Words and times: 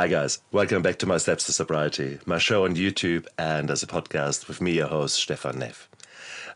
Hi, 0.00 0.08
guys. 0.08 0.38
Welcome 0.50 0.80
back 0.80 0.98
to 1.00 1.06
My 1.06 1.18
Steps 1.18 1.44
to 1.44 1.52
Sobriety, 1.52 2.20
my 2.24 2.38
show 2.38 2.64
on 2.64 2.74
YouTube 2.74 3.26
and 3.36 3.70
as 3.70 3.82
a 3.82 3.86
podcast 3.86 4.48
with 4.48 4.62
me, 4.62 4.72
your 4.72 4.86
host, 4.86 5.16
Stefan 5.16 5.58
Neff. 5.58 5.90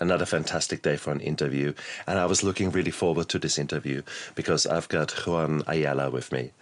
Another 0.00 0.24
fantastic 0.24 0.80
day 0.80 0.96
for 0.96 1.12
an 1.12 1.20
interview, 1.20 1.75
and 2.07 2.18
I 2.18 2.25
was 2.25 2.43
looking 2.43 2.70
really 2.70 2.90
forward 2.90 3.29
to 3.29 3.38
this 3.38 3.58
interview 3.58 4.00
because 4.34 4.64
I've 4.66 4.88
got 4.88 5.11
Juan 5.26 5.62
Ayala 5.66 6.08
with 6.08 6.32
me. 6.32 6.52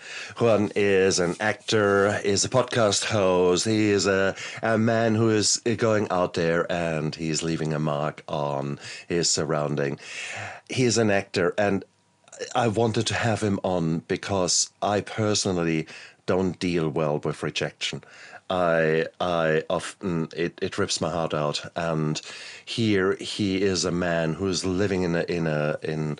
Juan 0.40 0.72
is 0.74 1.20
an 1.20 1.36
actor, 1.38 2.20
is 2.24 2.44
a 2.44 2.48
podcast 2.48 3.04
host, 3.04 3.64
he 3.64 3.90
is 3.90 4.08
a, 4.08 4.34
a 4.60 4.76
man 4.76 5.14
who 5.14 5.30
is 5.30 5.62
going 5.76 6.08
out 6.10 6.34
there 6.34 6.66
and 6.68 7.14
he's 7.14 7.44
leaving 7.44 7.72
a 7.72 7.78
mark 7.78 8.24
on 8.26 8.80
his 9.06 9.30
surrounding. 9.30 10.00
He 10.68 10.82
is 10.82 10.98
an 10.98 11.12
actor, 11.12 11.54
and 11.56 11.84
I 12.56 12.68
wanted 12.68 13.06
to 13.08 13.14
have 13.14 13.40
him 13.40 13.60
on 13.62 14.00
because 14.00 14.70
I 14.80 15.00
personally 15.00 15.86
don't 16.26 16.58
deal 16.58 16.88
well 16.88 17.18
with 17.18 17.42
rejection. 17.42 18.02
I 18.50 19.06
I 19.20 19.64
often 19.70 20.28
it, 20.36 20.58
it 20.60 20.78
rips 20.78 21.00
my 21.00 21.10
heart 21.10 21.34
out. 21.34 21.62
And 21.74 22.20
here 22.64 23.16
he 23.16 23.62
is 23.62 23.84
a 23.84 23.90
man 23.90 24.34
who 24.34 24.46
is 24.48 24.64
living 24.64 25.02
in 25.02 25.14
a 25.16 25.22
in 25.22 25.46
a 25.46 25.78
in 25.82 26.18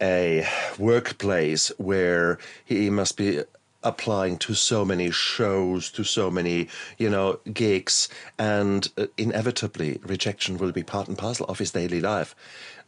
a 0.00 0.46
workplace 0.78 1.68
where 1.76 2.38
he 2.64 2.88
must 2.88 3.16
be 3.16 3.42
applying 3.82 4.36
to 4.36 4.54
so 4.54 4.84
many 4.84 5.10
shows, 5.10 5.90
to 5.90 6.02
so 6.02 6.30
many, 6.30 6.68
you 6.98 7.08
know, 7.08 7.38
gigs, 7.52 8.08
and 8.38 8.90
uh, 8.96 9.06
inevitably 9.16 10.00
rejection 10.04 10.58
will 10.58 10.72
be 10.72 10.82
part 10.82 11.06
and 11.08 11.16
parcel 11.16 11.46
of 11.46 11.58
his 11.58 11.70
daily 11.70 12.00
life. 12.00 12.34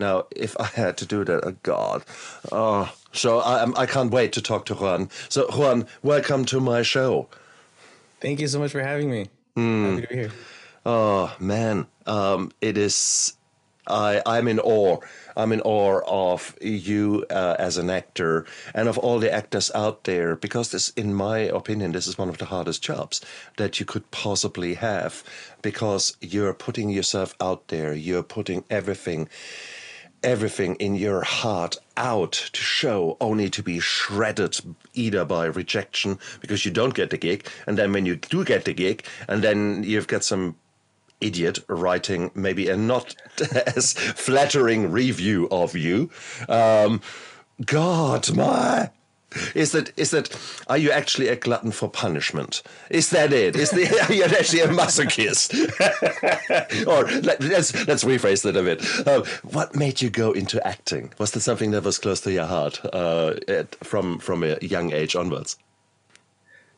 Now, 0.00 0.27
if 0.34 0.58
I 0.58 0.66
had 0.66 0.97
to 0.98 1.06
do 1.06 1.25
that, 1.25 1.44
oh 1.44 1.56
God, 1.62 2.05
oh, 2.50 2.92
so 3.12 3.41
I, 3.41 3.70
I 3.77 3.86
can't 3.86 4.11
wait 4.11 4.33
to 4.34 4.42
talk 4.42 4.66
to 4.66 4.75
Juan. 4.75 5.11
So, 5.28 5.47
Juan, 5.50 5.86
welcome 6.03 6.44
to 6.47 6.61
my 6.61 6.83
show. 6.83 7.28
Thank 8.20 8.41
you 8.41 8.48
so 8.48 8.58
much 8.58 8.72
for 8.72 8.83
having 8.83 9.11
me. 9.11 9.28
Mm. 9.56 9.91
Happy 9.91 10.03
to 10.03 10.08
be 10.08 10.14
here. 10.14 10.30
Oh 10.86 11.34
man, 11.38 11.86
um, 12.06 12.53
it 12.61 12.78
is. 12.78 13.34
I 13.86 14.22
I'm 14.25 14.47
in 14.48 14.61
awe. 14.61 14.98
I'm 15.36 15.53
in 15.53 15.61
awe 15.62 16.00
of 16.06 16.56
you 16.61 17.25
uh, 17.31 17.56
as 17.58 17.77
an 17.77 17.91
actor 17.91 18.47
and 18.75 18.88
of 18.88 18.98
all 18.98 19.19
the 19.19 19.33
actors 19.33 19.70
out 19.75 20.05
there 20.05 20.36
because 20.36 20.70
this, 20.70 20.91
in 20.91 21.14
my 21.14 21.38
opinion, 21.38 21.92
this 21.92 22.06
is 22.06 22.19
one 22.19 22.28
of 22.28 22.38
the 22.38 22.47
hardest 22.47 22.83
jobs 22.83 23.20
that 23.56 23.81
you 23.81 23.86
could 23.86 24.11
possibly 24.11 24.75
have 24.75 25.25
because 25.62 26.16
you're 26.20 26.55
putting 26.55 26.91
yourself 26.91 27.34
out 27.41 27.69
there. 27.69 27.92
You're 27.94 28.22
putting 28.22 28.64
everything 28.70 29.28
everything 30.22 30.74
in 30.76 30.94
your 30.94 31.22
heart 31.22 31.76
out 31.96 32.32
to 32.32 32.60
show 32.60 33.16
only 33.20 33.48
to 33.50 33.62
be 33.62 33.80
shredded 33.80 34.58
either 34.94 35.24
by 35.24 35.46
rejection 35.46 36.18
because 36.40 36.64
you 36.64 36.70
don't 36.70 36.94
get 36.94 37.10
the 37.10 37.16
gig 37.16 37.46
and 37.66 37.78
then 37.78 37.92
when 37.92 38.06
you 38.06 38.16
do 38.16 38.44
get 38.44 38.64
the 38.64 38.72
gig 38.72 39.04
and 39.28 39.42
then 39.42 39.82
you've 39.82 40.08
got 40.08 40.24
some 40.24 40.56
idiot 41.20 41.58
writing 41.68 42.30
maybe 42.34 42.68
a 42.68 42.76
not 42.76 43.14
as 43.76 43.92
flattering 43.92 44.91
review 44.91 45.48
of 45.50 45.76
you. 45.76 46.10
Um, 46.48 47.00
god 47.66 48.34
my 48.34 48.91
is 49.55 49.73
that 49.73 49.92
is 49.98 50.11
that 50.11 50.36
are 50.69 50.78
you 50.78 50.91
actually 50.91 51.28
a 51.28 51.36
glutton 51.36 51.73
for 51.73 51.89
punishment? 51.89 52.62
Is 52.91 53.11
that 53.11 53.33
it? 53.33 53.56
Is 53.56 53.70
the 53.70 53.89
are 54.09 54.12
you 54.12 54.25
actually 54.25 54.61
a 54.61 54.69
masochist? 54.69 55.55
or 56.87 57.05
let, 57.22 57.42
us 57.42 57.87
let's 57.87 58.05
rephrase 58.05 58.42
that 58.42 58.56
a 58.56 58.62
bit. 58.62 59.06
Uh, 59.06 59.22
what 59.42 59.75
made 59.75 60.00
you 60.00 60.11
go 60.11 60.33
into 60.33 60.64
acting? 60.67 61.12
Was 61.19 61.33
that 61.33 61.41
something 61.41 61.70
that 61.72 61.84
was 61.84 61.98
close 61.98 62.20
to 62.22 62.33
your 62.33 62.47
heart 62.47 62.81
uh, 62.92 63.34
at, 63.48 63.75
from 63.84 64.19
from 64.19 64.43
a 64.43 64.59
young 64.60 64.93
age 64.93 65.15
onwards? 65.15 65.56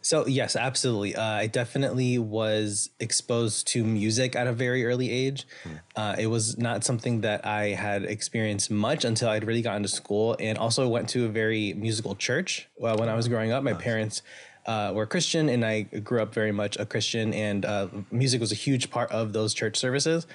So 0.03 0.27
yes, 0.27 0.57
absolutely. 0.57 1.15
Uh, 1.15 1.23
I 1.23 1.47
definitely 1.47 2.19
was 2.19 2.91
exposed 2.99 3.69
to 3.69 3.85
music 3.85 4.35
at 4.35 4.47
a 4.49 4.53
very 4.53 4.85
early 4.85 5.11
age. 5.11 5.47
Mm. 5.65 5.81
Uh, 5.95 6.17
it 6.19 6.27
was 6.27 6.59
not 6.59 6.85
something 6.85 7.21
that 7.21 7.47
I 7.47 7.69
had 7.69 8.05
experienced 8.05 8.71
much 8.71 9.05
until 9.05 9.29
I'd 9.29 9.45
really 9.45 9.63
gotten 9.63 9.83
to 9.83 9.89
school, 9.89 10.37
and 10.41 10.59
also 10.59 10.89
went 10.89 11.09
to 11.11 11.27
a 11.27 11.29
very 11.29 11.73
musical 11.75 12.17
church. 12.17 12.69
Well, 12.77 12.97
when 12.97 13.09
I 13.09 13.15
was 13.15 13.29
growing 13.29 13.53
up, 13.53 13.63
my 13.63 13.73
nice. 13.73 13.83
parents 13.83 14.23
uh, 14.67 14.93
were 14.95 15.07
Christian, 15.07 15.49
and 15.49 15.65
I 15.65 15.83
grew 15.83 16.21
up 16.21 16.35
very 16.35 16.53
much 16.53 16.77
a 16.79 16.85
Christian, 16.85 17.33
and 17.33 17.65
uh, 17.65 17.89
music 18.11 18.41
was 18.41 18.53
a 18.53 18.57
huge 18.57 18.91
part 18.91 19.11
of 19.13 19.33
those 19.33 19.55
church 19.55 19.77
services. 19.77 20.27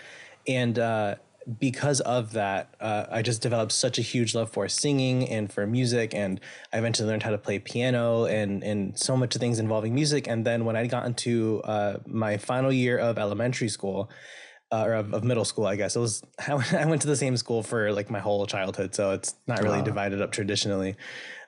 And 0.48 0.80
uh, 0.80 1.16
because 1.60 2.02
of 2.02 2.34
that, 2.34 2.76
uh, 2.82 3.06
I 3.10 3.22
just 3.22 3.42
developed 3.42 3.72
such 3.72 3.98
a 3.98 4.02
huge 4.02 4.36
love 4.36 4.52
for 4.52 4.68
singing 4.68 5.28
and 5.30 5.52
for 5.52 5.66
music, 5.66 6.14
and 6.14 6.42
I 6.74 6.78
eventually 6.78 7.08
learned 7.08 7.24
how 7.24 7.32
to 7.32 7.38
play 7.38 7.60
piano 7.60 8.26
and 8.26 8.64
and 8.64 8.98
so 9.00 9.16
much 9.16 9.36
things 9.36 9.60
involving 9.60 9.96
music. 9.96 10.28
And 10.28 10.46
then 10.46 10.66
when 10.66 10.76
I 10.76 10.88
got 10.88 11.06
into 11.06 11.62
uh, 11.64 11.98
my 12.06 12.38
final 12.38 12.72
year 12.72 12.98
of 12.98 13.18
elementary 13.18 13.70
school, 13.70 14.10
uh, 14.72 14.84
or 14.86 14.94
of, 14.96 15.14
of, 15.14 15.24
middle 15.24 15.46
school, 15.46 15.66
I 15.66 15.78
guess 15.78 15.96
it 15.96 16.00
was. 16.00 16.22
I 16.48 16.86
went 16.86 17.02
to 17.04 17.08
the 17.08 17.16
same 17.16 17.38
school 17.38 17.64
for 17.64 17.94
like 17.94 18.10
my 18.10 18.20
whole 18.20 18.46
childhood, 18.46 18.94
so 18.94 19.12
it's 19.12 19.36
not 19.48 19.62
really 19.62 19.80
wow. 19.80 19.86
divided 19.86 20.22
up 20.22 20.32
traditionally. 20.34 20.96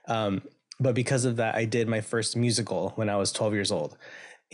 Um, 0.08 0.42
but 0.80 0.96
because 0.96 1.26
of 1.26 1.36
that, 1.36 1.56
I 1.56 1.66
did 1.66 1.90
my 1.90 2.00
first 2.00 2.38
musical 2.38 2.94
when 2.96 3.10
I 3.10 3.18
was 3.18 3.34
12 3.34 3.54
years 3.54 3.72
old, 3.72 3.98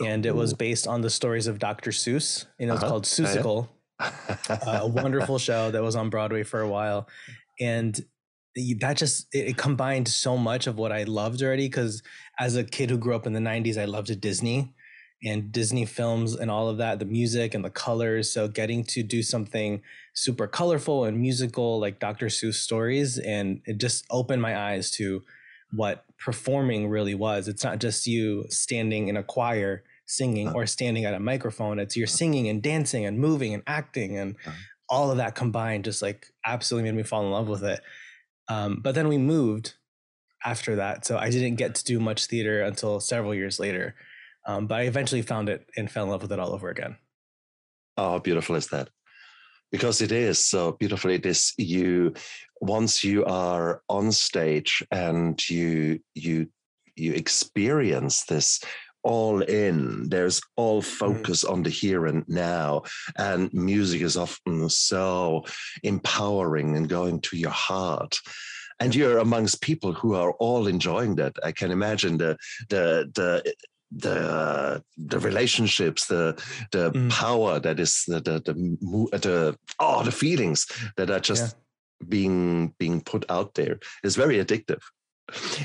and 0.04 0.26
it 0.26 0.34
was 0.34 0.54
based 0.54 0.88
on 0.88 1.02
the 1.02 1.10
stories 1.10 1.46
of 1.46 1.60
Dr. 1.60 1.92
Seuss. 1.92 2.46
You 2.58 2.66
know, 2.66 2.74
it's 2.74 2.82
uh-huh. 2.82 2.90
called 2.90 3.04
Seussical 3.04 3.68
a 4.00 4.86
wonderful 4.86 5.38
show 5.38 5.70
that 5.70 5.82
was 5.82 5.96
on 5.96 6.10
Broadway 6.10 6.42
for 6.42 6.60
a 6.60 6.68
while, 6.68 7.08
and 7.60 7.98
that 8.80 8.96
just 8.96 9.26
it, 9.32 9.56
combined 9.56 10.08
so 10.08 10.36
much 10.36 10.66
of 10.66 10.76
what 10.76 10.92
I 10.92 11.04
loved 11.04 11.42
already. 11.42 11.68
Because 11.68 12.02
as 12.38 12.56
a 12.56 12.64
kid 12.64 12.90
who 12.90 12.98
grew 12.98 13.14
up 13.14 13.26
in 13.26 13.32
the 13.32 13.40
'90s, 13.40 13.78
I 13.78 13.84
loved 13.84 14.20
Disney 14.20 14.74
and 15.24 15.50
Disney 15.50 15.86
films 15.86 16.34
and 16.34 16.50
all 16.50 16.68
of 16.68 16.76
that, 16.78 16.98
the 16.98 17.06
music 17.06 17.54
and 17.54 17.64
the 17.64 17.70
colors. 17.70 18.30
So 18.30 18.48
getting 18.48 18.84
to 18.84 19.02
do 19.02 19.22
something 19.22 19.82
super 20.14 20.46
colorful 20.46 21.04
and 21.04 21.18
musical 21.18 21.80
like 21.80 21.98
Dr. 21.98 22.26
Seuss 22.26 22.54
stories, 22.54 23.18
and 23.18 23.62
it 23.64 23.78
just 23.78 24.04
opened 24.10 24.42
my 24.42 24.58
eyes 24.58 24.90
to 24.92 25.22
what 25.72 26.04
performing 26.18 26.88
really 26.88 27.14
was. 27.14 27.48
It's 27.48 27.64
not 27.64 27.80
just 27.80 28.06
you 28.06 28.44
standing 28.48 29.08
in 29.08 29.16
a 29.16 29.22
choir 29.22 29.82
singing 30.06 30.48
uh-huh. 30.48 30.56
or 30.56 30.66
standing 30.66 31.04
at 31.04 31.14
a 31.14 31.20
microphone. 31.20 31.78
It's 31.78 31.96
you're 31.96 32.06
uh-huh. 32.06 32.16
singing 32.16 32.48
and 32.48 32.62
dancing 32.62 33.04
and 33.04 33.18
moving 33.18 33.54
and 33.54 33.62
acting 33.66 34.16
and 34.16 34.36
uh-huh. 34.46 34.56
all 34.88 35.10
of 35.10 35.18
that 35.18 35.34
combined 35.34 35.84
just 35.84 36.02
like 36.02 36.26
absolutely 36.44 36.90
made 36.90 36.96
me 36.96 37.02
fall 37.02 37.24
in 37.24 37.30
love 37.30 37.48
with 37.48 37.64
it. 37.64 37.80
Um, 38.48 38.80
but 38.82 38.94
then 38.94 39.08
we 39.08 39.18
moved 39.18 39.74
after 40.44 40.76
that. 40.76 41.04
So 41.04 41.18
I 41.18 41.30
didn't 41.30 41.56
get 41.56 41.74
to 41.74 41.84
do 41.84 41.98
much 41.98 42.26
theater 42.26 42.62
until 42.62 43.00
several 43.00 43.34
years 43.34 43.58
later. 43.58 43.96
Um, 44.46 44.68
but 44.68 44.80
I 44.80 44.82
eventually 44.82 45.22
found 45.22 45.48
it 45.48 45.68
and 45.76 45.90
fell 45.90 46.04
in 46.04 46.10
love 46.10 46.22
with 46.22 46.32
it 46.32 46.38
all 46.38 46.52
over 46.52 46.68
again. 46.70 46.96
Oh, 47.96 48.12
how 48.12 48.18
beautiful 48.20 48.54
is 48.54 48.68
that? 48.68 48.90
Because 49.72 50.00
it 50.00 50.12
is 50.12 50.38
so 50.38 50.72
beautiful. 50.72 51.10
It 51.10 51.26
is 51.26 51.52
you 51.58 52.14
once 52.60 53.02
you 53.02 53.24
are 53.24 53.82
on 53.88 54.12
stage 54.12 54.84
and 54.92 55.36
you 55.50 56.00
you 56.14 56.48
you 56.94 57.12
experience 57.12 58.24
this 58.24 58.60
all 59.06 59.40
in. 59.40 60.08
There's 60.08 60.40
all 60.56 60.82
mm-hmm. 60.82 61.04
focus 61.04 61.44
on 61.44 61.62
the 61.62 61.70
here 61.70 62.06
and 62.06 62.24
now. 62.28 62.82
And 63.16 63.52
music 63.54 64.02
is 64.02 64.16
often 64.16 64.68
so 64.68 65.44
empowering 65.84 66.76
and 66.76 66.88
going 66.88 67.20
to 67.22 67.36
your 67.36 67.56
heart. 67.70 68.18
And 68.80 68.94
you're 68.94 69.18
amongst 69.18 69.62
people 69.62 69.92
who 69.92 70.14
are 70.14 70.32
all 70.32 70.66
enjoying 70.66 71.14
that. 71.16 71.34
I 71.42 71.52
can 71.52 71.70
imagine 71.70 72.18
the 72.18 72.36
the 72.68 73.10
the 73.14 73.54
the 73.92 74.82
the 74.98 75.18
relationships, 75.20 76.06
the 76.06 76.34
the 76.72 76.90
mm. 76.90 77.10
power 77.10 77.60
that 77.60 77.78
is 77.80 78.04
the 78.06 78.20
the 78.20 78.42
the, 78.44 78.54
the 79.18 79.56
oh 79.78 80.02
the 80.02 80.12
feelings 80.12 80.66
that 80.96 81.10
are 81.10 81.20
just 81.20 81.56
yeah. 81.56 82.06
being 82.08 82.74
being 82.78 83.00
put 83.00 83.24
out 83.30 83.54
there 83.54 83.78
is 84.02 84.16
very 84.16 84.44
addictive. 84.44 84.82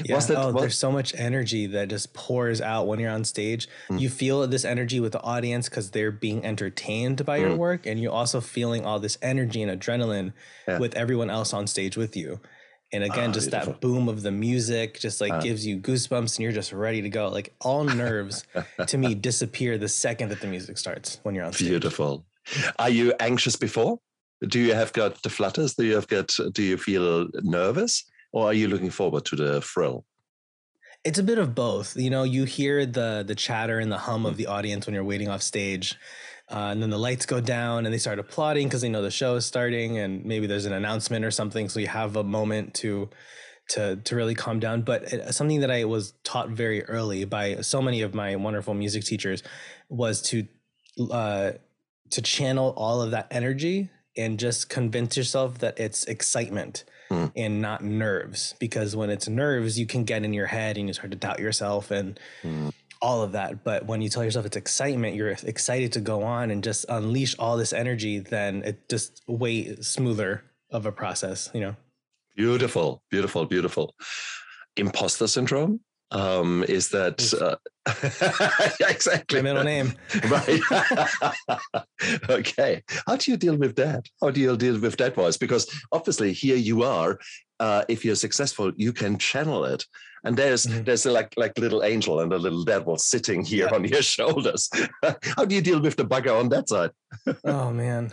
Yeah. 0.06 0.18
That, 0.20 0.38
oh, 0.38 0.52
what? 0.52 0.62
there's 0.62 0.78
so 0.78 0.92
much 0.92 1.14
energy 1.16 1.68
that 1.68 1.90
just 1.90 2.14
pours 2.14 2.62
out 2.62 2.88
when 2.88 3.00
you're 3.00 3.12
on 3.12 3.24
stage. 3.24 3.68
Mm. 3.90 4.00
You 4.00 4.10
feel 4.10 4.46
this 4.48 4.66
energy 4.66 5.00
with 5.00 5.12
the 5.12 5.22
audience 5.22 5.70
because 5.70 5.92
they're 5.92 6.12
being 6.12 6.44
entertained 6.44 7.24
by 7.26 7.40
mm. 7.40 7.42
your 7.44 7.56
work, 7.56 7.86
and 7.86 8.02
you're 8.02 8.12
also 8.12 8.42
feeling 8.42 8.86
all 8.86 9.00
this 9.00 9.20
energy 9.22 9.62
and 9.62 9.80
adrenaline 9.80 10.34
yeah. 10.68 10.80
with 10.80 10.96
everyone 10.96 11.30
else 11.30 11.54
on 11.54 11.68
stage 11.68 11.96
with 11.96 12.18
you. 12.18 12.40
And 12.94 13.04
again, 13.04 13.30
oh, 13.30 13.34
just 13.34 13.52
beautiful. 13.52 13.74
that 13.74 13.82
boom 13.82 14.10
of 14.10 14.22
the 14.22 14.32
music 14.32 15.00
just 15.00 15.22
like 15.22 15.32
uh. 15.32 15.40
gives 15.42 15.66
you 15.66 15.78
goosebumps, 15.78 16.38
and 16.38 16.40
you're 16.40 16.52
just 16.52 16.74
ready 16.74 17.02
to 17.04 17.10
go. 17.10 17.30
Like 17.30 17.54
all 17.62 17.84
nerves 18.04 18.44
to 18.88 18.98
me 18.98 19.14
disappear 19.14 19.78
the 19.78 19.90
second 19.90 20.30
that 20.30 20.42
the 20.42 20.48
music 20.48 20.78
starts 20.78 21.20
when 21.24 21.36
you're 21.36 21.46
on 21.46 21.54
stage. 21.54 21.70
Beautiful. 21.70 22.26
Are 22.80 22.90
you 22.90 23.14
anxious 23.20 23.56
before? 23.56 24.00
Do 24.48 24.60
you 24.60 24.74
have 24.74 24.92
got 24.94 25.22
the 25.22 25.30
flutters? 25.30 25.76
Do 25.76 25.86
you 25.86 25.94
have 25.94 26.08
got? 26.08 26.36
Do 26.54 26.64
you 26.64 26.78
feel 26.78 27.28
nervous? 27.44 28.04
Or 28.32 28.48
are 28.48 28.54
you 28.54 28.68
looking 28.68 28.90
forward 28.90 29.26
to 29.26 29.36
the 29.36 29.62
thrill? 29.62 30.06
It's 31.04 31.20
a 31.20 31.24
bit 31.24 31.40
of 31.40 31.56
both. 31.56 31.98
You 31.98 32.10
know, 32.10 32.24
you 32.24 32.46
hear 32.46 32.86
the 32.86 33.24
the 33.26 33.36
chatter 33.36 33.80
and 33.80 33.92
the 33.92 33.98
hum 33.98 34.26
of 34.26 34.38
the 34.38 34.48
audience 34.48 34.86
when 34.86 34.94
you're 34.94 35.04
waiting 35.04 35.30
off 35.30 35.42
stage. 35.42 35.96
Uh, 36.50 36.70
and 36.72 36.82
then 36.84 36.90
the 36.90 37.00
lights 37.00 37.26
go 37.26 37.40
down 37.40 37.86
and 37.86 37.94
they 37.94 37.98
start 37.98 38.20
applauding 38.20 38.68
because 38.68 38.82
they 38.82 38.90
know 38.90 39.02
the 39.02 39.10
show 39.10 39.36
is 39.36 39.46
starting 39.46 39.98
and 39.98 40.26
maybe 40.26 40.48
there's 40.48 40.66
an 40.66 40.74
announcement 40.74 41.24
or 41.24 41.32
something 41.32 41.70
so 41.70 41.80
you 41.80 41.88
have 41.88 42.18
a 42.18 42.24
moment 42.26 42.74
to 42.74 43.10
to 43.70 43.96
to 43.96 44.16
really 44.16 44.36
calm 44.36 44.60
down. 44.60 44.82
But 44.82 45.14
it, 45.14 45.34
something 45.34 45.62
that 45.62 45.72
I 45.72 45.86
was 45.86 46.14
taught 46.24 46.50
very 46.50 46.84
early 46.84 47.26
by 47.26 47.62
so 47.62 47.82
many 47.82 48.02
of 48.02 48.14
my 48.14 48.36
wonderful 48.36 48.74
music 48.74 49.04
teachers 49.04 49.44
was 49.90 50.22
to 50.24 50.48
uh, 51.10 51.52
to 52.12 52.22
channel 52.22 52.74
all 52.78 53.02
of 53.02 53.12
that 53.12 53.28
energy 53.32 53.90
and 54.18 54.38
just 54.38 54.70
convince 54.70 55.16
yourself 55.16 55.60
that 55.60 55.80
it's 55.80 56.04
excitement 56.04 56.84
mm. 57.12 57.32
and 57.36 57.62
not 57.62 57.84
nerves. 57.84 58.56
Because 58.60 58.96
when 58.96 59.10
it's 59.10 59.28
nerves, 59.28 59.78
you 59.78 59.86
can 59.86 60.04
get 60.04 60.24
in 60.24 60.34
your 60.34 60.48
head 60.48 60.78
and 60.78 60.88
you 60.88 60.94
start 60.94 61.12
to 61.12 61.18
doubt 61.18 61.40
yourself 61.40 61.92
and. 61.92 62.20
Mm 62.44 62.74
all 63.02 63.24
of 63.24 63.32
that. 63.32 63.64
But 63.64 63.88
when 63.88 64.02
you 64.02 64.10
tell 64.10 64.24
yourself 64.24 64.46
it's 64.46 64.56
excitement, 64.56 65.16
you're 65.16 65.30
excited 65.30 65.92
to 65.94 66.00
go 66.00 66.22
on 66.22 66.52
and 66.52 66.64
just 66.64 66.86
unleash 66.88 67.36
all 67.40 67.58
this 67.58 67.74
energy, 67.74 68.20
then 68.20 68.62
it 68.64 68.88
just 68.90 69.24
way 69.28 69.76
smoother 69.78 70.44
of 70.70 70.86
a 70.86 70.92
process, 70.92 71.50
you 71.54 71.62
know? 71.62 71.76
Beautiful, 72.36 73.02
beautiful, 73.10 73.46
beautiful. 73.46 73.96
Imposter 74.78 75.28
syndrome 75.28 75.82
um, 76.12 76.64
is 76.68 76.90
that 76.90 77.34
uh, 77.34 77.56
exactly 78.90 79.42
my 79.42 79.44
middle 79.44 79.64
name, 79.64 79.94
right? 80.30 80.62
okay, 82.30 82.84
how 83.08 83.16
do 83.16 83.32
you 83.32 83.38
deal 83.38 83.56
with 83.56 83.76
that? 83.78 84.06
How 84.22 84.30
do 84.30 84.42
you 84.42 84.58
deal 84.58 84.80
with 84.80 84.98
that 84.98 85.16
voice? 85.16 85.38
Because 85.38 85.68
obviously, 85.92 86.34
here 86.34 86.58
you 86.58 86.84
are. 86.84 87.20
Uh, 87.60 87.84
if 87.88 88.04
you're 88.04 88.16
successful, 88.16 88.72
you 88.76 88.92
can 88.92 89.18
channel 89.18 89.66
it, 89.66 89.86
and 90.24 90.36
there's 90.36 90.66
mm-hmm. 90.66 90.84
there's 90.84 91.06
a, 91.06 91.12
like 91.12 91.34
like 91.38 91.58
little 91.58 91.84
angel 91.84 92.20
and 92.20 92.34
a 92.34 92.38
little 92.38 92.64
devil 92.64 92.98
sitting 92.98 93.46
here 93.46 93.68
yeah. 93.70 93.76
on 93.76 93.86
your 93.86 94.02
shoulders. 94.02 94.70
how 95.38 95.46
do 95.46 95.56
you 95.56 95.62
deal 95.62 95.80
with 95.80 95.96
the 95.96 96.06
bugger 96.06 96.38
on 96.38 96.50
that 96.50 96.68
side? 96.68 96.92
oh 97.46 97.72
man, 97.72 98.12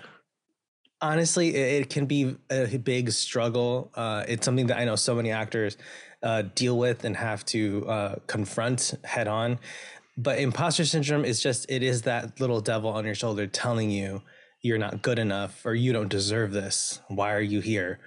honestly, 1.00 1.54
it, 1.54 1.82
it, 1.82 1.90
can 1.90 2.06
be 2.06 2.36
a 2.50 2.76
big 2.76 3.10
struggle. 3.10 3.90
Uh, 3.94 4.24
it's 4.28 4.44
something 4.44 4.66
that 4.66 4.78
I 4.78 4.84
know 4.84 4.96
so 4.96 5.14
many 5.14 5.30
actors 5.30 5.76
uh, 6.22 6.42
deal 6.54 6.76
with 6.78 7.04
and 7.04 7.16
have 7.16 7.44
to 7.46 7.86
uh, 7.88 8.14
confront 8.26 8.94
head 9.04 9.28
on. 9.28 9.58
But 10.16 10.38
imposter 10.38 10.84
syndrome 10.84 11.24
is 11.24 11.40
just, 11.40 11.70
it 11.70 11.82
is 11.82 12.02
that 12.02 12.40
little 12.40 12.60
devil 12.60 12.90
on 12.90 13.04
your 13.04 13.14
shoulder 13.14 13.46
telling 13.46 13.90
you 13.90 14.22
you're 14.62 14.78
not 14.78 15.02
good 15.02 15.18
enough 15.18 15.64
or 15.64 15.74
you 15.74 15.92
don't 15.92 16.08
deserve 16.08 16.52
this. 16.52 17.00
Why 17.08 17.32
are 17.34 17.40
you 17.40 17.60
here? 17.60 18.00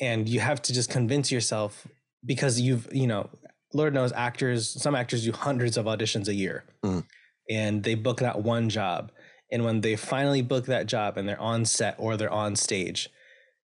And 0.00 0.28
you 0.28 0.40
have 0.40 0.60
to 0.62 0.72
just 0.72 0.90
convince 0.90 1.30
yourself 1.30 1.86
because 2.24 2.60
you've, 2.60 2.88
you 2.92 3.06
know, 3.06 3.30
Lord 3.72 3.94
knows 3.94 4.12
actors, 4.12 4.68
some 4.68 4.94
actors 4.94 5.24
do 5.24 5.32
hundreds 5.32 5.76
of 5.76 5.86
auditions 5.86 6.26
a 6.26 6.34
year 6.34 6.64
mm. 6.84 7.04
and 7.48 7.84
they 7.84 7.94
book 7.94 8.18
that 8.18 8.42
one 8.42 8.68
job 8.68 9.12
and 9.52 9.64
when 9.64 9.82
they 9.82 9.96
finally 9.96 10.40
book 10.40 10.64
that 10.66 10.86
job 10.86 11.18
and 11.18 11.28
they're 11.28 11.38
on 11.38 11.66
set 11.66 11.94
or 11.98 12.16
they're 12.16 12.32
on 12.32 12.56
stage, 12.56 13.10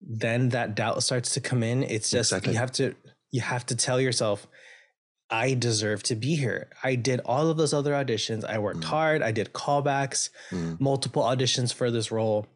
then 0.02 0.48
that 0.48 0.74
doubt 0.74 1.04
starts 1.04 1.32
to 1.34 1.40
come 1.40 1.62
in. 1.62 1.84
It's 1.84 2.10
just 2.10 2.32
exactly. 2.32 2.52
you 2.52 2.58
have 2.58 2.72
to 2.72 2.96
you 3.30 3.40
have 3.40 3.66
to 3.66 3.76
tell 3.76 4.00
yourself, 4.00 4.46
I 5.30 5.54
deserve 5.54 6.02
to 6.04 6.14
be 6.14 6.36
here. 6.36 6.70
I 6.82 6.94
did 6.94 7.20
all 7.24 7.50
of 7.50 7.56
those 7.56 7.74
other 7.74 7.92
auditions. 7.92 8.44
I 8.44 8.58
worked 8.58 8.80
mm. 8.80 8.84
hard. 8.84 9.22
I 9.22 9.32
did 9.32 9.52
callbacks, 9.52 10.30
mm. 10.50 10.80
multiple 10.80 11.22
auditions 11.22 11.72
for 11.72 11.90
this 11.90 12.10
role. 12.10 12.46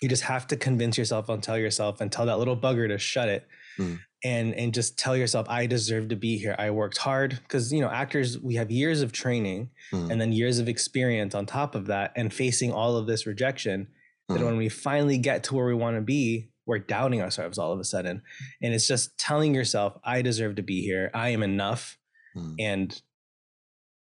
You 0.00 0.08
just 0.08 0.22
have 0.24 0.46
to 0.48 0.56
convince 0.56 0.96
yourself 0.96 1.28
and 1.28 1.42
tell 1.42 1.58
yourself 1.58 2.00
and 2.00 2.12
tell 2.12 2.26
that 2.26 2.38
little 2.38 2.56
bugger 2.56 2.86
to 2.88 2.98
shut 2.98 3.28
it. 3.28 3.46
Mm 3.78 3.98
and 4.24 4.54
and 4.54 4.74
just 4.74 4.98
tell 4.98 5.16
yourself 5.16 5.46
i 5.48 5.66
deserve 5.66 6.08
to 6.08 6.16
be 6.16 6.38
here 6.38 6.54
i 6.58 6.70
worked 6.70 6.98
hard 6.98 7.38
because 7.42 7.72
you 7.72 7.80
know 7.80 7.88
actors 7.88 8.38
we 8.38 8.56
have 8.56 8.70
years 8.70 9.00
of 9.00 9.12
training 9.12 9.70
mm. 9.92 10.10
and 10.10 10.20
then 10.20 10.32
years 10.32 10.58
of 10.58 10.68
experience 10.68 11.34
on 11.34 11.46
top 11.46 11.74
of 11.74 11.86
that 11.86 12.12
and 12.16 12.32
facing 12.32 12.72
all 12.72 12.96
of 12.96 13.06
this 13.06 13.26
rejection 13.26 13.86
mm. 14.30 14.36
that 14.36 14.44
when 14.44 14.56
we 14.56 14.68
finally 14.68 15.18
get 15.18 15.44
to 15.44 15.54
where 15.54 15.66
we 15.66 15.74
want 15.74 15.96
to 15.96 16.02
be 16.02 16.48
we're 16.68 16.78
doubting 16.78 17.20
ourselves 17.20 17.58
all 17.58 17.72
of 17.72 17.80
a 17.80 17.84
sudden 17.84 18.22
and 18.62 18.72
it's 18.72 18.86
just 18.86 19.18
telling 19.18 19.54
yourself 19.54 19.98
i 20.04 20.22
deserve 20.22 20.54
to 20.54 20.62
be 20.62 20.82
here 20.82 21.10
i 21.14 21.30
am 21.30 21.42
enough 21.42 21.98
mm. 22.36 22.54
and 22.60 23.02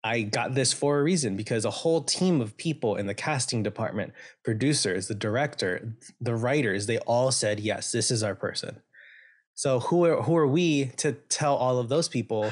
I 0.05 0.21
got 0.21 0.53
this 0.53 0.71
for 0.71 0.99
a 0.99 1.03
reason 1.03 1.35
because 1.35 1.65
a 1.65 1.71
whole 1.71 2.03
team 2.03 2.39
of 2.39 2.55
people 2.57 2.95
in 2.95 3.07
the 3.07 3.15
casting 3.15 3.63
department, 3.63 4.13
producers, 4.43 5.07
the 5.07 5.15
director, 5.15 5.95
the 6.21 6.35
writers, 6.35 6.85
they 6.85 6.99
all 6.99 7.31
said, 7.31 7.59
yes, 7.59 7.91
this 7.91 8.11
is 8.11 8.21
our 8.21 8.35
person. 8.35 8.81
So 9.55 9.79
who 9.79 10.05
are 10.05 10.21
who 10.21 10.37
are 10.37 10.45
we 10.45 10.91
to 10.97 11.13
tell 11.13 11.55
all 11.55 11.79
of 11.79 11.89
those 11.89 12.07
people 12.07 12.51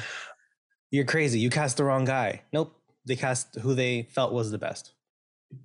you're 0.90 1.04
crazy, 1.04 1.38
you 1.38 1.48
cast 1.48 1.76
the 1.76 1.84
wrong 1.84 2.04
guy? 2.04 2.42
Nope, 2.52 2.74
they 3.06 3.14
cast 3.14 3.54
who 3.56 3.74
they 3.74 4.08
felt 4.10 4.32
was 4.32 4.50
the 4.50 4.58
best. 4.58 4.92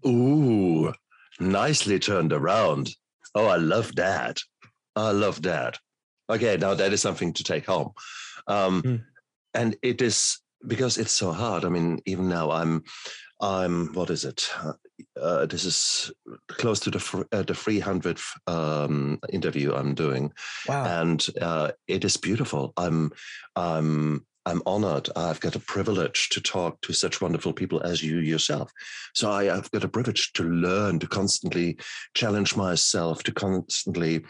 Ooh, 0.06 0.94
nicely 1.40 1.98
turned 1.98 2.34
around. 2.34 2.96
Oh, 3.35 3.47
I 3.47 3.57
love 3.57 3.95
that. 3.95 4.39
I 4.95 5.11
love 5.11 5.41
that. 5.43 5.77
Okay, 6.29 6.57
now 6.57 6.73
that 6.73 6.93
is 6.93 7.01
something 7.01 7.33
to 7.33 7.43
take 7.43 7.65
home. 7.65 7.91
Um, 8.47 8.81
mm. 8.81 9.03
And 9.53 9.75
it 9.81 10.01
is 10.01 10.39
because 10.67 10.97
it's 10.97 11.11
so 11.11 11.31
hard. 11.31 11.65
I 11.65 11.69
mean, 11.69 11.99
even 12.05 12.29
now 12.29 12.51
I'm 12.51 12.83
I'm 13.41 13.93
what 13.93 14.09
is 14.09 14.25
it? 14.25 14.49
Uh, 15.19 15.45
this 15.45 15.63
is 15.63 16.11
close 16.49 16.79
to 16.81 16.91
the 16.91 17.25
uh, 17.31 17.43
the 17.43 17.53
300th 17.53 18.23
um, 18.47 19.19
interview 19.31 19.73
I'm 19.73 19.95
doing, 19.95 20.33
wow. 20.67 21.01
and 21.01 21.25
uh, 21.41 21.71
it 21.87 22.03
is 22.03 22.17
beautiful. 22.17 22.73
I'm 22.75 23.11
I'm 23.55 24.25
I'm 24.50 24.63
honored. 24.66 25.10
I've 25.16 25.40
got 25.40 25.56
a 25.56 25.60
privilege 25.60 26.30
to 26.30 26.42
talk 26.42 26.81
to 26.81 26.94
such 26.94 27.22
wonderful 27.22 27.54
people 27.54 27.81
as 27.81 28.01
you 28.01 28.18
yourself. 28.18 28.72
So 29.13 29.30
I, 29.30 29.46
have 29.46 29.69
got 29.69 29.84
a 29.84 29.90
privilege 29.90 30.34
to 30.34 30.44
learn, 30.44 30.98
to 31.00 31.07
constantly 31.07 31.78
challenge 32.16 32.56
myself, 32.56 33.22
to 33.24 33.31
constantly 33.31 34.25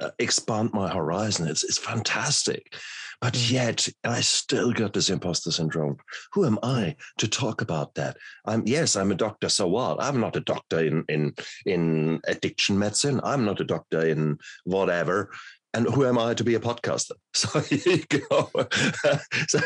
uh, 0.00 0.10
expand 0.20 0.70
my 0.72 0.88
horizon. 0.88 1.48
It's 1.48 1.64
it's 1.64 1.78
fantastic. 1.78 2.76
But 3.20 3.32
mm. 3.32 3.50
yet, 3.50 3.88
I 4.04 4.20
still 4.20 4.72
got 4.72 4.92
this 4.92 5.10
imposter 5.10 5.50
syndrome. 5.50 5.96
Who 6.34 6.46
am 6.46 6.58
I 6.62 6.94
to 7.18 7.26
talk 7.26 7.60
about 7.60 7.96
that? 7.96 8.16
I'm 8.44 8.62
yes, 8.64 8.94
I'm 8.94 9.10
a 9.10 9.16
doctor. 9.16 9.48
So 9.48 9.66
what? 9.66 10.00
I'm 10.00 10.20
not 10.20 10.36
a 10.36 10.40
doctor 10.40 10.78
in 10.84 11.04
in 11.08 11.34
in 11.66 12.20
addiction 12.28 12.78
medicine. 12.78 13.20
I'm 13.24 13.44
not 13.44 13.60
a 13.60 13.64
doctor 13.64 14.06
in 14.06 14.38
whatever 14.64 15.32
and 15.74 15.86
who 15.86 16.06
am 16.06 16.18
I 16.18 16.34
to 16.34 16.44
be 16.44 16.54
a 16.54 16.60
podcaster? 16.60 17.12
So 17.34 17.60
here 17.60 17.80
you 17.84 18.04
go. 18.04 18.50
so, 19.48 19.60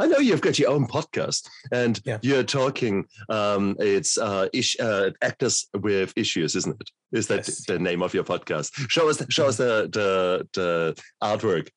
I 0.00 0.06
know 0.06 0.18
you've 0.18 0.40
got 0.40 0.58
your 0.58 0.70
own 0.70 0.86
podcast, 0.86 1.46
and 1.70 2.00
yeah. 2.06 2.18
you're 2.22 2.44
talking. 2.44 3.04
Um, 3.28 3.76
it's 3.78 4.16
uh, 4.16 4.48
ish, 4.54 4.78
uh, 4.80 5.10
actors 5.20 5.68
with 5.74 6.14
issues, 6.16 6.56
isn't 6.56 6.80
it? 6.80 6.90
Is 7.12 7.26
that 7.26 7.48
yes. 7.48 7.66
the 7.66 7.78
name 7.78 8.02
of 8.02 8.14
your 8.14 8.24
podcast? 8.24 8.70
Show 8.88 9.10
us, 9.10 9.22
show 9.28 9.48
us 9.48 9.58
the 9.58 9.90
the, 9.92 10.48
the 10.54 11.02
artwork 11.22 11.68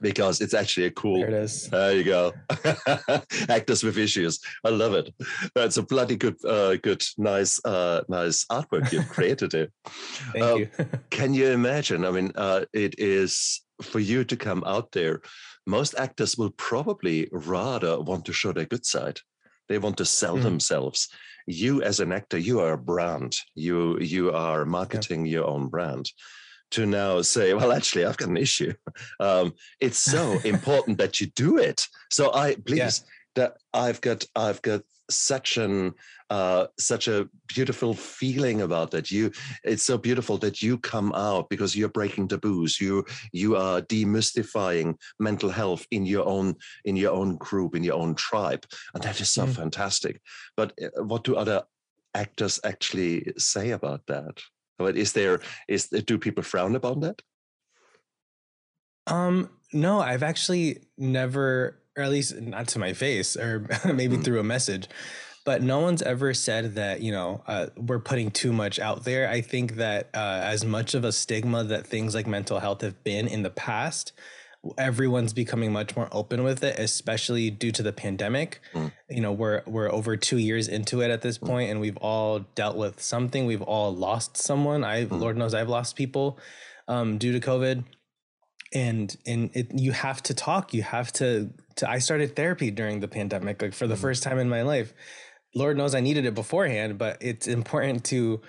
because 0.00 0.40
it's 0.40 0.54
actually 0.54 0.86
a 0.86 0.90
cool. 0.90 1.20
There 1.20 1.28
it 1.28 1.34
is. 1.34 1.68
There 1.68 1.92
you 1.92 2.04
go. 2.04 2.32
Actors 3.48 3.82
with 3.82 3.98
issues. 3.98 4.40
I 4.64 4.70
love 4.70 4.94
it. 4.94 5.14
That's 5.54 5.76
a 5.76 5.82
bloody 5.82 6.16
good, 6.16 6.42
uh, 6.44 6.76
good, 6.76 7.02
nice, 7.18 7.62
uh, 7.64 8.02
nice 8.08 8.44
artwork 8.46 8.92
you've 8.92 9.08
created 9.16 9.52
here. 9.52 9.68
Thank 10.32 10.44
uh, 10.44 10.54
you. 10.54 10.68
can 11.10 11.34
you 11.34 11.48
imagine? 11.48 12.04
I 12.04 12.10
mean, 12.10 12.32
uh, 12.34 12.64
it 12.72 12.98
is 12.98 13.62
for 13.82 14.00
you 14.00 14.24
to 14.24 14.36
come 14.36 14.62
out 14.64 14.92
there. 14.92 15.20
Most 15.66 15.94
actors 15.98 16.36
will 16.36 16.50
probably 16.50 17.28
rather 17.32 18.00
want 18.00 18.24
to 18.26 18.32
show 18.32 18.52
their 18.52 18.64
good 18.64 18.86
side. 18.86 19.20
They 19.68 19.78
want 19.78 19.96
to 19.98 20.04
sell 20.04 20.36
mm. 20.36 20.42
themselves. 20.42 21.08
You, 21.46 21.82
as 21.82 22.00
an 22.00 22.12
actor, 22.12 22.38
you 22.38 22.60
are 22.60 22.72
a 22.72 22.78
brand. 22.78 23.36
You 23.54 23.98
you 23.98 24.32
are 24.32 24.64
marketing 24.64 25.26
your 25.26 25.46
own 25.46 25.68
brand 25.68 26.10
to 26.72 26.86
now 26.86 27.22
say, 27.22 27.54
well, 27.54 27.72
actually, 27.72 28.04
I've 28.04 28.16
got 28.16 28.28
an 28.28 28.36
issue. 28.36 28.72
Um, 29.20 29.54
it's 29.80 29.98
so 29.98 30.38
important 30.44 30.98
that 30.98 31.20
you 31.20 31.28
do 31.28 31.58
it. 31.58 31.86
So 32.10 32.32
I 32.34 32.56
please 32.56 32.78
yeah. 32.78 32.90
that 33.36 33.56
I've 33.72 34.00
got 34.00 34.24
I've 34.34 34.60
got 34.62 34.82
such 35.10 35.56
an 35.56 35.94
uh, 36.30 36.66
such 36.78 37.08
a 37.08 37.28
beautiful 37.46 37.92
feeling 37.92 38.62
about 38.62 38.90
that. 38.92 39.10
You, 39.10 39.30
it's 39.64 39.84
so 39.84 39.98
beautiful 39.98 40.38
that 40.38 40.62
you 40.62 40.78
come 40.78 41.12
out 41.14 41.50
because 41.50 41.76
you're 41.76 41.90
breaking 41.90 42.28
taboos. 42.28 42.80
You 42.80 43.04
you 43.32 43.56
are 43.56 43.82
demystifying 43.82 44.96
mental 45.20 45.50
health 45.50 45.86
in 45.90 46.06
your 46.06 46.26
own 46.26 46.56
in 46.84 46.96
your 46.96 47.12
own 47.12 47.36
group 47.36 47.76
in 47.76 47.84
your 47.84 47.96
own 47.96 48.14
tribe, 48.14 48.64
and 48.94 49.02
that 49.02 49.20
is 49.20 49.30
so 49.30 49.46
mm. 49.46 49.54
fantastic. 49.54 50.20
But 50.56 50.72
uh, 50.82 51.04
what 51.04 51.24
do 51.24 51.36
other 51.36 51.64
actors 52.14 52.58
actually 52.64 53.32
say 53.36 53.70
about 53.70 54.06
that? 54.06 54.40
But 54.78 54.96
is 54.96 55.12
there 55.12 55.40
is 55.68 55.88
do 55.88 56.18
people 56.18 56.42
frown 56.42 56.74
upon 56.74 57.00
that? 57.00 57.22
Um, 59.06 59.50
no, 59.72 60.00
I've 60.00 60.22
actually 60.22 60.84
never, 60.96 61.80
or 61.96 62.04
at 62.04 62.10
least 62.10 62.40
not 62.40 62.68
to 62.68 62.78
my 62.78 62.92
face, 62.92 63.36
or 63.36 63.66
maybe 63.84 64.16
mm. 64.16 64.24
through 64.24 64.40
a 64.40 64.44
message, 64.44 64.88
but 65.44 65.62
no 65.62 65.80
one's 65.80 66.02
ever 66.02 66.34
said 66.34 66.76
that 66.76 67.00
you 67.00 67.12
know 67.12 67.42
uh, 67.46 67.66
we're 67.76 67.98
putting 67.98 68.30
too 68.30 68.52
much 68.52 68.78
out 68.78 69.04
there. 69.04 69.28
I 69.28 69.40
think 69.40 69.76
that 69.76 70.10
uh, 70.14 70.40
as 70.44 70.64
much 70.64 70.94
of 70.94 71.04
a 71.04 71.12
stigma 71.12 71.64
that 71.64 71.86
things 71.86 72.14
like 72.14 72.26
mental 72.26 72.60
health 72.60 72.82
have 72.82 73.02
been 73.02 73.26
in 73.26 73.42
the 73.42 73.50
past, 73.50 74.12
everyone's 74.78 75.32
becoming 75.32 75.72
much 75.72 75.96
more 75.96 76.08
open 76.12 76.44
with 76.44 76.62
it, 76.62 76.78
especially 76.78 77.50
due 77.50 77.72
to 77.72 77.82
the 77.82 77.92
pandemic. 77.92 78.60
Mm. 78.74 78.92
You 79.10 79.20
know, 79.20 79.32
we're 79.32 79.62
we're 79.66 79.90
over 79.90 80.16
two 80.16 80.38
years 80.38 80.68
into 80.68 81.00
it 81.00 81.10
at 81.10 81.22
this 81.22 81.38
mm. 81.38 81.46
point, 81.46 81.70
and 81.70 81.80
we've 81.80 81.96
all 81.96 82.40
dealt 82.54 82.76
with 82.76 83.02
something. 83.02 83.46
We've 83.46 83.62
all 83.62 83.94
lost 83.94 84.36
someone. 84.36 84.84
I, 84.84 85.04
mm. 85.04 85.20
Lord 85.20 85.36
knows, 85.36 85.54
I've 85.54 85.68
lost 85.68 85.96
people 85.96 86.38
um, 86.88 87.18
due 87.18 87.32
to 87.32 87.40
COVID, 87.40 87.84
and 88.72 89.16
and 89.26 89.50
it, 89.54 89.68
you 89.74 89.92
have 89.92 90.22
to 90.22 90.34
talk 90.34 90.72
you 90.72 90.82
have 90.82 91.12
to, 91.12 91.50
to 91.76 91.88
i 91.88 91.98
started 91.98 92.34
therapy 92.34 92.70
during 92.70 93.00
the 93.00 93.08
pandemic 93.08 93.60
like 93.60 93.74
for 93.74 93.86
the 93.86 93.94
mm-hmm. 93.94 94.02
first 94.02 94.22
time 94.22 94.38
in 94.38 94.48
my 94.48 94.62
life 94.62 94.94
lord 95.54 95.76
knows 95.76 95.94
i 95.94 96.00
needed 96.00 96.24
it 96.24 96.34
beforehand 96.34 96.98
but 96.98 97.18
it's 97.20 97.46
important 97.46 98.04
to 98.04 98.40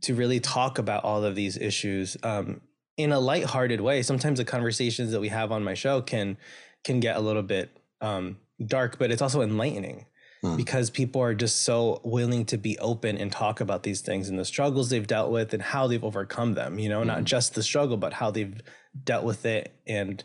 to 0.00 0.14
really 0.14 0.38
talk 0.38 0.78
about 0.78 1.02
all 1.04 1.24
of 1.24 1.34
these 1.34 1.56
issues 1.56 2.16
um, 2.22 2.60
in 2.96 3.12
a 3.12 3.18
lighthearted 3.18 3.80
way 3.80 4.02
sometimes 4.02 4.38
the 4.38 4.44
conversations 4.44 5.12
that 5.12 5.20
we 5.20 5.28
have 5.28 5.50
on 5.50 5.62
my 5.62 5.74
show 5.74 6.00
can 6.00 6.36
can 6.84 7.00
get 7.00 7.16
a 7.16 7.20
little 7.20 7.42
bit 7.42 7.76
um, 8.00 8.38
dark 8.64 8.98
but 8.98 9.10
it's 9.10 9.22
also 9.22 9.42
enlightening 9.42 10.06
mm. 10.44 10.56
because 10.56 10.90
people 10.90 11.20
are 11.20 11.34
just 11.34 11.62
so 11.62 12.00
willing 12.04 12.44
to 12.44 12.56
be 12.56 12.78
open 12.78 13.16
and 13.16 13.32
talk 13.32 13.60
about 13.60 13.82
these 13.82 14.00
things 14.00 14.28
and 14.28 14.38
the 14.38 14.44
struggles 14.44 14.90
they've 14.90 15.06
dealt 15.06 15.30
with 15.30 15.52
and 15.54 15.62
how 15.62 15.86
they've 15.86 16.04
overcome 16.04 16.54
them 16.54 16.78
you 16.78 16.88
know 16.88 17.02
mm. 17.02 17.06
not 17.06 17.18
hmm. 17.18 17.24
just 17.24 17.54
the 17.54 17.62
struggle 17.62 17.96
but 17.96 18.12
how 18.12 18.30
they've 18.30 18.60
dealt 19.04 19.24
with 19.24 19.44
it 19.44 19.72
and 19.86 20.22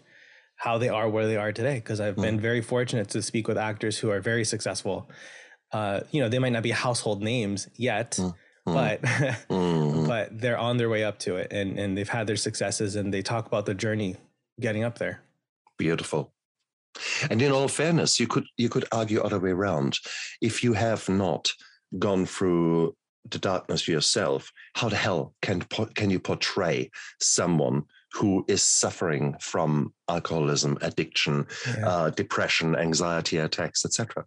how 0.58 0.78
they 0.78 0.90
are 0.90 1.10
where 1.10 1.26
they 1.26 1.38
are 1.38 1.52
today 1.52 1.76
because 1.76 2.00
i've 2.00 2.16
mm. 2.16 2.22
been 2.24 2.40
very 2.40 2.62
fortunate 2.62 3.08
to 3.08 3.22
speak 3.22 3.48
with 3.48 3.58
actors 3.58 3.98
who 3.98 4.10
are 4.10 4.20
very 4.20 4.46
successful 4.46 5.10
uh, 5.72 6.02
you 6.12 6.22
know 6.22 6.30
they 6.30 6.40
might 6.40 6.52
not 6.52 6.64
be 6.64 6.72
household 6.72 7.22
names 7.22 7.68
yet 7.76 8.20
Hmm. 8.70 8.74
but 8.74 10.08
but 10.08 10.42
they're 10.42 10.58
on 10.58 10.78
their 10.78 10.90
way 10.90 11.04
up 11.04 11.20
to 11.20 11.36
it 11.36 11.52
and 11.52 11.80
and 11.80 11.98
they've 11.98 12.10
had 12.10 12.28
their 12.28 12.36
successes 12.36 12.96
and 12.96 13.14
they 13.14 13.22
talk 13.22 13.46
about 13.46 13.66
the 13.66 13.74
journey 13.74 14.16
getting 14.60 14.84
up 14.84 14.98
there 14.98 15.22
beautiful 15.78 16.34
and 17.30 17.42
in 17.42 17.52
all 17.52 17.68
fairness, 17.68 18.20
you 18.20 18.28
could 18.28 18.46
you 18.58 18.70
could 18.70 18.86
argue 18.92 19.22
other 19.22 19.40
way 19.40 19.52
around. 19.52 19.98
If 20.42 20.64
you 20.64 20.74
have 20.74 21.08
not 21.08 21.52
gone 21.98 22.26
through 22.26 22.96
the 23.30 23.40
darkness 23.40 23.88
yourself, 23.88 24.52
how 24.76 24.90
the 24.90 24.96
hell 24.96 25.34
can 25.42 25.62
can 25.62 26.10
you 26.10 26.20
portray 26.20 26.90
someone 27.20 27.84
who 28.14 28.44
is 28.48 28.64
suffering 28.64 29.36
from 29.40 29.94
alcoholism, 30.10 30.78
addiction, 30.82 31.46
yeah. 31.68 31.88
uh, 31.88 32.10
depression, 32.10 32.76
anxiety 32.76 33.38
attacks, 33.38 33.86
etc. 33.86 34.26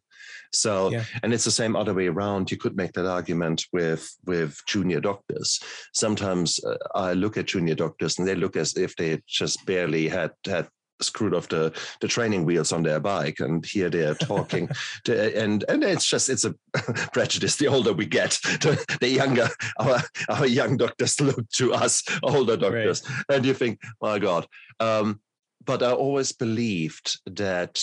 So, 0.53 0.91
yeah. 0.91 1.05
and 1.23 1.33
it's 1.33 1.45
the 1.45 1.51
same 1.51 1.75
other 1.75 1.95
way 1.95 2.09
around. 2.09 2.51
You 2.51 2.59
could 2.59 2.77
make 2.77 2.93
that 2.93 3.07
argument 3.07 3.67
with 3.73 4.09
with 4.27 4.59
junior 4.67 5.01
doctors. 5.01 5.61
Sometimes 5.95 6.62
uh, 6.65 6.77
I 6.95 7.15
look 7.15 7.37
at 7.37 7.47
junior 7.47 7.75
doctors 7.75 8.19
and 8.19 8.29
they 8.29 8.35
look 8.35 8.57
as 8.57 8.77
if 8.77 8.95
they 8.97 9.21
just 9.27 9.65
barely 9.67 10.09
had 10.09 10.33
had 10.47 10.69
screwed 11.02 11.35
off 11.35 11.49
the, 11.49 11.73
the 12.00 12.09
training 12.09 12.44
wheels 12.44 12.73
on 12.73 12.82
their 12.82 13.00
bike 13.00 13.40
and 13.40 13.64
here 13.66 13.90
they're 13.90 14.14
talking 14.14 14.68
to, 15.04 15.40
and 15.40 15.64
and 15.68 15.85
it's 15.85 16.06
just 16.06 16.28
it's 16.28 16.44
a 16.44 16.54
prejudice 17.12 17.56
the 17.56 17.68
older 17.68 17.92
we 17.92 18.06
get 18.06 18.38
the 19.00 19.09
younger 19.09 19.49
our, 19.78 20.00
our 20.28 20.47
young 20.47 20.76
doctors 20.76 21.21
look 21.21 21.49
to 21.50 21.73
us 21.73 22.02
older 22.23 22.56
doctors 22.56 23.02
right. 23.09 23.37
and 23.37 23.44
you 23.47 23.54
think 23.54 23.80
my 24.00 24.18
god 24.18 24.47
um, 24.80 25.21
but 25.64 25.82
i 25.82 25.92
always 25.92 26.32
believed 26.32 27.18
that 27.26 27.82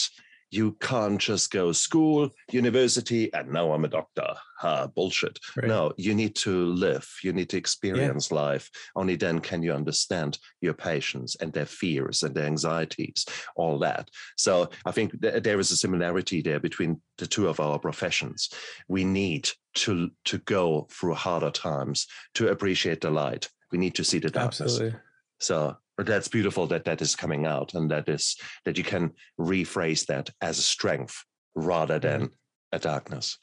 you 0.52 0.74
can't 0.80 1.20
just 1.20 1.52
go 1.52 1.72
school, 1.72 2.30
university, 2.52 3.32
and 3.34 3.52
now 3.52 3.72
I'm 3.72 3.86
a 3.86 3.90
doctor. 3.90 4.34
Ha, 4.60 4.88
bullshit. 4.88 5.40
Right. 5.56 5.68
No, 5.68 5.94
you 5.98 6.14
need 6.14 6.36
to 6.38 6.66
live. 6.66 7.08
You 7.24 7.34
need 7.34 7.50
to 7.50 7.58
experience 7.58 8.30
yeah. 8.30 8.38
life. 8.38 8.70
Only 8.96 9.16
then 9.16 9.40
can 9.40 9.64
you 9.64 9.74
understand 9.74 10.38
your 10.62 10.74
patients 10.74 11.36
and 11.36 11.54
their 11.54 11.66
fears 11.66 12.24
and 12.24 12.36
their 12.36 12.46
anxieties, 12.46 13.26
all 13.56 13.80
that. 13.80 14.10
So 14.38 14.70
I 14.86 14.92
think 14.92 15.22
th- 15.22 15.44
there 15.44 15.60
is 15.60 15.72
a 15.72 15.78
similarity 15.78 16.42
there 16.42 16.60
between 16.60 17.02
the 17.18 17.28
two 17.28 17.48
of 17.48 17.60
our 17.60 17.80
professions. 17.80 18.50
We 18.88 19.06
need 19.06 19.50
to 19.76 20.10
to 20.26 20.40
go 20.40 20.88
through 20.92 21.14
harder 21.14 21.52
times 21.52 22.08
to 22.34 22.50
appreciate 22.50 23.02
the 23.02 23.12
light. 23.12 23.50
We 23.72 23.78
need 23.78 23.96
to 23.96 24.04
see 24.04 24.20
the 24.20 24.30
darkness. 24.30 24.62
Absolutely. 24.62 25.00
So 25.40 25.78
but 26.00 26.06
that's 26.06 26.30
beautiful 26.30 26.66
that 26.66 26.86
that 26.86 27.02
is 27.02 27.14
coming 27.14 27.46
out 27.46 27.74
and 27.74 27.92
that 27.92 28.08
is 28.08 28.38
that 28.64 28.78
you 28.78 28.86
can 28.86 29.12
rephrase 29.38 30.06
that 30.06 30.30
as 30.40 30.58
a 30.58 30.62
strength 30.62 31.26
rather 31.56 32.00
than 32.00 32.22
mm-hmm. 32.22 32.72
a 32.72 32.80
darkness. 32.80 33.38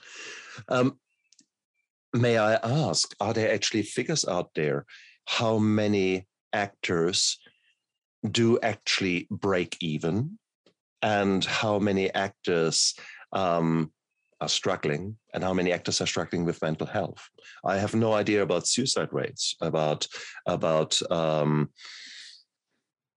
Um, 0.70 0.98
may 2.14 2.38
i 2.38 2.54
ask 2.54 3.14
are 3.20 3.34
there 3.34 3.52
actually 3.52 3.82
figures 3.82 4.24
out 4.24 4.48
there 4.54 4.86
how 5.26 5.58
many 5.58 6.26
actors 6.54 7.38
do 8.30 8.58
actually 8.60 9.28
break 9.30 9.76
even? 9.82 10.38
And 11.02 11.44
how 11.44 11.78
many 11.78 12.10
actors 12.14 12.94
um, 13.34 13.92
are 14.40 14.48
struggling? 14.48 15.18
And 15.34 15.44
how 15.44 15.52
many 15.52 15.74
actors 15.74 16.00
are 16.00 16.06
struggling 16.06 16.46
with 16.46 16.62
mental 16.62 16.86
health? 16.86 17.28
I 17.66 17.76
have 17.76 17.94
no 17.94 18.14
idea 18.14 18.42
about 18.42 18.66
suicide 18.66 19.12
rates 19.12 19.56
about 19.60 20.08
about 20.46 20.98
um, 21.12 21.68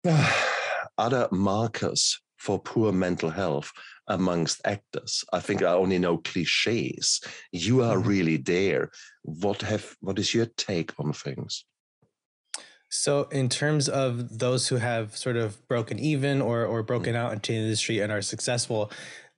other 0.98 1.27
markers 1.32 2.20
for 2.38 2.60
poor 2.60 2.91
mental 2.91 3.29
health 3.29 3.72
amongst 4.08 4.62
actors. 4.65 5.24
I 5.32 5.39
think 5.39 5.62
I 5.62 5.74
only 5.74 6.00
know 6.00 6.18
cliches. 6.18 7.22
You 7.51 7.84
are 7.84 7.98
mm-hmm. 7.98 8.08
really 8.08 8.38
there. 8.38 8.89
What 9.24 9.62
have 9.62 9.96
what 10.00 10.20
is 10.20 10.34
your 10.34 10.48
take 10.58 10.91
on 11.00 11.13
things? 11.13 11.65
So, 12.91 13.24
in 13.25 13.50
terms 13.50 13.88
of 13.88 14.39
those 14.39 14.68
who 14.68 14.77
have 14.77 15.15
sort 15.15 15.38
of 15.38 15.68
broken 15.68 16.00
even 16.00 16.41
or 16.41 16.65
or 16.65 16.82
broken 16.82 17.13
mm-hmm. 17.13 17.25
out 17.25 17.34
into 17.34 17.51
the 17.51 17.58
industry 17.60 18.00
and 18.00 18.12
are 18.12 18.22
successful, 18.22 18.91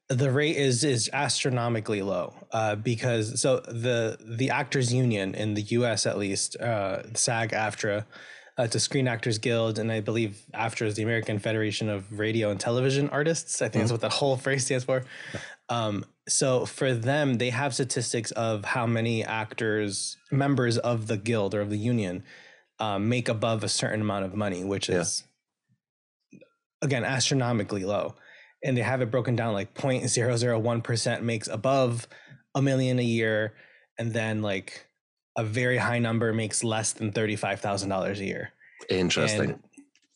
the 0.08 0.32
rate 0.32 0.56
is 0.56 0.84
is 0.84 1.10
astronomically 1.12 2.02
low 2.02 2.34
uh, 2.52 2.76
because 2.76 3.42
so 3.42 3.60
the 3.60 4.18
the 4.22 4.50
actors 4.50 4.94
union 4.94 5.36
in 5.36 5.54
the 5.54 5.62
U.S. 5.80 6.06
at 6.06 6.18
least 6.18 6.56
uh, 6.58 7.04
SAG-AFTRA 7.14 8.06
uh, 8.58 8.68
to 8.68 8.80
Screen 8.80 9.08
Actors 9.08 9.38
Guild, 9.38 9.80
and 9.80 9.92
I 9.92 10.02
believe 10.02 10.42
AFTRA 10.54 10.88
is 10.88 10.96
the 10.96 11.04
American 11.04 11.40
Federation 11.40 11.90
of 11.90 12.20
Radio 12.20 12.50
and 12.50 12.60
Television 12.60 13.10
Artists. 13.10 13.62
I 13.62 13.66
think 13.66 13.74
mm-hmm. 13.74 13.80
that's 13.80 13.92
what 13.92 14.02
that 14.02 14.14
whole 14.14 14.38
phrase 14.46 14.66
stands 14.66 14.84
for. 14.84 15.04
Um, 15.70 16.06
so 16.28 16.66
for 16.66 16.94
them, 16.94 17.38
they 17.38 17.50
have 17.50 17.74
statistics 17.74 18.32
of 18.32 18.66
how 18.66 18.86
many 18.86 19.24
actors, 19.24 20.18
members 20.32 20.78
of 20.78 21.08
the 21.08 21.18
guild 21.18 21.56
or 21.56 21.62
of 21.62 21.70
the 21.70 21.78
union, 21.78 22.24
um, 22.80 23.10
make 23.10 23.30
above 23.30 23.64
a 23.64 23.70
certain 23.70 24.02
amount 24.02 24.26
of 24.26 24.36
money, 24.36 24.64
which 24.64 24.90
is 24.90 25.24
yeah. 26.32 26.40
again 26.82 27.04
astronomically 27.04 27.86
low. 27.86 28.16
And 28.64 28.78
they 28.78 28.82
have 28.82 29.02
it 29.02 29.10
broken 29.10 29.36
down 29.36 29.54
like 29.54 29.74
0.001% 29.74 31.22
makes 31.24 31.48
above 31.48 32.08
a 32.54 32.62
million 32.62 33.00
a 33.00 33.04
year, 33.04 33.54
and 33.98 34.14
then 34.14 34.42
like 34.42 34.88
a 35.38 35.44
very 35.44 35.78
high 35.78 36.00
number 36.00 36.34
makes 36.34 36.64
less 36.64 36.94
than 36.94 37.12
$35,000 37.12 38.20
a 38.20 38.26
year. 38.26 38.52
Interesting. 38.90 39.42
And, 39.42 39.64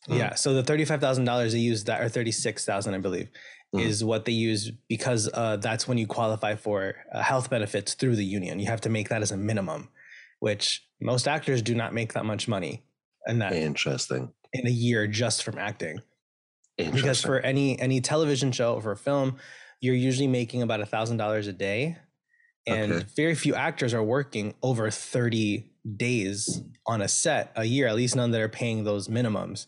mm. 0.10 0.18
Yeah. 0.18 0.36
So 0.36 0.54
the 0.54 0.64
$35,000 0.64 1.52
they 1.52 1.60
use 1.60 1.84
that, 1.86 2.02
or 2.02 2.10
36,000, 2.10 2.94
I 2.94 2.98
believe, 2.98 3.30
mm. 3.74 3.82
is 3.82 4.04
what 4.04 4.26
they 4.26 4.34
use 4.34 4.72
because 4.88 5.30
uh, 5.34 5.58
that's 5.58 5.88
when 5.88 5.98
you 5.98 6.08
qualify 6.08 6.56
for 6.56 6.96
uh, 7.14 7.22
health 7.22 7.50
benefits 7.50 7.94
through 7.94 8.16
the 8.16 8.26
union. 8.26 8.60
You 8.60 8.68
have 8.68 8.82
to 8.82 8.90
make 8.90 9.10
that 9.10 9.22
as 9.22 9.32
a 9.32 9.38
minimum, 9.38 9.90
which 10.40 10.86
most 11.02 11.28
actors 11.28 11.62
do 11.62 11.76
not 11.76 11.94
make 11.94 12.14
that 12.14 12.26
much 12.26 12.48
money. 12.48 12.84
And 13.28 13.42
that 13.42 13.54
interesting 13.54 14.32
in 14.54 14.68
a 14.68 14.72
year 14.72 15.08
just 15.08 15.44
from 15.44 15.58
acting. 15.58 16.00
Because 16.78 17.22
for 17.22 17.40
any 17.40 17.80
any 17.80 18.02
television 18.02 18.52
show 18.52 18.76
or 18.76 18.82
for 18.82 18.96
film, 18.96 19.38
you're 19.80 19.96
usually 19.96 20.28
making 20.28 20.62
about 20.62 20.82
a 20.82 20.86
thousand 20.86 21.18
dollars 21.18 21.48
a 21.48 21.54
day 21.54 21.98
and 22.68 22.92
okay. 22.92 23.06
very 23.16 23.36
few 23.36 23.56
actors 23.56 23.94
are 23.94 24.04
working 24.04 24.54
over 24.64 24.90
30 24.90 25.70
days 25.98 26.62
on 26.88 27.02
a 27.02 27.08
set 27.08 27.52
a 27.56 27.66
year 27.66 27.88
at 27.88 27.96
least 27.96 28.16
none 28.16 28.32
that 28.32 28.42
are 28.42 28.50
paying 28.50 28.84
those 28.84 29.08
minimums. 29.08 29.68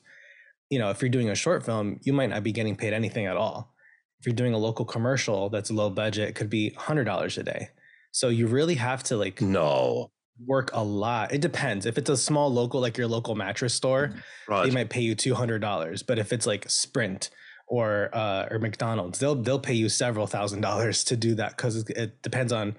You 0.69 0.79
know 0.79 0.89
if 0.89 1.01
you're 1.01 1.09
doing 1.09 1.29
a 1.29 1.35
short 1.35 1.65
film 1.65 1.99
you 2.03 2.13
might 2.13 2.29
not 2.29 2.43
be 2.43 2.51
getting 2.51 2.75
paid 2.75 2.93
anything 2.93 3.25
at 3.25 3.37
all. 3.37 3.73
If 4.19 4.25
you're 4.25 4.35
doing 4.35 4.53
a 4.53 4.57
local 4.57 4.85
commercial 4.85 5.49
that's 5.49 5.69
low 5.71 5.89
budget 5.89 6.29
it 6.29 6.35
could 6.35 6.49
be 6.49 6.71
$100 6.71 7.37
a 7.37 7.43
day. 7.43 7.69
So 8.11 8.29
you 8.29 8.47
really 8.47 8.75
have 8.75 9.03
to 9.03 9.17
like 9.17 9.41
no. 9.41 10.11
work 10.43 10.71
a 10.73 10.83
lot. 10.83 11.33
It 11.33 11.41
depends. 11.41 11.85
If 11.85 11.97
it's 11.97 12.09
a 12.09 12.17
small 12.17 12.51
local 12.51 12.81
like 12.81 12.97
your 12.97 13.07
local 13.07 13.35
mattress 13.35 13.73
store 13.73 14.13
right. 14.47 14.65
they 14.65 14.71
might 14.71 14.89
pay 14.89 15.01
you 15.01 15.15
$200 15.15 16.05
but 16.05 16.19
if 16.19 16.33
it's 16.33 16.47
like 16.47 16.69
sprint 16.69 17.29
or 17.67 18.09
uh, 18.13 18.47
or 18.49 18.59
McDonald's, 18.59 19.19
they'll 19.19 19.35
they'll 19.35 19.59
pay 19.59 19.73
you 19.73 19.89
several 19.89 20.25
thousand 20.25 20.61
dollars 20.61 21.03
to 21.05 21.17
do 21.17 21.35
that 21.35 21.55
because 21.55 21.89
it 21.89 22.21
depends 22.21 22.53
on 22.53 22.75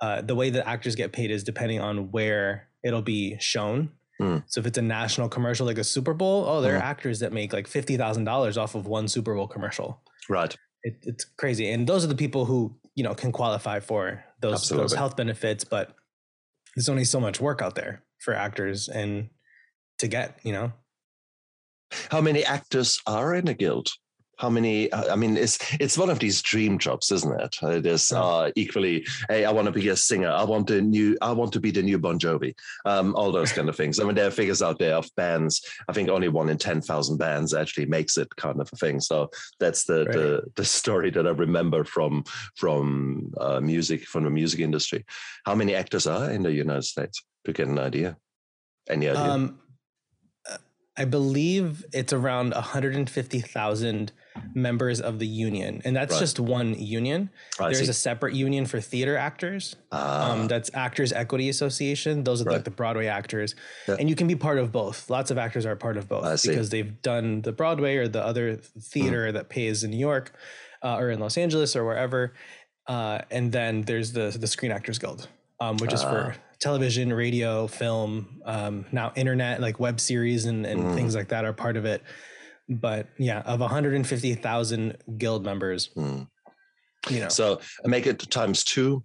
uh, 0.00 0.22
the 0.22 0.34
way 0.34 0.50
that 0.50 0.66
actors 0.66 0.94
get 0.94 1.12
paid 1.12 1.30
is 1.30 1.44
depending 1.44 1.80
on 1.80 2.10
where 2.10 2.68
it'll 2.82 3.02
be 3.02 3.36
shown. 3.38 3.90
Mm. 4.20 4.42
So 4.46 4.60
if 4.60 4.66
it's 4.66 4.78
a 4.78 4.82
national 4.82 5.28
commercial 5.28 5.66
like 5.66 5.78
a 5.78 5.84
Super 5.84 6.14
Bowl, 6.14 6.44
oh, 6.46 6.60
there 6.60 6.74
mm. 6.74 6.80
are 6.80 6.82
actors 6.82 7.20
that 7.20 7.32
make 7.32 7.52
like 7.52 7.66
fifty 7.66 7.96
thousand 7.96 8.24
dollars 8.24 8.56
off 8.56 8.74
of 8.74 8.86
one 8.86 9.08
Super 9.08 9.34
Bowl 9.34 9.46
commercial. 9.46 10.00
Right. 10.28 10.56
It, 10.82 10.98
it's 11.02 11.24
crazy, 11.24 11.70
and 11.70 11.86
those 11.86 12.04
are 12.04 12.08
the 12.08 12.14
people 12.14 12.44
who 12.44 12.74
you 12.94 13.04
know 13.04 13.14
can 13.14 13.32
qualify 13.32 13.80
for 13.80 14.24
those 14.40 14.68
those 14.68 14.94
health 14.94 15.16
benefits. 15.16 15.64
But 15.64 15.94
there's 16.74 16.88
only 16.88 17.04
so 17.04 17.20
much 17.20 17.40
work 17.40 17.62
out 17.62 17.74
there 17.74 18.02
for 18.20 18.34
actors 18.34 18.88
and 18.88 19.28
to 19.98 20.08
get. 20.08 20.38
You 20.42 20.52
know. 20.52 20.72
How 22.10 22.20
many 22.20 22.44
actors 22.44 23.00
are 23.06 23.34
in 23.34 23.46
a 23.46 23.54
guild? 23.54 23.88
How 24.38 24.50
many 24.50 24.90
uh, 24.92 25.12
i 25.12 25.16
mean 25.16 25.36
it's 25.36 25.58
it's 25.80 25.96
one 25.96 26.10
of 26.10 26.18
these 26.18 26.42
dream 26.42 26.78
jobs 26.78 27.10
isn't 27.12 27.40
it? 27.40 27.56
It 27.62 27.86
is 27.86 28.12
uh, 28.12 28.50
equally 28.56 29.06
hey 29.28 29.44
i 29.44 29.52
want 29.52 29.66
to 29.66 29.72
be 29.72 29.88
a 29.88 29.96
singer. 29.96 30.30
I 30.30 30.44
want 30.44 30.68
to 30.68 30.80
new 30.80 31.16
i 31.22 31.32
want 31.32 31.52
to 31.52 31.60
be 31.60 31.70
the 31.70 31.82
new 31.82 31.98
bon 31.98 32.18
jovi. 32.18 32.54
Um, 32.84 33.14
all 33.14 33.32
those 33.32 33.52
kind 33.52 33.68
of 33.68 33.76
things. 33.76 34.00
I 34.00 34.04
mean 34.04 34.14
there 34.14 34.26
are 34.26 34.32
figures 34.32 34.62
out 34.62 34.78
there 34.78 34.94
of 34.94 35.08
bands. 35.16 35.62
I 35.88 35.92
think 35.92 36.08
only 36.08 36.28
one 36.28 36.48
in 36.48 36.58
10,000 36.58 37.16
bands 37.16 37.54
actually 37.54 37.86
makes 37.86 38.16
it 38.16 38.34
kind 38.36 38.60
of 38.60 38.68
a 38.72 38.76
thing. 38.76 39.00
So 39.00 39.30
that's 39.60 39.84
the 39.84 40.04
right. 40.04 40.12
the, 40.12 40.42
the 40.56 40.64
story 40.64 41.10
that 41.10 41.26
i 41.26 41.30
remember 41.30 41.84
from 41.84 42.24
from 42.56 43.32
uh, 43.38 43.60
music 43.60 44.06
from 44.06 44.24
the 44.24 44.30
music 44.30 44.60
industry. 44.60 45.04
How 45.44 45.54
many 45.54 45.74
actors 45.74 46.06
are 46.06 46.30
in 46.30 46.42
the 46.42 46.52
united 46.52 46.84
states? 46.84 47.22
To 47.44 47.52
get 47.52 47.68
an 47.68 47.78
idea. 47.78 48.16
Any 48.88 49.08
idea? 49.08 49.22
Um, 49.22 49.58
I 50.96 51.04
believe 51.04 51.84
it's 51.92 52.12
around 52.12 52.54
150,000 52.54 54.12
members 54.54 55.00
of 55.00 55.18
the 55.18 55.26
union, 55.26 55.82
and 55.84 55.94
that's 55.94 56.12
right. 56.12 56.20
just 56.20 56.40
one 56.40 56.74
union. 56.78 57.30
Oh, 57.60 57.70
There's 57.70 57.88
a 57.88 57.94
separate 57.94 58.34
union 58.34 58.66
for 58.66 58.80
theater 58.80 59.16
actors. 59.16 59.76
Um, 59.92 60.00
ah. 60.00 60.46
that's 60.48 60.70
Actors 60.74 61.12
Equity 61.12 61.48
Association. 61.48 62.24
Those 62.24 62.42
are 62.42 62.44
right. 62.44 62.54
like 62.54 62.64
the 62.64 62.70
Broadway 62.70 63.06
actors, 63.06 63.54
yeah. 63.86 63.96
and 63.98 64.08
you 64.08 64.16
can 64.16 64.26
be 64.26 64.36
part 64.36 64.58
of 64.58 64.72
both. 64.72 65.08
Lots 65.10 65.30
of 65.30 65.38
actors 65.38 65.66
are 65.66 65.76
part 65.76 65.96
of 65.96 66.08
both 66.08 66.42
because 66.42 66.70
they've 66.70 67.00
done 67.02 67.42
the 67.42 67.52
Broadway 67.52 67.96
or 67.96 68.08
the 68.08 68.24
other 68.24 68.56
theater 68.56 69.28
mm. 69.28 69.32
that 69.34 69.48
pays 69.48 69.84
in 69.84 69.90
New 69.90 69.98
York 69.98 70.32
uh, 70.82 70.96
or 70.96 71.10
in 71.10 71.20
Los 71.20 71.38
Angeles 71.38 71.76
or 71.76 71.84
wherever. 71.84 72.34
Uh, 72.86 73.20
and 73.30 73.50
then 73.52 73.82
there's 73.82 74.12
the 74.12 74.36
the 74.38 74.46
Screen 74.46 74.72
Actors 74.72 74.98
Guild, 74.98 75.28
um, 75.60 75.76
which 75.78 75.92
uh. 75.92 75.96
is 75.96 76.02
for 76.02 76.34
ah 76.36 76.40
television, 76.64 77.12
radio, 77.12 77.66
film, 77.66 78.40
um, 78.46 78.86
now 78.90 79.12
internet, 79.16 79.60
like 79.60 79.78
web 79.78 80.00
series 80.00 80.46
and, 80.46 80.64
and 80.64 80.80
mm. 80.80 80.94
things 80.94 81.14
like 81.14 81.28
that 81.28 81.44
are 81.44 81.52
part 81.52 81.76
of 81.76 81.84
it. 81.84 82.02
But 82.68 83.08
yeah, 83.18 83.40
of 83.40 83.60
150,000 83.60 84.96
guild 85.18 85.44
members, 85.44 85.90
mm. 85.96 86.26
you 87.10 87.20
know. 87.20 87.28
So 87.28 87.60
make 87.84 88.06
it 88.06 88.18
times 88.30 88.64
two. 88.64 89.04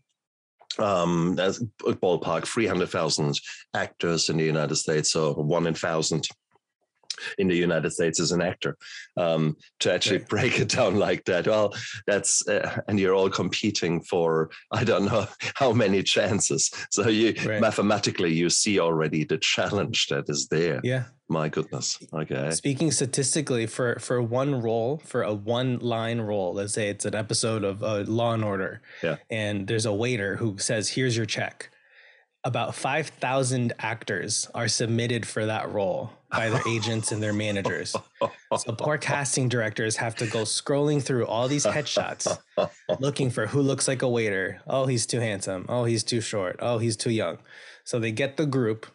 Um, 0.78 1.36
that's 1.36 1.62
a 1.86 1.94
ballpark 1.94 2.46
300,000 2.46 3.40
actors 3.74 4.30
in 4.30 4.38
the 4.38 4.44
United 4.44 4.76
States, 4.76 5.12
so 5.12 5.34
one 5.34 5.68
in 5.68 5.74
thousand 5.74 6.28
in 7.38 7.48
the 7.48 7.56
United 7.56 7.92
States 7.92 8.20
as 8.20 8.32
an 8.32 8.42
actor. 8.42 8.78
Um, 9.18 9.58
to 9.80 9.94
actually 9.94 10.20
right. 10.20 10.30
break 10.30 10.60
it 10.60 10.70
down 10.70 10.98
like 10.98 11.26
that, 11.26 11.48
well, 11.48 11.74
that's 12.08 12.48
uh, 12.48 12.82
and 12.88 13.00
you're 13.00 13.16
all 13.16 13.30
competing 13.30 14.02
for 14.02 14.50
I 14.72 14.84
don't 14.84 15.06
know 15.06 15.28
how 15.56 15.74
many 15.74 16.04
chances. 16.04 16.72
So 16.92 17.08
you 17.08 17.34
right. 17.46 17.62
mathematically 17.62 18.34
you 18.34 18.50
see 18.50 18.80
already 18.80 19.24
the 19.24 19.38
challenge 19.38 20.08
that 20.08 20.30
is 20.30 20.48
there. 20.48 20.82
Yeah. 20.84 21.06
My 21.32 21.48
goodness. 21.48 22.00
Okay. 22.12 22.50
Speaking 22.50 22.92
statistically, 22.92 23.68
for 23.68 24.00
for 24.00 24.20
one 24.20 24.62
role, 24.62 25.00
for 25.06 25.22
a 25.22 25.34
one 25.34 25.78
line 25.78 26.22
role, 26.22 26.56
let's 26.56 26.74
say 26.74 26.90
it's 26.90 27.06
an 27.06 27.14
episode 27.14 27.64
of 27.64 27.84
uh, 27.84 28.04
Law 28.08 28.34
and 28.34 28.44
Order, 28.44 28.82
yeah, 29.04 29.18
and 29.30 29.68
there's 29.68 29.86
a 29.86 29.94
waiter 29.94 30.38
who 30.38 30.58
says, 30.58 30.90
"Here's 30.90 31.16
your 31.16 31.28
check." 31.28 31.70
about 32.44 32.74
5,000 32.74 33.74
actors 33.80 34.48
are 34.56 34.68
submitted 34.68 35.28
for 35.28 35.46
that 35.46 35.72
role 35.72 36.14
by 36.32 36.50
their 36.50 36.62
agents 36.68 37.12
and 37.12 37.22
their 37.22 37.34
managers. 37.34 37.96
So 38.58 38.72
poor 38.74 38.98
casting 39.12 39.50
directors 39.50 39.96
have 39.98 40.16
to 40.18 40.28
go 40.28 40.40
scrolling 40.40 41.02
through 41.02 41.26
all 41.26 41.48
these 41.48 41.66
headshots 41.66 42.38
looking 43.00 43.30
for 43.30 43.48
who 43.48 43.62
looks 43.62 43.88
like 43.88 44.02
a 44.02 44.10
waiter. 44.10 44.62
Oh, 44.68 44.86
he's 44.86 45.06
too 45.06 45.20
handsome. 45.20 45.66
Oh, 45.70 45.86
he's 45.86 46.04
too 46.04 46.22
short. 46.22 46.58
Oh, 46.60 46.78
he's 46.78 46.96
too 46.96 47.12
young. 47.12 47.40
So 47.84 48.00
they 48.00 48.12
get 48.12 48.38
the 48.38 48.46
group 48.46 48.86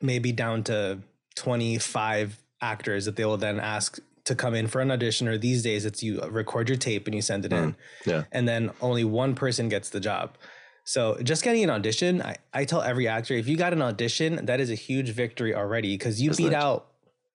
maybe 0.00 0.32
down 0.32 0.64
to 0.64 1.00
25 1.36 2.42
actors 2.60 3.04
that 3.04 3.16
they 3.16 3.24
will 3.24 3.36
then 3.36 3.60
ask 3.60 3.98
to 4.24 4.34
come 4.34 4.54
in 4.54 4.68
for 4.68 4.80
an 4.80 4.90
audition 4.90 5.26
or 5.26 5.36
these 5.36 5.62
days 5.62 5.84
it's 5.84 6.02
you 6.02 6.20
record 6.22 6.68
your 6.68 6.78
tape 6.78 7.06
and 7.06 7.14
you 7.14 7.22
send 7.22 7.44
it 7.44 7.50
mm, 7.50 7.62
in. 7.62 7.76
Yeah. 8.06 8.24
And 8.30 8.46
then 8.48 8.70
only 8.80 9.04
one 9.04 9.34
person 9.34 9.68
gets 9.68 9.90
the 9.90 10.00
job. 10.00 10.36
So 10.84 11.16
just 11.22 11.44
getting 11.44 11.62
an 11.62 11.70
audition, 11.70 12.22
I, 12.22 12.36
I 12.52 12.64
tell 12.64 12.82
every 12.82 13.06
actor 13.06 13.34
if 13.34 13.46
you 13.46 13.56
got 13.56 13.72
an 13.72 13.82
audition, 13.82 14.46
that 14.46 14.60
is 14.60 14.70
a 14.70 14.74
huge 14.74 15.10
victory 15.10 15.54
already 15.54 15.96
because 15.96 16.20
you 16.20 16.30
Isn't 16.30 16.46
beat 16.46 16.54
out 16.54 16.88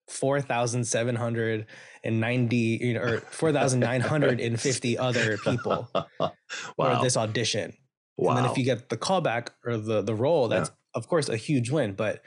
four 0.08 0.42
thousand 0.42 0.86
seven 0.86 1.16
hundred 1.16 1.66
and 2.04 2.20
ninety 2.20 2.80
you 2.82 2.94
know, 2.94 3.02
or 3.02 3.18
four 3.20 3.52
thousand 3.52 3.80
nine 3.80 4.02
hundred 4.02 4.40
and 4.40 4.60
fifty 4.60 4.98
other 4.98 5.38
people 5.38 5.90
wow. 6.20 6.34
for 6.76 7.00
this 7.02 7.16
audition. 7.16 7.74
Wow. 8.18 8.32
And 8.32 8.38
then 8.40 8.52
if 8.52 8.58
you 8.58 8.66
get 8.66 8.90
the 8.90 8.98
callback 8.98 9.50
or 9.66 9.78
the 9.78 10.02
the 10.02 10.16
role, 10.16 10.48
that's 10.48 10.70
yeah. 10.70 10.76
of 10.96 11.08
course 11.08 11.30
a 11.30 11.38
huge 11.38 11.70
win. 11.70 11.94
But 11.94 12.24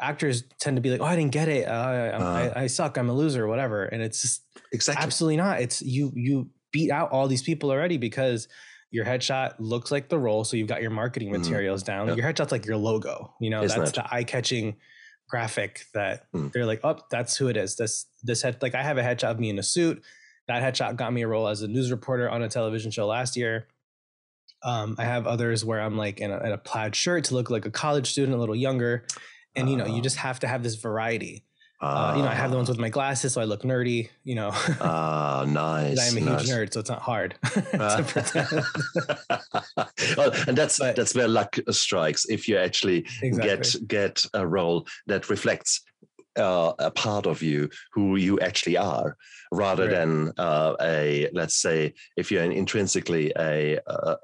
actors 0.00 0.44
tend 0.60 0.76
to 0.76 0.80
be 0.80 0.90
like, 0.90 1.00
"Oh, 1.00 1.04
I 1.04 1.16
didn't 1.16 1.32
get 1.32 1.48
it. 1.48 1.66
Uh, 1.66 1.70
uh, 1.70 2.52
I, 2.54 2.62
I, 2.62 2.66
suck. 2.66 2.96
I'm 2.96 3.08
a 3.08 3.14
loser. 3.14 3.46
Whatever." 3.46 3.84
And 3.84 4.02
it's 4.02 4.22
just 4.22 4.42
exactly 4.72 5.02
absolutely 5.02 5.36
not. 5.36 5.60
It's 5.60 5.82
you 5.82 6.12
you 6.14 6.50
beat 6.72 6.90
out 6.90 7.10
all 7.10 7.26
these 7.26 7.42
people 7.42 7.70
already 7.70 7.96
because 7.96 8.48
your 8.90 9.04
headshot 9.04 9.54
looks 9.58 9.90
like 9.90 10.08
the 10.08 10.18
role. 10.18 10.44
So 10.44 10.56
you've 10.56 10.68
got 10.68 10.82
your 10.82 10.90
marketing 10.90 11.30
mm-hmm. 11.30 11.42
materials 11.42 11.82
mm. 11.82 11.86
down. 11.86 12.08
Yep. 12.08 12.16
Your 12.16 12.26
headshot's 12.26 12.52
like 12.52 12.66
your 12.66 12.76
logo. 12.76 13.34
You 13.40 13.50
know, 13.50 13.66
that's 13.66 13.92
the 13.92 14.04
eye 14.12 14.24
catching 14.24 14.76
graphic 15.28 15.86
that 15.94 16.30
mm. 16.32 16.52
they're 16.52 16.66
like, 16.66 16.80
oh, 16.82 16.98
that's 17.10 17.36
who 17.36 17.48
it 17.48 17.56
is. 17.56 17.76
This 17.76 18.06
this 18.22 18.42
head 18.42 18.58
like 18.60 18.74
I 18.74 18.82
have 18.82 18.98
a 18.98 19.02
headshot 19.02 19.30
of 19.30 19.40
me 19.40 19.48
in 19.50 19.58
a 19.58 19.62
suit. 19.62 20.02
That 20.48 20.62
headshot 20.62 20.96
got 20.96 21.12
me 21.12 21.22
a 21.22 21.28
role 21.28 21.46
as 21.46 21.62
a 21.62 21.68
news 21.68 21.90
reporter 21.90 22.28
on 22.28 22.42
a 22.42 22.48
television 22.48 22.90
show 22.90 23.06
last 23.06 23.36
year. 23.36 23.68
Um, 24.62 24.96
I 24.98 25.04
have 25.04 25.26
others 25.26 25.64
where 25.64 25.80
I'm 25.80 25.96
like 25.96 26.20
in 26.20 26.30
a, 26.30 26.38
in 26.40 26.52
a, 26.52 26.58
plaid 26.58 26.94
shirt 26.94 27.24
to 27.24 27.34
look 27.34 27.48
like 27.48 27.64
a 27.64 27.70
college 27.70 28.10
student, 28.10 28.36
a 28.36 28.38
little 28.38 28.56
younger, 28.56 29.06
and 29.56 29.70
you 29.70 29.76
know, 29.76 29.86
you 29.86 30.02
just 30.02 30.18
ah. 30.18 30.22
have 30.22 30.40
to 30.40 30.48
have 30.48 30.62
this 30.62 30.74
variety. 30.74 31.44
Uh, 31.80 32.12
you 32.14 32.22
know, 32.22 32.28
I 32.28 32.34
have 32.34 32.50
the 32.50 32.56
ones 32.56 32.68
with 32.68 32.78
my 32.78 32.90
glasses, 32.90 33.32
so 33.32 33.40
I 33.40 33.44
look 33.44 33.62
nerdy. 33.62 34.10
You 34.24 34.34
know, 34.34 34.50
ah, 34.52 35.40
uh, 35.40 35.44
nice. 35.48 36.10
I'm 36.10 36.18
a 36.18 36.20
nice. 36.20 36.42
huge 36.42 36.50
nerd, 36.50 36.74
so 36.74 36.80
it's 36.80 36.90
not 36.90 37.00
hard. 37.00 37.36
well, 40.16 40.32
and 40.46 40.58
that's 40.58 40.78
but, 40.78 40.94
that's 40.94 41.14
where 41.14 41.28
luck 41.28 41.56
strikes. 41.70 42.26
If 42.26 42.48
you 42.48 42.58
actually 42.58 43.06
exactly. 43.22 43.48
get 43.48 43.88
get 43.88 44.26
a 44.34 44.46
role 44.46 44.86
that 45.06 45.30
reflects 45.30 45.80
uh, 46.36 46.74
a 46.78 46.90
part 46.90 47.26
of 47.26 47.42
you 47.42 47.70
who 47.94 48.16
you 48.16 48.38
actually 48.40 48.76
are, 48.76 49.16
rather 49.50 49.84
right. 49.84 49.92
than 49.92 50.32
uh, 50.36 50.74
a 50.82 51.30
let's 51.32 51.56
say 51.56 51.94
if 52.16 52.30
you're 52.30 52.44
intrinsically 52.44 53.32
a, 53.38 53.78
a, 53.86 54.16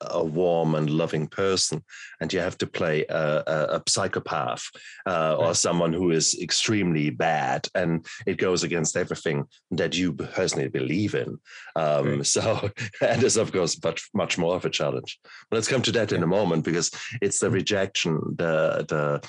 a 0.00 0.24
warm 0.24 0.74
and 0.74 0.90
loving 0.90 1.26
person, 1.26 1.82
and 2.20 2.32
you 2.32 2.40
have 2.40 2.58
to 2.58 2.66
play 2.66 3.04
a, 3.08 3.42
a, 3.46 3.76
a 3.76 3.82
psychopath 3.88 4.64
uh, 5.06 5.36
or 5.36 5.54
someone 5.54 5.92
who 5.92 6.10
is 6.10 6.38
extremely 6.40 7.10
bad, 7.10 7.66
and 7.74 8.06
it 8.26 8.38
goes 8.38 8.62
against 8.62 8.96
everything 8.96 9.44
that 9.70 9.96
you 9.96 10.12
personally 10.12 10.68
believe 10.68 11.14
in. 11.14 11.38
Um, 11.74 12.16
right. 12.16 12.26
So, 12.26 12.70
and 13.00 13.22
it's 13.22 13.36
of 13.36 13.52
course 13.52 13.82
much 13.82 14.08
much 14.14 14.38
more 14.38 14.56
of 14.56 14.64
a 14.64 14.70
challenge. 14.70 15.18
But 15.50 15.56
let's 15.56 15.68
come 15.68 15.82
to 15.82 15.92
that 15.92 16.12
in 16.12 16.22
a 16.22 16.26
moment 16.26 16.64
because 16.64 16.90
it's 17.22 17.40
the 17.40 17.46
mm-hmm. 17.46 17.54
rejection, 17.54 18.20
the 18.36 18.84
the 18.88 19.28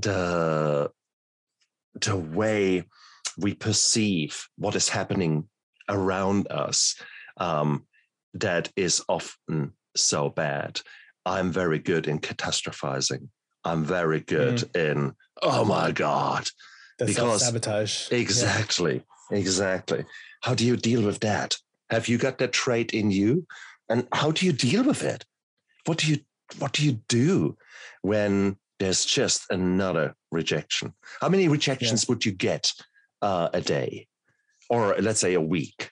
the 0.00 0.90
the 2.00 2.16
way 2.16 2.84
we 3.38 3.54
perceive 3.54 4.48
what 4.56 4.74
is 4.74 4.88
happening 4.88 5.48
around 5.88 6.50
us 6.50 6.96
um, 7.36 7.86
that 8.34 8.70
is 8.76 9.02
often 9.08 9.72
so 9.96 10.28
bad. 10.28 10.80
I'm 11.26 11.50
very 11.50 11.78
good 11.78 12.06
in 12.06 12.18
catastrophizing. 12.18 13.28
I'm 13.64 13.84
very 13.84 14.20
good 14.20 14.56
mm. 14.56 14.90
in, 14.90 15.14
oh 15.42 15.64
my 15.64 15.90
God. 15.90 16.48
The 16.98 17.06
because 17.06 17.44
sabotage. 17.44 18.12
Exactly. 18.12 19.02
Yeah. 19.30 19.38
Exactly. 19.38 20.04
How 20.42 20.54
do 20.54 20.66
you 20.66 20.76
deal 20.76 21.02
with 21.02 21.20
that? 21.20 21.56
Have 21.90 22.08
you 22.08 22.18
got 22.18 22.38
that 22.38 22.52
trait 22.52 22.92
in 22.92 23.10
you? 23.10 23.46
And 23.88 24.06
how 24.12 24.30
do 24.30 24.46
you 24.46 24.52
deal 24.52 24.84
with 24.84 25.02
it? 25.02 25.24
What 25.86 25.98
do 25.98 26.08
you 26.08 26.18
what 26.58 26.72
do 26.72 26.84
you 26.84 27.00
do 27.08 27.56
when 28.02 28.56
there's 28.78 29.04
just 29.04 29.46
another 29.50 30.14
rejection? 30.30 30.92
How 31.20 31.28
many 31.28 31.48
rejections 31.48 32.04
yeah. 32.04 32.06
would 32.10 32.24
you 32.24 32.32
get 32.32 32.72
uh, 33.22 33.48
a 33.52 33.60
day, 33.60 34.06
or 34.68 34.94
let's 35.00 35.20
say 35.20 35.34
a 35.34 35.40
week? 35.40 35.90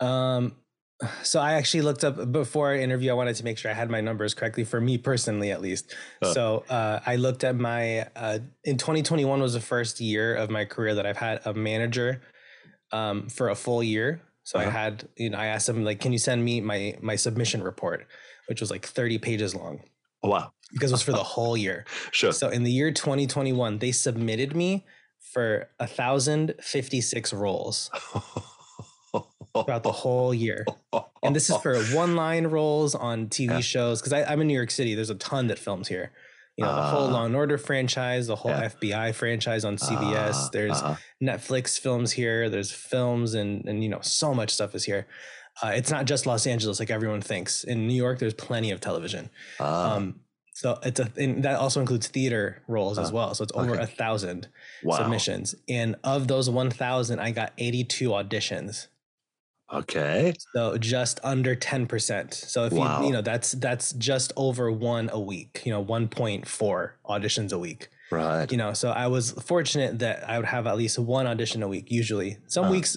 Um, 0.00 0.56
so 1.22 1.40
I 1.40 1.54
actually 1.54 1.82
looked 1.82 2.04
up 2.04 2.30
before 2.30 2.68
our 2.68 2.74
interview. 2.74 3.10
I 3.10 3.14
wanted 3.14 3.36
to 3.36 3.44
make 3.44 3.58
sure 3.58 3.70
I 3.70 3.74
had 3.74 3.90
my 3.90 4.00
numbers 4.00 4.34
correctly 4.34 4.64
for 4.64 4.80
me 4.80 4.98
personally, 4.98 5.50
at 5.50 5.60
least. 5.60 5.94
Huh. 6.22 6.34
So 6.34 6.64
uh, 6.68 7.00
I 7.04 7.16
looked 7.16 7.44
at 7.44 7.56
my 7.56 8.06
uh, 8.14 8.38
in 8.64 8.76
2021 8.78 9.40
was 9.40 9.54
the 9.54 9.60
first 9.60 10.00
year 10.00 10.34
of 10.34 10.50
my 10.50 10.64
career 10.64 10.94
that 10.94 11.06
I've 11.06 11.16
had 11.16 11.40
a 11.44 11.52
manager 11.52 12.22
um, 12.92 13.28
for 13.28 13.48
a 13.48 13.54
full 13.54 13.82
year. 13.82 14.22
So 14.44 14.58
uh-huh. 14.58 14.68
I 14.68 14.70
had 14.70 15.08
you 15.16 15.30
know 15.30 15.38
I 15.38 15.46
asked 15.46 15.66
them 15.66 15.84
like, 15.84 16.00
can 16.00 16.12
you 16.12 16.18
send 16.18 16.44
me 16.44 16.60
my 16.60 16.96
my 17.00 17.16
submission 17.16 17.62
report, 17.62 18.06
which 18.46 18.60
was 18.60 18.70
like 18.70 18.86
30 18.86 19.18
pages 19.18 19.54
long. 19.54 19.80
Oh, 20.22 20.30
wow! 20.30 20.52
Because 20.72 20.90
it 20.90 20.94
was 20.94 21.02
for 21.02 21.12
the 21.12 21.18
whole 21.22 21.56
year. 21.56 21.84
Sure. 22.12 22.32
So 22.32 22.48
in 22.48 22.62
the 22.62 22.72
year 22.72 22.92
2021, 22.92 23.78
they 23.78 23.92
submitted 23.92 24.54
me 24.54 24.86
for 25.18 25.68
a 25.80 25.86
thousand 25.86 26.54
fifty 26.60 27.00
six 27.00 27.32
roles. 27.32 27.90
throughout 29.62 29.82
the 29.84 29.92
whole 29.92 30.34
year. 30.34 30.66
And 31.22 31.34
this 31.34 31.48
is 31.48 31.56
for 31.58 31.80
one 31.96 32.16
line 32.16 32.46
roles 32.48 32.94
on 32.94 33.28
TV 33.28 33.62
shows 33.62 34.00
because 34.00 34.12
I'm 34.12 34.40
in 34.40 34.48
New 34.48 34.54
York 34.54 34.70
City. 34.70 34.94
There's 34.94 35.10
a 35.10 35.14
ton 35.14 35.46
that 35.48 35.58
films 35.58 35.88
here. 35.88 36.10
You 36.56 36.64
know, 36.64 36.74
the 36.74 36.82
whole 36.82 37.08
Ah. 37.08 37.12
Law 37.12 37.24
and 37.24 37.34
Order 37.34 37.58
franchise, 37.58 38.26
the 38.28 38.36
whole 38.36 38.50
Yeah. 38.52 38.68
FBI 38.68 39.12
franchise 39.14 39.64
on 39.64 39.76
CBS. 39.76 40.34
Ah, 40.34 40.48
There's 40.52 40.72
uh-huh. 40.82 40.94
Netflix 41.22 41.78
films 41.78 42.12
here. 42.12 42.48
There's 42.48 42.70
films 42.70 43.34
and 43.34 43.64
and 43.68 43.82
you 43.82 43.88
know 43.88 44.00
so 44.02 44.34
much 44.34 44.50
stuff 44.50 44.74
is 44.74 44.84
here. 44.84 45.06
Uh, 45.62 45.68
it's 45.74 45.90
not 45.90 46.04
just 46.04 46.26
Los 46.26 46.46
Angeles 46.46 46.78
like 46.80 46.90
everyone 46.90 47.20
thinks. 47.20 47.62
In 47.64 47.86
New 47.86 47.94
York, 47.94 48.18
there's 48.18 48.34
plenty 48.34 48.70
of 48.72 48.80
television. 48.80 49.30
Ah, 49.60 49.94
Um, 49.94 50.20
so 50.52 50.78
it's 50.84 51.00
a 51.00 51.10
and 51.16 51.42
that 51.44 51.56
also 51.58 51.80
includes 51.80 52.06
theater 52.06 52.62
roles 52.68 52.98
as 53.00 53.10
Ah, 53.10 53.14
well. 53.14 53.34
So 53.34 53.42
it's 53.42 53.52
over 53.56 53.72
okay. 53.74 53.82
a 53.82 53.86
thousand 53.88 54.46
wow. 54.84 54.96
submissions, 54.98 55.56
and 55.68 55.96
of 56.04 56.28
those 56.28 56.48
one 56.48 56.70
thousand, 56.70 57.18
I 57.18 57.32
got 57.32 57.52
eighty 57.58 57.82
two 57.82 58.10
auditions. 58.10 58.86
Okay. 59.72 60.34
So 60.54 60.76
just 60.78 61.20
under 61.24 61.54
ten 61.54 61.86
percent. 61.86 62.34
So 62.34 62.64
if 62.66 62.72
Wow. 62.72 63.00
you 63.00 63.06
you 63.08 63.12
know 63.12 63.22
that's 63.22 63.52
that's 63.52 63.92
just 63.94 64.32
over 64.36 64.70
one 64.70 65.08
a 65.12 65.18
week. 65.20 65.62
You 65.64 65.72
know, 65.72 65.80
one 65.80 66.08
point 66.08 66.46
four 66.46 66.96
auditions 67.06 67.52
a 67.52 67.58
week. 67.58 67.88
Right. 68.10 68.50
You 68.52 68.58
know, 68.58 68.74
so 68.74 68.90
I 68.90 69.06
was 69.06 69.32
fortunate 69.32 69.98
that 70.00 70.28
I 70.28 70.36
would 70.38 70.46
have 70.46 70.66
at 70.66 70.76
least 70.76 70.98
one 70.98 71.26
audition 71.26 71.62
a 71.62 71.68
week. 71.68 71.90
Usually, 71.90 72.38
some 72.46 72.66
Uh. 72.66 72.70
weeks 72.70 72.96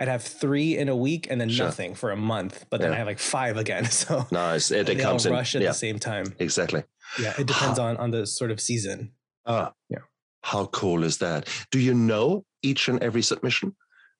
I'd 0.00 0.06
have 0.08 0.22
three 0.22 0.76
in 0.78 0.88
a 0.88 0.94
week 0.96 1.26
and 1.28 1.40
then 1.40 1.48
Sure. 1.48 1.66
nothing 1.66 1.94
for 1.96 2.12
a 2.12 2.16
month. 2.16 2.66
But 2.70 2.80
then 2.80 2.90
Yeah. 2.90 2.94
I 2.96 2.98
have 2.98 3.06
like 3.08 3.18
five 3.18 3.56
again. 3.56 3.84
So 3.90 4.26
Nice. 4.30 4.70
It, 4.70 4.88
it 4.88 4.98
they 4.98 5.02
all 5.04 5.10
comes 5.12 5.26
in. 5.26 5.34
at 5.34 5.54
Yeah. 5.54 5.68
the 5.70 5.74
same 5.74 5.98
time. 5.98 6.34
Exactly. 6.38 6.84
Yeah, 7.20 7.34
it 7.38 7.46
depends 7.46 7.78
on 7.78 7.96
on 7.96 8.10
the 8.10 8.26
sort 8.26 8.50
of 8.50 8.60
season. 8.60 9.12
Ah. 9.46 9.72
Yeah. 9.88 9.98
How 10.42 10.66
cool 10.66 11.02
is 11.04 11.18
that? 11.18 11.48
Do 11.72 11.78
you 11.80 11.94
know 11.94 12.44
each 12.62 12.88
and 12.88 13.02
every 13.02 13.22
submission? 13.22 13.74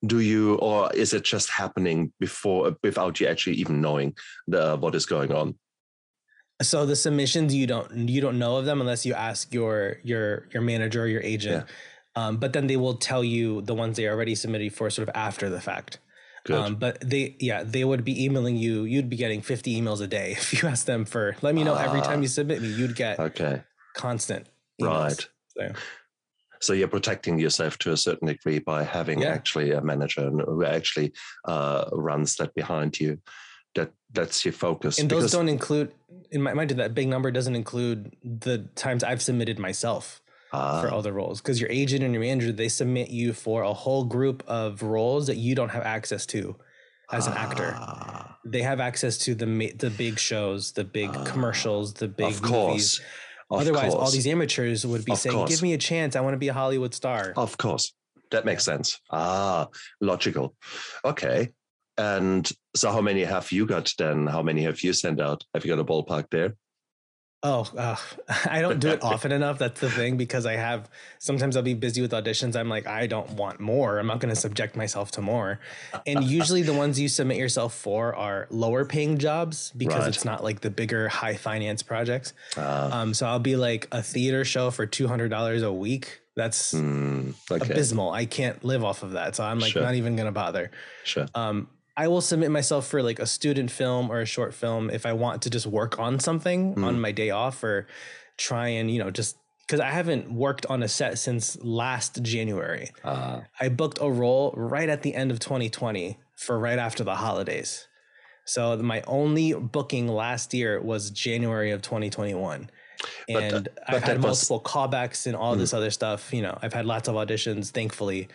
Do 0.06 0.20
you, 0.20 0.54
or 0.56 0.92
is 0.94 1.12
it 1.12 1.24
just 1.24 1.50
happening 1.50 2.12
before, 2.20 2.76
without 2.84 3.18
you 3.18 3.26
actually 3.26 3.56
even 3.56 3.80
knowing 3.80 4.14
the 4.46 4.76
what 4.76 4.94
is 4.94 5.06
going 5.06 5.32
on? 5.32 5.56
So 6.62 6.86
the 6.86 6.96
submissions 6.96 7.54
you 7.54 7.66
don't 7.66 8.08
you 8.08 8.20
don't 8.20 8.38
know 8.38 8.56
of 8.56 8.64
them 8.64 8.80
unless 8.80 9.06
you 9.06 9.14
ask 9.14 9.54
your 9.54 9.98
your 10.02 10.48
your 10.52 10.62
manager 10.62 11.02
or 11.02 11.06
your 11.06 11.22
agent. 11.22 11.66
Um, 12.16 12.36
but 12.38 12.52
then 12.52 12.66
they 12.66 12.76
will 12.76 12.94
tell 12.96 13.22
you 13.22 13.62
the 13.62 13.74
ones 13.74 13.96
they 13.96 14.08
already 14.08 14.34
submitted 14.34 14.74
for 14.74 14.90
sort 14.90 15.08
of 15.08 15.14
after 15.14 15.48
the 15.50 15.60
fact. 15.60 15.98
Um, 16.50 16.76
but 16.76 16.98
they 17.00 17.36
yeah 17.40 17.62
they 17.62 17.84
would 17.84 18.04
be 18.04 18.24
emailing 18.24 18.56
you. 18.56 18.84
You'd 18.84 19.08
be 19.10 19.16
getting 19.16 19.42
fifty 19.42 19.80
emails 19.80 20.00
a 20.00 20.06
day 20.06 20.32
if 20.38 20.60
you 20.62 20.68
ask 20.68 20.86
them 20.86 21.04
for 21.04 21.36
let 21.42 21.54
me 21.54 21.62
know 21.62 21.74
every 21.74 22.00
time 22.00 22.18
Ah. 22.18 22.22
you 22.22 22.28
submit 22.28 22.62
me. 22.62 22.68
You'd 22.68 22.96
get 22.96 23.20
okay. 23.20 23.62
constant. 23.94 24.46
emails. 24.80 25.04
Right. 25.04 25.28
So, 25.56 25.72
So 26.60 26.72
you're 26.72 26.88
protecting 26.88 27.38
yourself 27.38 27.78
to 27.78 27.92
a 27.92 27.96
certain 27.96 28.28
degree 28.28 28.58
by 28.58 28.82
having 28.84 29.20
Yeah. 29.22 29.28
actually 29.32 29.72
a 29.72 29.80
manager 29.80 30.30
who 30.30 30.64
actually 30.64 31.12
uh, 31.44 31.84
runs 31.92 32.36
that 32.36 32.54
behind 32.54 32.98
you. 33.00 33.18
That 33.74 33.92
that's 34.12 34.44
your 34.44 34.52
focus. 34.54 34.98
and 34.98 35.08
those 35.10 35.18
because- 35.24 35.32
don't 35.32 35.48
include 35.48 35.92
in 36.30 36.42
my 36.42 36.52
mind 36.54 36.70
that 36.70 36.94
big 36.94 37.08
number 37.08 37.30
doesn't 37.30 37.54
include 37.54 38.16
the 38.24 38.58
times 38.74 39.04
I've 39.04 39.22
submitted 39.22 39.58
myself. 39.58 40.20
Ah, 40.50 40.80
for 40.80 40.90
other 40.90 41.12
roles 41.12 41.42
because 41.42 41.60
your 41.60 41.68
agent 41.70 42.02
and 42.02 42.14
your 42.14 42.22
manager 42.22 42.50
they 42.52 42.70
submit 42.70 43.10
you 43.10 43.34
for 43.34 43.60
a 43.64 43.74
whole 43.74 44.02
group 44.04 44.42
of 44.46 44.80
roles 44.82 45.26
that 45.26 45.36
you 45.36 45.54
don't 45.54 45.68
have 45.68 45.82
access 45.82 46.24
to 46.24 46.56
as 47.12 47.26
an 47.26 47.34
actor 47.34 47.74
ah, 47.76 48.38
they 48.46 48.62
have 48.62 48.80
access 48.80 49.18
to 49.18 49.34
the 49.34 49.44
ma- 49.46 49.74
the 49.76 49.90
big 49.90 50.18
shows 50.18 50.72
the 50.72 50.84
big 50.84 51.10
Ah, 51.12 51.24
commercials 51.24 51.92
the 51.92 52.08
big 52.08 52.28
of 52.32 52.40
movies 52.40 52.50
course. 52.50 53.00
Of 53.50 53.60
otherwise 53.62 53.94
all 53.94 54.10
these 54.10 54.26
amateurs 54.26 54.84
would 54.86 55.04
be 55.04 55.12
Of 55.12 55.18
saying 55.18 55.36
course. 55.36 55.50
give 55.50 55.62
me 55.62 55.72
a 55.72 55.78
chance 55.78 56.14
i 56.16 56.20
want 56.20 56.34
to 56.34 56.38
be 56.38 56.48
a 56.48 56.52
hollywood 56.52 56.94
star 56.94 57.32
Of 57.36 57.56
course. 57.58 57.94
That 58.30 58.44
makes 58.44 58.62
sense. 58.62 59.00
Ah, 59.10 59.68
logical. 60.02 60.54
Okay. 61.02 61.48
And 61.96 62.44
so 62.76 62.92
how 62.92 63.00
many 63.00 63.24
have 63.24 63.50
you 63.50 63.64
got 63.64 63.90
then? 63.96 64.26
How 64.26 64.42
many 64.42 64.62
have 64.64 64.82
you 64.82 64.92
sent 64.92 65.18
out? 65.18 65.44
Have 65.54 65.64
you 65.64 65.74
got 65.74 65.80
a 65.80 65.84
ballpark 65.84 66.26
there? 66.30 66.54
Oh 67.44 67.68
uh, 67.76 67.94
i 68.50 68.60
don't 68.60 68.80
do 68.80 68.88
it 68.88 69.02
often 69.02 69.30
enough 69.30 69.58
that's 69.58 69.80
the 69.80 69.88
thing 69.90 70.16
because 70.16 70.44
i 70.44 70.54
have 70.54 70.90
sometimes 71.18 71.56
i'll 71.56 71.62
be 71.62 71.72
busy 71.74 72.00
with 72.02 72.10
auditions 72.10 72.56
i'm 72.56 72.68
like 72.68 72.86
i 72.88 73.06
don't 73.06 73.30
want 73.32 73.60
more 73.60 73.98
i'm 73.98 74.06
not 74.08 74.18
going 74.18 74.34
to 74.34 74.40
subject 74.40 74.74
myself 74.74 75.12
to 75.12 75.22
more 75.22 75.60
and 76.04 76.24
usually 76.24 76.62
the 76.62 76.72
ones 76.74 76.98
you 76.98 77.08
submit 77.08 77.36
yourself 77.36 77.74
for 77.74 78.14
are 78.16 78.48
lower 78.50 78.84
paying 78.84 79.18
jobs 79.18 79.72
because 79.76 80.00
Right. 80.00 80.08
it's 80.08 80.24
not 80.24 80.42
like 80.42 80.60
the 80.62 80.70
bigger 80.70 81.08
high 81.08 81.36
finance 81.36 81.82
projects 81.82 82.32
Ah, 82.56 83.02
um 83.02 83.14
so 83.14 83.26
i'll 83.26 83.38
be 83.38 83.54
like 83.56 83.86
a 83.92 84.02
theater 84.02 84.44
show 84.44 84.70
for 84.72 84.86
$200 84.86 85.62
a 85.64 85.72
week 85.72 86.20
that's 86.34 86.72
hmm, 86.72 87.30
okay. 87.50 87.72
abysmal 87.72 88.10
i 88.10 88.24
can't 88.26 88.64
live 88.64 88.82
off 88.82 89.02
of 89.04 89.12
that 89.12 89.36
so 89.36 89.44
i'm 89.44 89.60
like 89.60 89.72
Sure. 89.72 89.82
not 89.82 89.94
even 89.94 90.16
going 90.16 90.26
to 90.26 90.32
bother 90.32 90.70
Sure. 91.04 91.26
um, 91.36 91.68
I 91.98 92.06
will 92.06 92.20
submit 92.20 92.50
myself 92.52 92.86
for 92.86 93.02
like 93.02 93.18
a 93.18 93.26
student 93.26 93.70
film 93.72 94.08
or 94.10 94.20
a 94.20 94.24
short 94.26 94.54
film 94.54 94.88
if 94.88 95.04
I 95.04 95.12
want 95.14 95.42
to 95.42 95.50
just 95.50 95.66
work 95.66 95.98
on 95.98 96.20
something 96.20 96.76
Mm. 96.76 96.84
on 96.84 97.00
my 97.00 97.10
day 97.12 97.30
off 97.30 97.62
or 97.64 97.86
try 98.36 98.68
and, 98.68 98.88
you 98.90 99.00
know, 99.02 99.10
just 99.10 99.36
because 99.66 99.80
I 99.80 99.90
haven't 99.90 100.30
worked 100.32 100.64
on 100.66 100.82
a 100.84 100.88
set 100.88 101.18
since 101.18 101.58
last 101.62 102.22
January. 102.22 102.90
Ah, 103.04 103.42
I 103.60 103.68
booked 103.68 103.98
a 104.00 104.08
role 104.08 104.54
right 104.56 104.88
at 104.88 105.02
the 105.02 105.12
end 105.14 105.30
of 105.32 105.40
2020 105.40 106.16
for 106.36 106.56
right 106.58 106.78
after 106.78 107.02
the 107.04 107.16
holidays. 107.16 107.88
So 108.44 108.76
my 108.78 109.02
only 109.06 109.52
booking 109.52 110.06
last 110.08 110.54
year 110.54 110.80
was 110.80 111.10
January 111.10 111.70
of 111.72 111.82
2021. 111.82 112.70
But, 113.26 113.34
uh, 113.34 113.38
And 113.56 113.64
but 113.64 113.94
I've 113.94 114.02
had 114.04 114.22
that 114.22 114.26
was- 114.28 114.48
multiple 114.48 114.60
callbacks 114.60 115.26
and 115.26 115.34
all 115.36 115.54
this 115.56 115.74
other 115.74 115.90
stuff. 115.90 116.32
You 116.32 116.42
know, 116.42 116.56
I've 116.62 116.72
had 116.72 116.86
lots 116.86 117.08
of 117.08 117.14
auditions, 117.16 117.70
thankfully, 117.70 118.28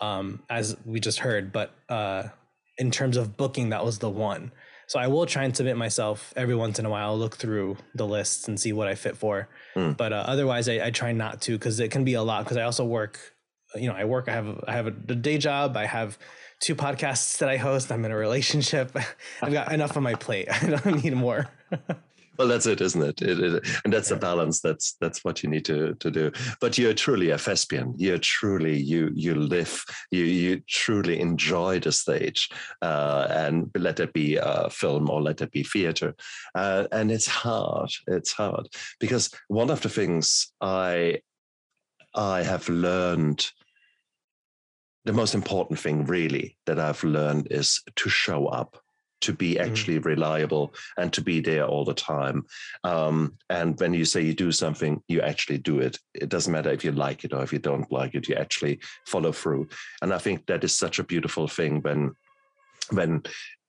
um, 0.00 0.42
as 0.50 0.76
we 0.86 0.98
just 0.98 1.18
heard. 1.20 1.52
But 1.52 1.70
uh, 1.88 2.24
in 2.78 2.90
terms 2.90 3.16
of 3.16 3.36
booking, 3.36 3.70
that 3.70 3.84
was 3.84 3.98
the 3.98 4.10
one. 4.10 4.52
So 4.86 4.98
I 4.98 5.06
will 5.06 5.26
try 5.26 5.44
and 5.44 5.56
submit 5.56 5.76
myself 5.76 6.34
every 6.36 6.54
once 6.54 6.78
in 6.78 6.84
a 6.84 6.90
while, 6.90 7.16
look 7.16 7.36
through 7.36 7.78
the 7.94 8.06
lists 8.06 8.46
and 8.46 8.60
see 8.60 8.72
what 8.72 8.88
I 8.88 8.94
fit 8.94 9.16
for. 9.16 9.48
Hmm. 9.74 9.92
But 9.92 10.12
uh, 10.12 10.24
otherwise, 10.26 10.68
I, 10.68 10.86
I 10.86 10.90
try 10.90 11.12
not 11.12 11.40
to 11.42 11.52
because 11.52 11.80
it 11.80 11.90
can 11.90 12.04
be 12.04 12.14
a 12.14 12.22
lot. 12.22 12.44
Because 12.44 12.58
I 12.58 12.62
also 12.64 12.84
work, 12.84 13.18
you 13.74 13.88
know, 13.88 13.94
I 13.94 14.04
work. 14.04 14.28
I 14.28 14.32
have 14.32 14.64
I 14.66 14.72
have 14.72 14.86
a 14.86 14.90
day 14.90 15.38
job. 15.38 15.76
I 15.76 15.86
have 15.86 16.18
two 16.60 16.74
podcasts 16.74 17.38
that 17.38 17.48
I 17.48 17.56
host. 17.56 17.90
I'm 17.90 18.04
in 18.04 18.12
a 18.12 18.16
relationship. 18.16 18.94
I've 19.42 19.52
got 19.52 19.72
enough 19.72 19.96
on 19.96 20.02
my 20.02 20.14
plate. 20.14 20.48
I 20.62 20.66
don't 20.66 21.02
need 21.02 21.14
more. 21.14 21.48
well, 22.38 22.48
that's 22.48 22.66
it, 22.66 22.80
isn't 22.80 23.02
it? 23.02 23.22
It- 23.22 23.40
it- 23.40 23.66
and 23.84 23.92
that's 23.92 24.08
the 24.08 24.16
balance. 24.16 24.60
That's 24.60 24.94
that's 25.00 25.22
what 25.24 25.42
you 25.42 25.50
need 25.50 25.64
to 25.66 25.94
to 25.94 26.10
do. 26.10 26.32
But 26.60 26.78
you're 26.78 26.94
truly 26.94 27.30
a 27.30 27.38
thespian. 27.38 27.94
You're 27.98 28.18
truly 28.18 28.76
you 28.76 29.10
you 29.14 29.34
live. 29.34 29.84
You 30.10 30.24
you 30.24 30.62
truly 30.68 31.20
enjoy 31.20 31.80
the 31.80 31.92
stage, 31.92 32.48
uh, 32.80 33.26
and 33.30 33.70
let 33.76 34.00
it 34.00 34.12
be 34.12 34.38
uh, 34.38 34.68
film 34.70 35.10
or 35.10 35.20
let 35.22 35.40
it 35.42 35.50
be 35.52 35.62
theater. 35.62 36.14
Uh, 36.54 36.86
and 36.90 37.10
it's 37.12 37.26
hard. 37.26 37.90
It's 38.06 38.32
hard 38.32 38.68
because 38.98 39.30
one 39.48 39.70
of 39.70 39.80
the 39.82 39.88
things 39.90 40.52
I 40.60 41.20
I 42.14 42.42
have 42.42 42.68
learned. 42.68 43.50
The 45.04 45.12
most 45.12 45.34
important 45.34 45.80
thing, 45.80 46.04
really, 46.06 46.56
that 46.66 46.78
I've 46.78 47.02
learned 47.02 47.48
is 47.50 47.82
to 47.96 48.08
show 48.08 48.46
up, 48.46 48.80
to 49.22 49.32
be 49.32 49.54
Mhm. 49.54 49.66
actually 49.66 49.98
reliable, 49.98 50.74
and 50.96 51.12
to 51.12 51.20
be 51.22 51.40
there 51.40 51.66
all 51.66 51.84
the 51.84 51.94
time. 51.94 52.44
Um, 52.84 53.38
and 53.48 53.78
when 53.80 53.94
you 53.94 54.04
say 54.04 54.22
you 54.22 54.34
do 54.34 54.52
something, 54.52 55.02
you 55.08 55.20
actually 55.20 55.58
do 55.58 55.80
it. 55.80 55.98
It 56.14 56.28
doesn't 56.28 56.52
matter 56.52 56.70
if 56.70 56.84
you 56.84 56.92
like 56.92 57.24
it 57.24 57.32
or 57.32 57.42
if 57.42 57.52
you 57.52 57.58
don't 57.58 57.90
like 57.90 58.14
it. 58.14 58.28
You 58.28 58.36
actually 58.36 58.80
follow 59.06 59.32
through. 59.32 59.68
And 60.02 60.12
I 60.12 60.18
think 60.18 60.46
that 60.46 60.64
is 60.64 60.76
such 60.76 60.98
a 60.98 61.04
beautiful 61.04 61.48
thing 61.48 61.82
when, 61.82 62.12
when, 62.90 63.22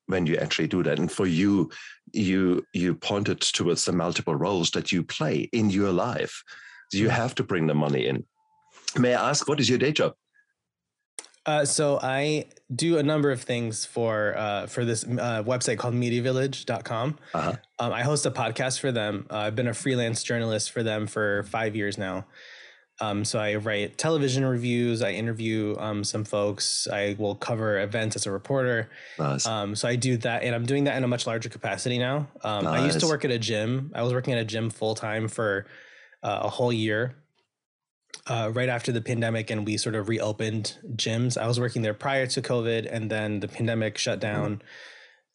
when 0.07 0.25
you 0.27 0.35
actually 0.35 0.67
do 0.67 0.83
that. 0.83 0.99
And 0.99 1.11
for 1.11 1.25
you, 1.25 1.69
you 2.11 2.65
you 2.73 2.93
pointed 2.95 3.39
towards 3.41 3.85
the 3.85 3.91
multiple 3.91 4.35
roles 4.35 4.71
that 4.71 4.91
you 4.91 5.03
play 5.03 5.49
in 5.51 5.69
your 5.69 5.91
life. 5.91 6.43
You 6.91 7.09
have 7.09 7.33
to 7.35 7.43
bring 7.43 7.67
the 7.67 7.73
money 7.73 8.07
in. 8.07 8.25
May 8.97 9.15
I 9.15 9.29
ask, 9.29 9.47
what 9.47 9.59
is 9.59 9.69
your 9.69 9.79
day 9.79 9.91
job? 9.91 10.13
Uh, 11.45 11.65
so 11.65 11.99
I 12.01 12.45
do 12.73 12.97
a 12.97 13.03
number 13.03 13.31
of 13.31 13.41
things 13.41 13.85
for 13.85 14.35
uh, 14.37 14.67
for 14.67 14.85
this 14.85 15.03
uh, 15.03 15.43
website 15.43 15.77
called 15.77 15.93
MediaVillage.com. 15.93 17.17
Uh-huh. 17.33 17.55
Um, 17.79 17.93
I 17.93 18.03
host 18.03 18.25
a 18.25 18.31
podcast 18.31 18.79
for 18.79 18.91
them. 18.91 19.27
Uh, 19.29 19.37
I've 19.37 19.55
been 19.55 19.67
a 19.67 19.73
freelance 19.73 20.23
journalist 20.23 20.71
for 20.71 20.83
them 20.83 21.05
for 21.07 21.43
five 21.43 21.75
years 21.75 21.97
now. 21.97 22.25
Um, 23.01 23.25
so 23.25 23.39
I 23.39 23.55
write 23.55 23.97
television 23.97 24.45
reviews. 24.45 25.01
I 25.01 25.11
interview 25.11 25.75
um, 25.79 26.03
some 26.03 26.23
folks. 26.23 26.87
I 26.87 27.15
will 27.17 27.35
cover 27.35 27.79
events 27.81 28.15
as 28.15 28.25
a 28.25 28.31
reporter. 28.31 28.89
Nice. 29.17 29.45
Um, 29.45 29.75
so 29.75 29.87
I 29.87 29.95
do 29.95 30.15
that, 30.17 30.43
and 30.43 30.53
I'm 30.53 30.65
doing 30.65 30.83
that 30.85 30.95
in 30.95 31.03
a 31.03 31.07
much 31.07 31.25
larger 31.25 31.49
capacity 31.49 31.97
now. 31.97 32.27
Um, 32.43 32.67
I 32.67 32.85
used 32.85 32.99
to 32.99 33.07
work 33.07 33.25
at 33.25 33.31
a 33.31 33.39
gym. 33.39 33.91
I 33.95 34.03
was 34.03 34.13
working 34.13 34.33
at 34.33 34.39
a 34.39 34.45
gym 34.45 34.69
full 34.69 34.95
time 34.95 35.27
for 35.27 35.65
uh, 36.21 36.41
a 36.43 36.49
whole 36.49 36.71
year. 36.71 37.15
Uh, 38.25 38.49
right 38.53 38.69
after 38.69 38.91
the 38.93 39.01
pandemic, 39.01 39.49
and 39.49 39.65
we 39.65 39.75
sort 39.75 39.95
of 39.95 40.07
reopened 40.07 40.77
gyms. 40.95 41.37
I 41.37 41.45
was 41.45 41.59
working 41.59 41.81
there 41.81 41.93
prior 41.93 42.25
to 42.27 42.41
COVID, 42.41 42.87
and 42.89 43.09
then 43.09 43.41
the 43.41 43.49
pandemic 43.49 43.97
shut 43.97 44.19
down. 44.21 44.61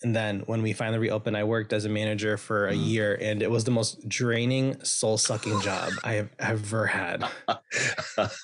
And 0.03 0.14
then 0.17 0.41
when 0.47 0.62
we 0.62 0.73
finally 0.73 0.99
reopened, 0.99 1.37
I 1.37 1.43
worked 1.45 1.73
as 1.73 1.85
a 1.85 1.88
manager 1.88 2.37
for 2.38 2.69
a 2.69 2.73
Mhm. 2.73 2.87
year, 2.88 3.19
and 3.21 3.43
it 3.43 3.51
was 3.51 3.64
the 3.64 3.73
most 3.73 4.09
draining, 4.09 4.83
soul 4.85 5.19
sucking 5.19 5.61
job 5.61 5.93
I 6.05 6.12
have 6.14 6.31
ever 6.38 6.87
had. 6.87 7.25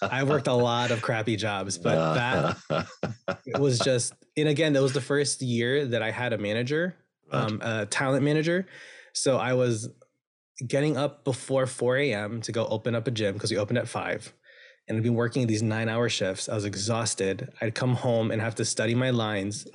I 0.02 0.24
worked 0.24 0.48
a 0.48 0.52
lot 0.52 0.90
of 0.90 1.00
crappy 1.00 1.36
jobs, 1.36 1.78
but 1.78 2.14
that 2.14 2.86
it 3.46 3.58
was 3.58 3.78
just 3.90 4.12
and 4.36 4.48
again 4.48 4.72
that 4.72 4.82
was 4.82 4.92
the 4.92 5.00
first 5.00 5.40
year 5.42 5.86
that 5.86 6.02
i 6.02 6.10
had 6.10 6.32
a 6.32 6.38
manager 6.38 6.96
um 7.30 7.60
a 7.62 7.86
talent 7.86 8.24
manager 8.24 8.66
so 9.12 9.36
i 9.36 9.52
was 9.54 9.88
getting 10.66 10.96
up 10.96 11.24
before 11.24 11.66
4 11.66 11.96
a.m. 11.98 12.40
to 12.42 12.52
go 12.52 12.66
open 12.66 12.94
up 12.94 13.06
a 13.06 13.10
gym 13.10 13.34
because 13.34 13.50
we 13.50 13.56
opened 13.56 13.78
at 13.78 13.88
5 13.88 14.32
and 14.88 14.96
I'd 14.96 15.02
been 15.02 15.14
working 15.14 15.46
these 15.46 15.62
nine 15.62 15.88
hour 15.88 16.08
shifts. 16.08 16.48
I 16.48 16.54
was 16.54 16.64
exhausted. 16.64 17.52
I'd 17.60 17.74
come 17.74 17.94
home 17.94 18.30
and 18.30 18.40
have 18.40 18.54
to 18.56 18.64
study 18.64 18.94
my 18.94 19.10
lines 19.10 19.66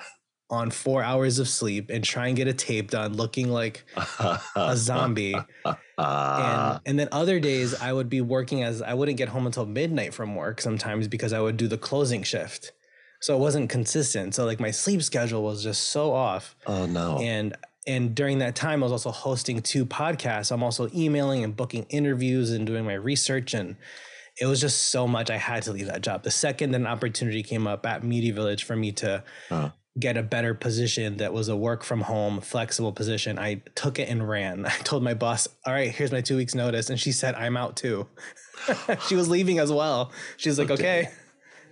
on 0.52 0.72
four 0.72 1.04
hours 1.04 1.38
of 1.38 1.48
sleep 1.48 1.90
and 1.92 2.04
try 2.04 2.28
and 2.28 2.36
get 2.36 2.48
a 2.48 2.54
tape 2.54 2.90
done 2.90 3.14
looking 3.14 3.50
like 3.50 3.86
a 4.56 4.76
zombie. 4.76 5.36
and, 5.66 6.80
and 6.86 7.00
then 7.00 7.08
other 7.12 7.40
days 7.40 7.76
I 7.76 7.94
would 7.94 8.10
be 8.10 8.22
working 8.22 8.64
as 8.64 8.82
I 8.82 8.94
wouldn't 8.96 9.18
get 9.18 9.30
home 9.30 9.46
until 9.46 9.66
midnight 9.66 10.14
from 10.14 10.36
work 10.36 10.60
sometimes 10.62 11.08
because 11.08 11.34
I 11.34 11.40
would 11.40 11.58
do 11.58 11.68
the 11.68 11.78
closing 11.78 12.24
shift. 12.24 12.72
So 13.22 13.36
it 13.36 13.40
wasn't 13.40 13.70
consistent. 13.70 14.34
So 14.34 14.46
like 14.46 14.60
my 14.60 14.72
sleep 14.72 15.04
schedule 15.04 15.44
was 15.44 15.62
just 15.62 15.90
so 15.90 16.14
off. 16.14 16.56
Oh 16.66 16.86
no. 16.86 17.18
And 17.18 17.56
and 17.90 18.14
during 18.14 18.38
that 18.40 18.56
time 18.56 18.84
I 18.84 18.86
was 18.86 18.92
also 18.92 19.12
hosting 19.12 19.62
two 19.62 19.86
podcasts. 19.86 20.52
I'm 20.52 20.62
also 20.64 20.90
emailing 20.96 21.44
and 21.44 21.56
booking 21.56 21.86
interviews 21.90 22.52
and 22.52 22.66
doing 22.66 22.86
my 22.86 22.94
research 22.94 23.54
and 23.56 23.76
it 24.40 24.46
was 24.46 24.62
just 24.62 24.88
so 24.88 25.08
much 25.08 25.30
I 25.30 25.38
had 25.38 25.64
to 25.64 25.74
leave 25.74 25.88
that 25.88 26.02
job. 26.02 26.24
The 26.24 26.32
second 26.32 26.74
an 26.76 26.88
opportunity 26.88 27.44
came 27.44 27.68
up 27.68 27.86
at 27.86 28.04
Media 28.04 28.32
Village 28.32 28.64
for 28.64 28.76
me 28.76 28.92
to 28.94 29.24
uh 29.52 29.70
get 29.98 30.16
a 30.16 30.24
better 30.24 30.54
position 30.54 31.18
that 31.18 31.34
was 31.34 31.50
a 31.50 31.58
work 31.58 31.84
from 31.84 32.00
home 32.00 32.40
flexible 32.40 32.94
position 32.94 33.38
i 33.38 33.56
took 33.76 34.00
it 34.00 34.08
and 34.08 34.30
ran. 34.30 34.66
I 34.74 34.78
told 34.84 35.04
my 35.04 35.16
boss 35.16 35.48
all 35.66 35.74
right 35.74 35.92
here's 35.92 36.12
my 36.12 36.22
two 36.22 36.38
weeks 36.38 36.54
notice 36.54 36.90
and 36.92 37.00
she 37.00 37.12
said 37.12 37.34
i'm 37.36 37.58
out 37.58 37.76
too. 37.76 38.08
She 39.08 39.16
was 39.16 39.28
leaving 39.30 39.58
as 39.58 39.72
well. 39.72 40.12
She's 40.38 40.60
like 40.60 40.70
okay. 40.70 41.10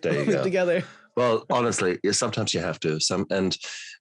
There 0.02 0.24
you 0.24 0.26
go. 0.38 0.44
together. 0.44 0.84
Well 1.16 1.46
honestly 1.50 2.00
sometimes 2.12 2.54
you 2.54 2.62
have 2.62 2.80
to. 2.80 3.00
Some 3.00 3.28
and 3.30 3.56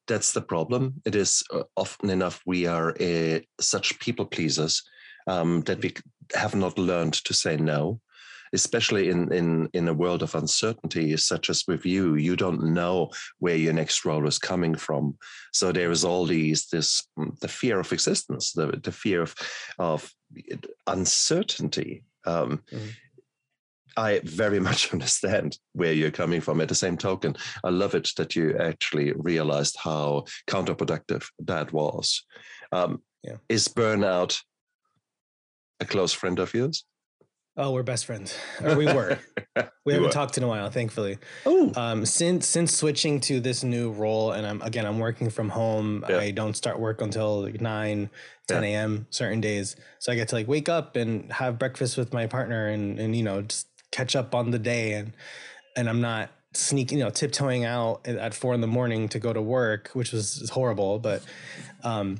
that's 0.06 0.32
the 0.32 0.42
problem. 0.42 1.00
It 1.04 1.14
is 1.14 1.42
uh, 1.52 1.62
often 1.76 2.10
enough 2.10 2.42
we 2.46 2.66
are 2.66 2.94
uh, 3.00 3.40
such 3.60 3.98
people 3.98 4.26
pleasers 4.26 4.82
um, 5.26 5.62
that 5.62 5.82
we 5.82 5.94
have 6.34 6.54
not 6.54 6.78
learned 6.78 7.14
to 7.14 7.34
say 7.34 7.56
no 7.56 8.00
especially 8.52 9.08
in 9.08 9.32
in 9.32 9.68
in 9.72 9.88
a 9.88 9.94
world 9.94 10.22
of 10.22 10.34
uncertainty 10.34 11.16
such 11.16 11.50
as 11.50 11.64
with 11.66 11.84
you. 11.84 12.14
You 12.14 12.36
don't 12.36 12.62
know 12.74 13.10
where 13.38 13.56
your 13.56 13.72
next 13.72 14.04
role 14.04 14.26
is 14.26 14.38
coming 14.38 14.74
from. 14.74 15.16
So 15.52 15.72
there 15.72 15.90
is 15.90 16.04
all 16.04 16.26
these 16.26 16.66
this 16.68 17.06
mm, 17.18 17.38
the 17.40 17.48
fear 17.48 17.80
of 17.80 17.92
existence 17.92 18.52
the 18.52 18.66
the 18.82 18.92
fear 18.92 19.22
of 19.22 19.34
of 19.78 20.12
uncertainty 20.86 22.04
um, 22.24 22.62
mm-hmm. 22.72 22.88
I 23.96 24.20
very 24.24 24.60
much 24.68 24.92
understand 24.92 25.58
where 25.72 25.92
you're 25.92 26.10
coming 26.10 26.40
from. 26.40 26.60
At 26.60 26.68
the 26.68 26.74
same 26.74 26.96
token, 26.96 27.36
I 27.64 27.70
love 27.70 27.94
it 27.94 28.10
that 28.16 28.36
you 28.36 28.56
actually 28.58 29.12
realized 29.12 29.76
how 29.78 30.24
counterproductive 30.48 31.26
that 31.40 31.72
was. 31.72 32.24
Um, 32.72 33.02
yeah. 33.22 33.36
Is 33.48 33.68
burnout 33.68 34.40
a 35.80 35.84
close 35.84 36.12
friend 36.12 36.38
of 36.38 36.54
yours? 36.54 36.84
Oh, 37.58 37.70
we're 37.70 37.82
best 37.82 38.04
friends, 38.04 38.36
or 38.62 38.76
we 38.76 38.84
were. 38.84 39.18
we 39.86 39.94
haven't 39.94 40.08
were. 40.08 40.12
talked 40.12 40.36
in 40.36 40.44
a 40.44 40.48
while, 40.48 40.68
thankfully. 40.68 41.16
Oh, 41.46 41.72
um, 41.74 42.04
since 42.04 42.46
since 42.46 42.76
switching 42.76 43.18
to 43.20 43.40
this 43.40 43.64
new 43.64 43.92
role, 43.92 44.32
and 44.32 44.46
I'm 44.46 44.60
again 44.60 44.84
I'm 44.84 44.98
working 44.98 45.30
from 45.30 45.48
home. 45.48 46.04
Yeah. 46.06 46.18
I 46.18 46.32
don't 46.32 46.54
start 46.54 46.78
work 46.78 47.00
until 47.00 47.44
like 47.44 47.62
9, 47.62 48.10
10 48.48 48.62
yeah. 48.62 48.68
a.m. 48.68 49.06
certain 49.08 49.40
days, 49.40 49.74
so 49.98 50.12
I 50.12 50.16
get 50.16 50.28
to 50.28 50.34
like 50.34 50.46
wake 50.46 50.68
up 50.68 50.96
and 50.96 51.32
have 51.32 51.58
breakfast 51.58 51.96
with 51.96 52.12
my 52.12 52.26
partner, 52.26 52.68
and 52.68 53.00
and 53.00 53.16
you 53.16 53.22
know 53.22 53.40
just 53.40 53.68
catch 53.92 54.16
up 54.16 54.34
on 54.34 54.50
the 54.50 54.58
day, 54.58 54.92
and 54.92 55.12
and 55.76 55.88
I'm 55.88 56.00
not 56.00 56.30
sneaking, 56.56 56.98
you 56.98 57.04
know, 57.04 57.10
tiptoeing 57.10 57.64
out 57.64 58.06
at 58.06 58.34
four 58.34 58.54
in 58.54 58.60
the 58.60 58.66
morning 58.66 59.08
to 59.10 59.18
go 59.18 59.32
to 59.32 59.42
work, 59.42 59.90
which 59.92 60.12
was 60.12 60.50
horrible. 60.50 60.98
But 60.98 61.22
um, 61.84 62.18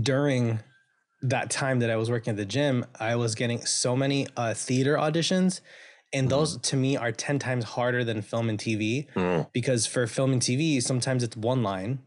during 0.00 0.60
that 1.22 1.50
time 1.50 1.78
that 1.80 1.90
I 1.90 1.96
was 1.96 2.10
working 2.10 2.32
at 2.32 2.36
the 2.36 2.44
gym, 2.44 2.84
I 2.98 3.16
was 3.16 3.34
getting 3.34 3.64
so 3.64 3.94
many 3.94 4.26
uh, 4.36 4.54
theater 4.54 4.96
auditions. 4.96 5.60
And 6.12 6.28
those 6.28 6.58
mm. 6.58 6.62
to 6.62 6.76
me 6.76 6.96
are 6.96 7.12
10 7.12 7.38
times 7.38 7.64
harder 7.64 8.04
than 8.04 8.20
film 8.22 8.48
and 8.48 8.58
TV 8.58 9.06
mm. 9.14 9.50
because 9.52 9.86
for 9.86 10.06
film 10.06 10.32
and 10.32 10.42
TV, 10.42 10.82
sometimes 10.82 11.22
it's 11.22 11.36
one 11.36 11.62
line, 11.62 12.00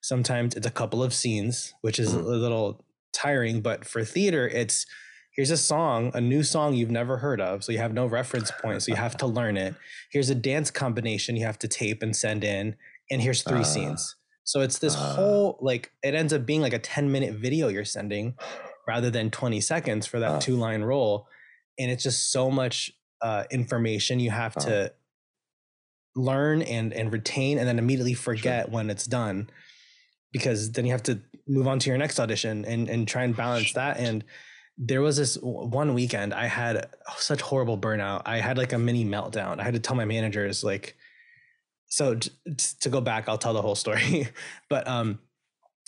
sometimes 0.00 0.54
it's 0.54 0.66
a 0.66 0.70
couple 0.70 1.02
of 1.02 1.12
scenes, 1.12 1.74
which 1.80 1.98
is 1.98 2.14
mm. 2.14 2.18
a 2.18 2.28
little 2.28 2.84
tiring. 3.12 3.60
But 3.60 3.84
for 3.84 4.04
theater, 4.04 4.46
it's 4.46 4.86
here's 5.32 5.50
a 5.50 5.56
song, 5.56 6.10
a 6.14 6.20
new 6.20 6.42
song 6.42 6.74
you've 6.74 6.90
never 6.90 7.18
heard 7.18 7.40
of. 7.40 7.64
So 7.64 7.72
you 7.72 7.78
have 7.78 7.92
no 7.92 8.06
reference 8.06 8.50
point. 8.50 8.82
So 8.82 8.92
you 8.92 8.96
have 8.96 9.16
to 9.18 9.26
learn 9.26 9.56
it. 9.56 9.74
Here's 10.10 10.30
a 10.30 10.34
dance 10.34 10.70
combination 10.70 11.36
you 11.36 11.46
have 11.46 11.58
to 11.60 11.68
tape 11.68 12.02
and 12.02 12.14
send 12.14 12.44
in. 12.44 12.76
And 13.10 13.22
here's 13.22 13.42
three 13.42 13.60
uh. 13.60 13.64
scenes. 13.64 14.16
So 14.44 14.60
it's 14.60 14.78
this 14.78 14.94
uh, 14.94 15.14
whole 15.14 15.58
like 15.60 15.92
it 16.02 16.14
ends 16.14 16.32
up 16.32 16.44
being 16.44 16.60
like 16.60 16.72
a 16.72 16.78
10 16.78 17.10
minute 17.10 17.34
video 17.34 17.68
you're 17.68 17.84
sending 17.84 18.34
rather 18.86 19.10
than 19.10 19.30
20 19.30 19.60
seconds 19.60 20.06
for 20.06 20.18
that 20.20 20.30
uh, 20.30 20.40
two 20.40 20.56
line 20.56 20.82
roll. 20.82 21.26
And 21.78 21.90
it's 21.90 22.02
just 22.02 22.30
so 22.30 22.50
much 22.50 22.90
uh, 23.22 23.44
information 23.50 24.20
you 24.20 24.30
have 24.30 24.54
to 24.54 24.92
learn 26.14 26.60
and 26.62 26.92
and 26.92 27.12
retain 27.12 27.56
and 27.56 27.66
then 27.66 27.78
immediately 27.78 28.12
forget 28.12 28.66
sure. 28.66 28.74
when 28.74 28.90
it's 28.90 29.06
done 29.06 29.48
because 30.30 30.72
then 30.72 30.84
you 30.84 30.92
have 30.92 31.02
to 31.02 31.18
move 31.48 31.66
on 31.66 31.78
to 31.78 31.88
your 31.88 31.96
next 31.96 32.20
audition 32.20 32.66
and 32.66 32.88
and 32.88 33.08
try 33.08 33.22
and 33.24 33.34
balance 33.34 33.72
that 33.72 33.98
and 33.98 34.22
there 34.84 35.00
was 35.00 35.16
this 35.16 35.36
one 35.40 35.94
weekend 35.94 36.34
I 36.34 36.46
had 36.46 36.88
such 37.16 37.40
horrible 37.40 37.78
burnout. 37.78 38.22
I 38.26 38.38
had 38.38 38.58
like 38.58 38.72
a 38.72 38.78
mini 38.78 39.04
meltdown. 39.04 39.60
I 39.60 39.62
had 39.62 39.74
to 39.74 39.80
tell 39.80 39.94
my 39.94 40.04
managers 40.04 40.64
like 40.64 40.96
so 41.86 42.18
to 42.80 42.88
go 42.88 43.00
back, 43.00 43.28
I'll 43.28 43.38
tell 43.38 43.52
the 43.52 43.62
whole 43.62 43.74
story. 43.74 44.28
but 44.68 44.88
um, 44.88 45.20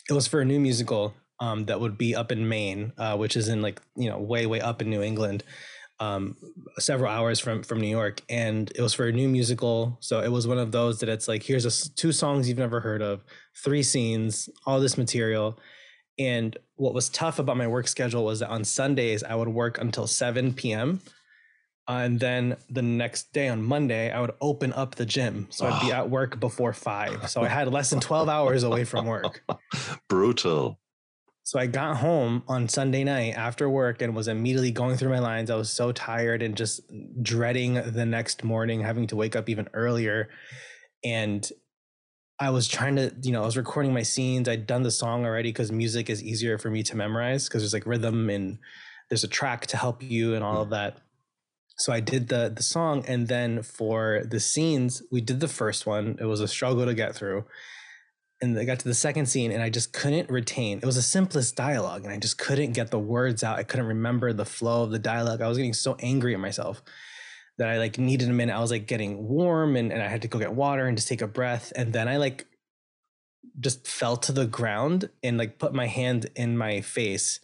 it 0.08 0.12
was 0.12 0.28
for 0.28 0.40
a 0.40 0.44
new 0.44 0.60
musical 0.60 1.14
um, 1.40 1.64
that 1.64 1.80
would 1.80 1.98
be 1.98 2.14
up 2.14 2.30
in 2.30 2.48
Maine, 2.48 2.92
uh, 2.96 3.16
which 3.16 3.36
is 3.36 3.48
in 3.48 3.62
like 3.62 3.80
you 3.96 4.08
know 4.08 4.18
way 4.18 4.46
way 4.46 4.60
up 4.60 4.80
in 4.80 4.90
New 4.90 5.02
England, 5.02 5.42
um, 5.98 6.36
several 6.78 7.10
hours 7.10 7.40
from 7.40 7.64
from 7.64 7.80
New 7.80 7.88
York, 7.88 8.22
and 8.28 8.70
it 8.76 8.80
was 8.80 8.94
for 8.94 9.08
a 9.08 9.12
new 9.12 9.28
musical. 9.28 9.98
So 10.00 10.20
it 10.20 10.30
was 10.30 10.46
one 10.46 10.58
of 10.58 10.70
those 10.70 11.00
that 11.00 11.08
it's 11.08 11.26
like 11.26 11.42
here's 11.42 11.64
a, 11.64 11.90
two 11.96 12.12
songs 12.12 12.48
you've 12.48 12.58
never 12.58 12.78
heard 12.80 13.02
of, 13.02 13.24
three 13.64 13.82
scenes, 13.82 14.48
all 14.66 14.78
this 14.78 14.96
material. 14.96 15.58
And 16.18 16.56
what 16.76 16.94
was 16.94 17.08
tough 17.08 17.38
about 17.38 17.56
my 17.56 17.66
work 17.66 17.88
schedule 17.88 18.24
was 18.24 18.40
that 18.40 18.48
on 18.48 18.64
Sundays 18.64 19.22
I 19.22 19.34
would 19.34 19.48
work 19.48 19.80
until 19.80 20.06
7 20.06 20.54
p.m. 20.54 21.00
And 21.86 22.18
then 22.18 22.56
the 22.70 22.82
next 22.82 23.32
day 23.32 23.48
on 23.48 23.62
Monday, 23.62 24.10
I 24.10 24.20
would 24.20 24.32
open 24.40 24.72
up 24.72 24.94
the 24.94 25.04
gym. 25.04 25.48
So 25.50 25.66
I'd 25.66 25.82
be 25.82 25.92
at 25.92 26.08
work 26.08 26.40
before 26.40 26.72
five. 26.72 27.28
So 27.28 27.42
I 27.42 27.48
had 27.48 27.70
less 27.70 27.90
than 27.90 28.00
12 28.00 28.28
hours 28.28 28.62
away 28.62 28.84
from 28.84 29.06
work. 29.06 29.42
Brutal. 30.08 30.78
So 31.42 31.58
I 31.58 31.66
got 31.66 31.98
home 31.98 32.42
on 32.48 32.70
Sunday 32.70 33.04
night 33.04 33.34
after 33.36 33.68
work 33.68 34.00
and 34.00 34.16
was 34.16 34.28
immediately 34.28 34.70
going 34.70 34.96
through 34.96 35.10
my 35.10 35.18
lines. 35.18 35.50
I 35.50 35.56
was 35.56 35.70
so 35.70 35.92
tired 35.92 36.42
and 36.42 36.56
just 36.56 36.80
dreading 37.22 37.74
the 37.74 38.06
next 38.06 38.44
morning, 38.44 38.80
having 38.80 39.06
to 39.08 39.16
wake 39.16 39.36
up 39.36 39.50
even 39.50 39.68
earlier. 39.74 40.30
And 41.04 41.46
I 42.40 42.50
was 42.50 42.66
trying 42.66 42.96
to, 42.96 43.14
you 43.22 43.32
know, 43.32 43.42
I 43.42 43.46
was 43.46 43.56
recording 43.56 43.92
my 43.94 44.02
scenes. 44.02 44.48
I'd 44.48 44.66
done 44.66 44.82
the 44.82 44.90
song 44.90 45.24
already 45.24 45.50
because 45.50 45.70
music 45.70 46.10
is 46.10 46.22
easier 46.22 46.58
for 46.58 46.70
me 46.70 46.82
to 46.84 46.96
memorize 46.96 47.48
because 47.48 47.62
there's 47.62 47.74
like 47.74 47.86
rhythm 47.86 48.28
and 48.28 48.58
there's 49.08 49.24
a 49.24 49.28
track 49.28 49.66
to 49.68 49.76
help 49.76 50.02
you 50.02 50.34
and 50.34 50.42
all 50.42 50.56
hmm. 50.56 50.62
of 50.62 50.70
that 50.70 50.98
so 51.76 51.92
I 51.92 52.00
did 52.00 52.28
the 52.28 52.52
the 52.54 52.62
song, 52.62 53.04
and 53.06 53.26
then 53.26 53.62
for 53.62 54.22
the 54.28 54.40
scenes, 54.40 55.02
we 55.10 55.20
did 55.20 55.40
the 55.40 55.48
first 55.48 55.86
one. 55.86 56.16
It 56.20 56.24
was 56.24 56.40
a 56.40 56.48
struggle 56.48 56.84
to 56.84 56.94
get 56.94 57.14
through, 57.14 57.44
and 58.40 58.56
I 58.58 58.64
got 58.64 58.78
to 58.80 58.88
the 58.88 58.94
second 58.94 59.26
scene, 59.26 59.50
and 59.50 59.62
I 59.62 59.70
just 59.70 59.92
couldn't 59.92 60.30
retain. 60.30 60.78
It 60.78 60.86
was 60.86 60.96
the 60.96 61.02
simplest 61.02 61.56
dialogue, 61.56 62.04
and 62.04 62.12
I 62.12 62.18
just 62.18 62.38
couldn't 62.38 62.72
get 62.72 62.90
the 62.90 62.98
words 62.98 63.42
out. 63.42 63.58
I 63.58 63.64
couldn't 63.64 63.86
remember 63.86 64.32
the 64.32 64.44
flow 64.44 64.84
of 64.84 64.92
the 64.92 65.00
dialogue. 65.00 65.40
I 65.40 65.48
was 65.48 65.56
getting 65.56 65.74
so 65.74 65.96
angry 66.00 66.34
at 66.34 66.40
myself 66.40 66.82
that 67.58 67.68
I 67.68 67.78
like 67.78 67.98
needed 67.98 68.28
a 68.28 68.32
minute. 68.32 68.54
I 68.54 68.60
was 68.60 68.70
like 68.70 68.86
getting 68.86 69.28
warm, 69.28 69.76
and 69.76 69.92
and 69.92 70.02
I 70.02 70.08
had 70.08 70.22
to 70.22 70.28
go 70.28 70.38
get 70.38 70.54
water 70.54 70.86
and 70.86 70.96
just 70.96 71.08
take 71.08 71.22
a 71.22 71.26
breath, 71.26 71.72
and 71.76 71.92
then 71.92 72.08
I 72.08 72.16
like 72.16 72.46
just 73.60 73.86
fell 73.86 74.16
to 74.16 74.32
the 74.32 74.46
ground 74.46 75.08
and 75.22 75.38
like 75.38 75.58
put 75.58 75.74
my 75.74 75.86
hand 75.86 76.26
in 76.34 76.56
my 76.56 76.80
face 76.80 77.40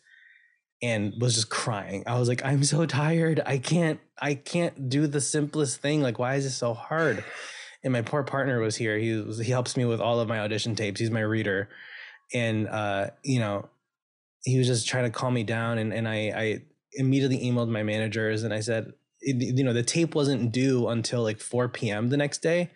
and 0.83 1.15
was 1.21 1.35
just 1.35 1.51
crying. 1.51 2.03
I 2.07 2.19
was 2.19 2.29
like, 2.29 2.45
I'm 2.45 2.65
so 2.65 2.87
tired. 2.87 3.41
I 3.45 3.59
can't, 3.59 4.01
I 4.21 4.35
can't 4.35 4.89
do 4.89 5.07
the 5.07 5.21
simplest 5.21 5.81
thing. 5.81 6.03
Like, 6.03 6.19
why 6.19 6.37
is 6.37 6.45
this 6.45 6.57
so 6.57 6.75
hard? 6.75 7.23
And 7.85 7.93
my 7.93 8.03
poor 8.03 8.23
partner 8.23 8.61
was 8.61 8.77
here. 8.77 8.99
He 8.99 9.13
was, 9.13 9.39
he 9.39 9.51
helps 9.51 9.77
me 9.77 9.85
with 9.85 10.01
all 10.01 10.21
of 10.21 10.29
my 10.29 10.41
audition 10.41 10.75
tapes. 10.75 11.01
He's 11.01 11.11
my 11.11 11.21
reader. 11.21 11.69
And, 12.33 12.67
uh, 12.69 13.11
you 13.23 13.41
know, 13.41 13.69
he 14.45 14.59
was 14.59 14.67
just 14.67 14.89
trying 14.89 15.05
to 15.05 15.11
calm 15.11 15.35
me 15.35 15.45
down. 15.45 15.79
And, 15.79 15.93
and 15.93 16.09
I, 16.09 16.15
I 16.35 16.63
immediately 16.95 17.39
emailed 17.39 17.69
my 17.69 17.83
managers 17.83 18.43
and 18.43 18.55
I 18.55 18.61
said, 18.61 18.93
you 19.23 19.65
know, 19.65 19.73
the 19.73 19.83
tape 19.83 20.15
wasn't 20.15 20.53
due 20.53 20.89
until 20.89 21.23
like 21.23 21.41
4 21.41 21.69
p.m. 21.69 22.09
the 22.09 22.17
next 22.17 22.39
day, 22.39 22.71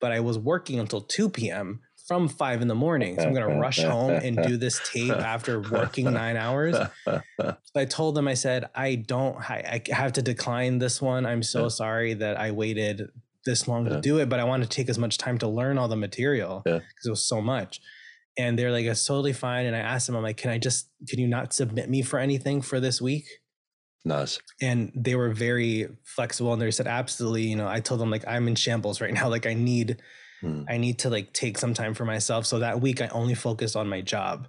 but 0.00 0.12
I 0.12 0.20
was 0.20 0.38
working 0.38 0.78
until 0.78 1.00
2 1.00 1.30
p.m 1.30 1.80
from 2.06 2.28
five 2.28 2.60
in 2.60 2.68
the 2.68 2.74
morning. 2.74 3.16
So 3.16 3.26
I'm 3.26 3.32
going 3.32 3.48
to 3.48 3.58
rush 3.58 3.78
home 3.78 4.10
and 4.10 4.36
do 4.36 4.56
this 4.56 4.80
tape 4.92 5.10
after 5.10 5.60
working 5.60 6.12
nine 6.12 6.36
hours. 6.36 6.76
So 7.06 7.54
I 7.74 7.86
told 7.86 8.14
them, 8.14 8.28
I 8.28 8.34
said, 8.34 8.68
I 8.74 8.96
don't, 8.96 9.38
I, 9.50 9.82
I 9.90 9.94
have 9.94 10.12
to 10.14 10.22
decline 10.22 10.78
this 10.78 11.00
one. 11.00 11.24
I'm 11.26 11.42
so 11.42 11.62
yeah. 11.62 11.68
sorry 11.68 12.14
that 12.14 12.38
I 12.38 12.50
waited 12.50 13.08
this 13.44 13.66
long 13.66 13.86
yeah. 13.86 13.94
to 13.94 14.00
do 14.00 14.18
it, 14.18 14.28
but 14.28 14.38
I 14.38 14.44
want 14.44 14.62
to 14.62 14.68
take 14.68 14.88
as 14.88 14.98
much 14.98 15.18
time 15.18 15.38
to 15.38 15.48
learn 15.48 15.78
all 15.78 15.88
the 15.88 15.96
material 15.96 16.60
because 16.64 16.82
yeah. 16.82 17.08
it 17.08 17.10
was 17.10 17.26
so 17.26 17.40
much. 17.40 17.80
and 18.36 18.58
they're 18.58 18.72
like, 18.72 18.84
it's 18.84 19.04
totally 19.04 19.32
fine. 19.32 19.66
And 19.66 19.74
I 19.74 19.80
asked 19.80 20.06
them, 20.06 20.16
I'm 20.16 20.22
like, 20.22 20.36
can 20.36 20.50
I 20.50 20.58
just, 20.58 20.88
can 21.08 21.18
you 21.18 21.26
not 21.26 21.52
submit 21.52 21.88
me 21.88 22.02
for 22.02 22.18
anything 22.18 22.60
for 22.62 22.80
this 22.80 23.00
week? 23.00 23.26
Nice. 24.04 24.38
And 24.60 24.92
they 24.94 25.14
were 25.14 25.30
very 25.30 25.88
flexible 26.02 26.52
and 26.52 26.60
they 26.60 26.70
said, 26.70 26.86
absolutely. 26.86 27.44
You 27.44 27.56
know, 27.56 27.68
I 27.68 27.80
told 27.80 28.00
them 28.00 28.10
like, 28.10 28.26
I'm 28.26 28.48
in 28.48 28.54
shambles 28.54 29.00
right 29.00 29.12
now. 29.12 29.28
Like 29.34 29.46
I 29.46 29.54
need, 29.54 30.02
hmm. 30.40 30.64
I 30.68 30.76
need 30.76 30.98
to 31.00 31.10
like 31.10 31.32
take 31.32 31.58
some 31.58 31.74
time 31.74 31.94
for 31.94 32.04
myself. 32.04 32.46
So 32.46 32.58
that 32.58 32.80
week 32.80 33.00
I 33.00 33.08
only 33.08 33.34
focused 33.34 33.76
on 33.76 33.88
my 33.88 34.02
job. 34.02 34.48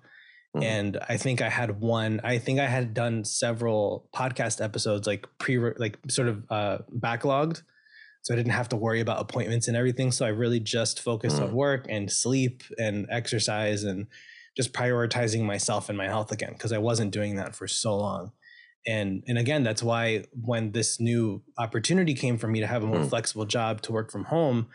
Hmm. 0.53 0.63
And 0.63 0.99
I 1.07 1.17
think 1.17 1.41
I 1.41 1.49
had 1.49 1.79
one, 1.79 2.19
I 2.23 2.37
think 2.37 2.59
I 2.59 2.67
had 2.67 2.93
done 2.93 3.23
several 3.23 4.09
podcast 4.13 4.63
episodes, 4.63 5.07
like 5.07 5.25
pre, 5.37 5.57
like 5.57 5.97
sort 6.09 6.27
of 6.27 6.43
uh, 6.49 6.77
backlogged 6.93 7.61
so 8.25 8.33
I 8.33 8.37
didn't 8.37 8.53
have 8.53 8.69
to 8.69 8.75
worry 8.75 9.01
about 9.01 9.21
appointments 9.21 9.67
and 9.67 9.77
everything. 9.77 10.11
So 10.11 10.25
I 10.25 10.29
really 10.29 10.59
just 10.59 10.99
focused 10.99 11.37
mm. 11.37 11.43
on 11.43 11.53
work 11.53 11.85
and 11.87 12.11
sleep 12.11 12.63
and 12.79 13.05
exercise 13.11 13.83
and 13.83 14.07
just 14.57 14.73
prioritizing 14.73 15.43
myself 15.43 15.89
and 15.89 15.97
my 15.97 16.07
health 16.07 16.31
again 16.31 16.53
because 16.53 16.71
I 16.71 16.79
wasn't 16.79 17.11
doing 17.11 17.35
that 17.35 17.53
for 17.53 17.67
so 17.67 17.95
long. 17.95 18.31
And 18.87 19.23
and 19.27 19.37
again, 19.37 19.63
that's 19.63 19.81
why 19.81 20.25
when 20.31 20.71
this 20.71 20.99
new 20.99 21.41
opportunity 21.57 22.13
came 22.13 22.37
for 22.37 22.47
me 22.47 22.59
to 22.59 22.67
have 22.67 22.83
a 22.83 22.87
more 22.87 22.99
mm. 22.99 23.09
flexible 23.09 23.45
job 23.45 23.81
to 23.81 23.91
work 23.91 24.11
from 24.11 24.25
home, 24.25 24.67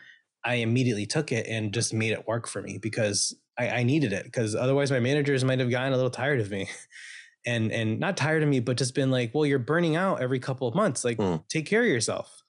I 0.45 0.57
immediately 0.57 1.07
took 1.07 1.33
it 1.33 1.47
and 1.47 1.73
just 1.73 1.95
made 1.95 2.13
it 2.13 2.27
work 2.27 2.49
for 2.49 2.61
me 2.61 2.79
because 2.79 3.37
I, 3.59 3.69
I 3.69 3.83
needed 3.85 4.13
it. 4.13 4.25
Because 4.25 4.57
otherwise, 4.57 4.91
my 4.91 5.01
managers 5.01 5.45
might 5.45 5.61
have 5.61 5.71
gotten 5.71 5.93
a 5.93 5.97
little 5.97 6.11
tired 6.11 6.41
of 6.41 6.51
me. 6.51 6.69
and 7.47 7.73
and 7.73 7.99
not 7.99 8.17
tired 8.17 8.43
of 8.43 8.49
me 8.49 8.61
but 8.61 8.77
just 8.77 8.95
been 8.95 9.11
like 9.11 9.35
well 9.35 9.47
you're 9.47 9.59
burning 9.59 9.97
out 9.97 10.21
every 10.21 10.39
couple 10.39 10.69
of 10.69 10.75
months 10.75 11.05
like 11.05 11.17
mm. 11.17 11.43
take 11.49 11.67
care 11.67 11.83
of 11.83 11.89
yourself 11.89 12.43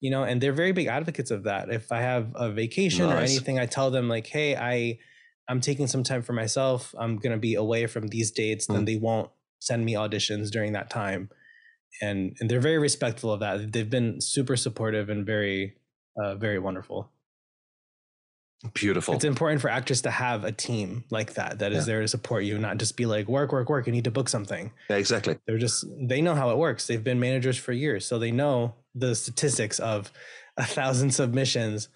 you 0.00 0.10
know 0.10 0.24
and 0.24 0.40
they're 0.40 0.52
very 0.52 0.72
big 0.72 0.88
advocates 0.88 1.30
of 1.30 1.44
that 1.44 1.70
if 1.70 1.92
i 1.92 2.00
have 2.00 2.32
a 2.34 2.50
vacation 2.50 3.06
nice. 3.06 3.14
or 3.14 3.20
anything 3.22 3.58
i 3.58 3.66
tell 3.66 3.90
them 3.90 4.08
like 4.08 4.26
hey 4.26 4.56
i 4.56 4.98
i'm 5.48 5.60
taking 5.60 5.86
some 5.86 6.02
time 6.02 6.22
for 6.22 6.32
myself 6.32 6.94
i'm 6.98 7.16
going 7.16 7.32
to 7.32 7.38
be 7.38 7.54
away 7.54 7.86
from 7.86 8.08
these 8.08 8.30
dates 8.30 8.66
mm. 8.66 8.74
then 8.74 8.84
they 8.84 8.96
won't 8.96 9.30
send 9.62 9.84
me 9.84 9.94
auditions 9.94 10.50
during 10.50 10.72
that 10.72 10.90
time 10.90 11.28
and 12.00 12.36
and 12.40 12.50
they're 12.50 12.60
very 12.60 12.78
respectful 12.78 13.32
of 13.32 13.40
that 13.40 13.72
they've 13.72 13.90
been 13.90 14.20
super 14.20 14.56
supportive 14.56 15.08
and 15.08 15.26
very 15.26 15.74
uh, 16.22 16.34
very 16.34 16.58
wonderful 16.58 17.10
Beautiful. 18.74 19.14
It's 19.14 19.24
important 19.24 19.60
for 19.60 19.68
actors 19.68 20.02
to 20.02 20.10
have 20.10 20.44
a 20.44 20.52
team 20.52 21.02
like 21.10 21.34
that 21.34 21.58
that 21.58 21.72
is 21.72 21.78
yeah. 21.78 21.94
there 21.94 22.00
to 22.02 22.06
support 22.06 22.44
you, 22.44 22.58
not 22.58 22.78
just 22.78 22.96
be 22.96 23.06
like 23.06 23.26
work, 23.26 23.50
work, 23.50 23.68
work. 23.68 23.86
You 23.86 23.92
need 23.92 24.04
to 24.04 24.12
book 24.12 24.28
something. 24.28 24.70
Yeah, 24.88 24.96
exactly. 24.96 25.36
They're 25.46 25.58
just 25.58 25.84
they 26.00 26.22
know 26.22 26.36
how 26.36 26.50
it 26.50 26.58
works. 26.58 26.86
They've 26.86 27.02
been 27.02 27.18
managers 27.18 27.58
for 27.58 27.72
years, 27.72 28.06
so 28.06 28.20
they 28.20 28.30
know 28.30 28.74
the 28.94 29.16
statistics 29.16 29.80
of 29.80 30.12
a 30.56 30.64
thousand 30.64 31.10
submissions, 31.10 31.88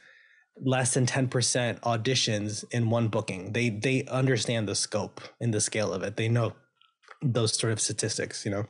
less 0.61 0.95
than 0.95 1.07
ten 1.07 1.29
percent 1.29 1.81
auditions 1.83 2.65
in 2.73 2.91
one 2.91 3.09
booking. 3.09 3.53
They 3.53 3.71
they 3.71 4.05
understand 4.07 4.67
the 4.67 4.75
scope 4.75 5.21
and 5.41 5.55
the 5.55 5.61
scale 5.61 5.93
of 5.93 6.03
it. 6.03 6.17
They 6.17 6.29
know 6.29 6.55
those 7.33 7.59
sort 7.59 7.73
of 7.73 7.81
statistics. 7.81 8.45
You 8.45 8.51
know. 8.51 8.65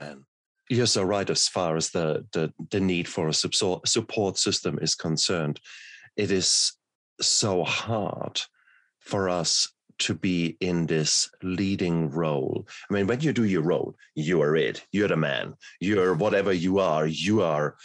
Man, 0.00 0.24
you're 0.68 0.86
so 0.86 1.02
right 1.02 1.28
as 1.28 1.48
far 1.48 1.76
as 1.76 1.90
the 1.90 2.26
the 2.32 2.52
the 2.70 2.80
need 2.80 3.08
for 3.08 3.28
a 3.28 3.34
support 3.34 4.38
system 4.38 4.78
is 4.80 4.94
concerned. 4.94 5.60
It 6.16 6.30
is 6.30 6.72
so 7.20 7.64
hard 7.64 8.40
for 8.98 9.28
us 9.28 9.68
to 9.98 10.14
be 10.14 10.56
in 10.60 10.86
this 10.86 11.30
leading 11.42 12.10
role. 12.10 12.66
I 12.90 12.94
mean, 12.94 13.06
when 13.06 13.20
you 13.20 13.32
do 13.32 13.44
your 13.44 13.62
role, 13.62 13.94
you 14.14 14.42
are 14.42 14.56
it. 14.56 14.84
You're 14.90 15.08
the 15.08 15.16
man. 15.16 15.54
You're 15.80 16.14
whatever 16.14 16.52
you 16.52 16.80
are. 16.80 17.06
You 17.06 17.42
are 17.42 17.76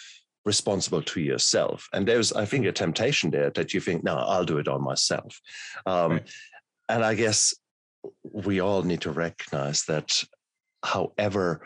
responsible 0.45 1.03
to 1.03 1.21
yourself. 1.21 1.87
And 1.93 2.07
there's, 2.07 2.33
I 2.33 2.45
think, 2.45 2.65
a 2.65 2.71
temptation 2.71 3.29
there 3.29 3.51
that 3.51 3.73
you 3.73 3.79
think, 3.79 4.03
no, 4.03 4.15
I'll 4.15 4.45
do 4.45 4.57
it 4.57 4.67
on 4.67 4.83
myself. 4.83 5.39
Um, 5.85 6.13
right. 6.13 6.29
And 6.87 7.05
I 7.05 7.13
guess 7.13 7.53
we 8.23 8.59
all 8.59 8.83
need 8.83 9.01
to 9.01 9.11
recognize 9.11 9.83
that, 9.85 10.23
however 10.83 11.61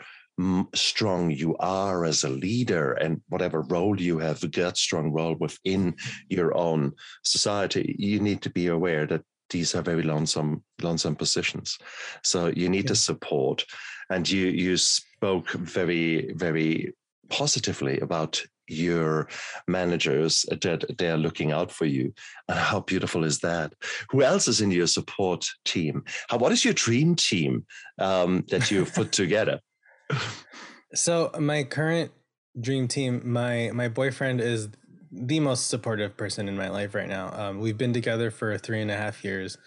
strong 0.74 1.30
you 1.30 1.56
are 1.58 2.04
as 2.04 2.24
a 2.24 2.28
leader 2.28 2.92
and 2.94 3.20
whatever 3.28 3.60
role 3.62 4.00
you 4.00 4.18
have 4.18 4.50
got 4.50 4.76
strong 4.76 5.12
role 5.12 5.36
within 5.36 5.94
your 6.28 6.56
own 6.56 6.92
society 7.22 7.94
you 7.98 8.18
need 8.18 8.42
to 8.42 8.50
be 8.50 8.66
aware 8.66 9.06
that 9.06 9.22
these 9.50 9.76
are 9.76 9.82
very 9.82 10.02
lonesome 10.02 10.60
lonesome 10.82 11.14
positions 11.14 11.78
so 12.24 12.48
you 12.48 12.68
need 12.68 12.84
yeah. 12.84 12.88
to 12.88 12.96
support 12.96 13.64
and 14.10 14.28
you 14.28 14.48
you 14.48 14.76
spoke 14.76 15.52
very 15.52 16.32
very 16.32 16.92
positively 17.30 18.00
about 18.00 18.42
your 18.68 19.28
managers 19.68 20.44
that 20.48 20.84
they're 20.98 21.16
looking 21.16 21.52
out 21.52 21.70
for 21.70 21.84
you. 21.84 22.12
And 22.48 22.58
how 22.58 22.80
beautiful 22.80 23.24
is 23.24 23.40
that? 23.40 23.74
Who 24.10 24.22
else 24.22 24.48
is 24.48 24.60
in 24.60 24.70
your 24.70 24.86
support 24.86 25.46
team? 25.64 26.04
How 26.28 26.38
what 26.38 26.52
is 26.52 26.64
your 26.64 26.74
dream 26.74 27.14
team 27.14 27.66
um, 27.98 28.44
that 28.48 28.70
you 28.70 28.84
put 28.84 29.12
together? 29.22 29.60
So 30.94 31.30
my 31.38 31.64
current 31.64 32.12
dream 32.60 32.88
team, 32.88 33.22
my 33.24 33.70
my 33.72 33.88
boyfriend 33.88 34.40
is 34.40 34.68
the 35.10 35.40
most 35.40 35.68
supportive 35.68 36.16
person 36.16 36.48
in 36.48 36.56
my 36.56 36.68
life 36.68 36.94
right 36.94 37.08
now. 37.08 37.32
Um, 37.32 37.60
we've 37.60 37.78
been 37.78 37.92
together 37.92 38.30
for 38.30 38.58
three 38.58 38.80
and 38.80 38.90
a 38.90 38.96
half 38.96 39.24
years, 39.24 39.58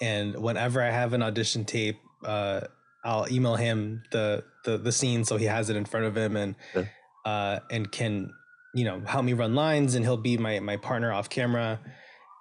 and 0.00 0.36
whenever 0.36 0.82
I 0.82 0.90
have 0.90 1.12
an 1.12 1.22
audition 1.22 1.64
tape, 1.64 1.98
uh, 2.24 2.62
I'll 3.04 3.30
email 3.30 3.56
him 3.56 4.02
the, 4.12 4.44
the 4.64 4.78
the 4.78 4.92
scene 4.92 5.24
so 5.24 5.36
he 5.36 5.46
has 5.46 5.70
it 5.70 5.76
in 5.76 5.84
front 5.84 6.06
of 6.06 6.16
him 6.16 6.36
and 6.36 6.54
uh, 7.30 7.60
and 7.70 7.90
can 7.90 8.32
you 8.74 8.84
know 8.84 9.00
help 9.06 9.24
me 9.24 9.32
run 9.32 9.54
lines, 9.54 9.94
and 9.94 10.04
he'll 10.04 10.24
be 10.30 10.36
my 10.36 10.60
my 10.60 10.76
partner 10.76 11.12
off 11.12 11.28
camera. 11.28 11.80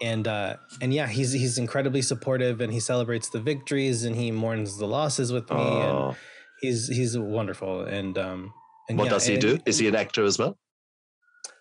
And 0.01 0.27
uh, 0.27 0.55
and 0.81 0.93
yeah, 0.93 1.07
he's 1.07 1.31
he's 1.33 1.57
incredibly 1.57 2.01
supportive, 2.01 2.61
and 2.61 2.71
he 2.71 2.79
celebrates 2.79 3.29
the 3.29 3.41
victories, 3.41 4.05
and 4.05 4.15
he 4.15 4.31
mourns 4.31 4.77
the 4.77 4.87
losses 4.87 5.31
with 5.31 5.49
me. 5.49 5.57
Oh. 5.57 6.09
And, 6.09 6.17
he's 6.61 6.87
he's 6.87 7.17
wonderful. 7.17 7.81
And 7.81 8.17
um 8.17 8.53
and 8.87 8.97
what 8.97 9.05
yeah, 9.05 9.11
does 9.11 9.25
he 9.25 9.37
do? 9.37 9.59
Is 9.65 9.77
he 9.79 9.87
an 9.87 9.95
actor 9.95 10.23
as 10.23 10.37
well? 10.37 10.57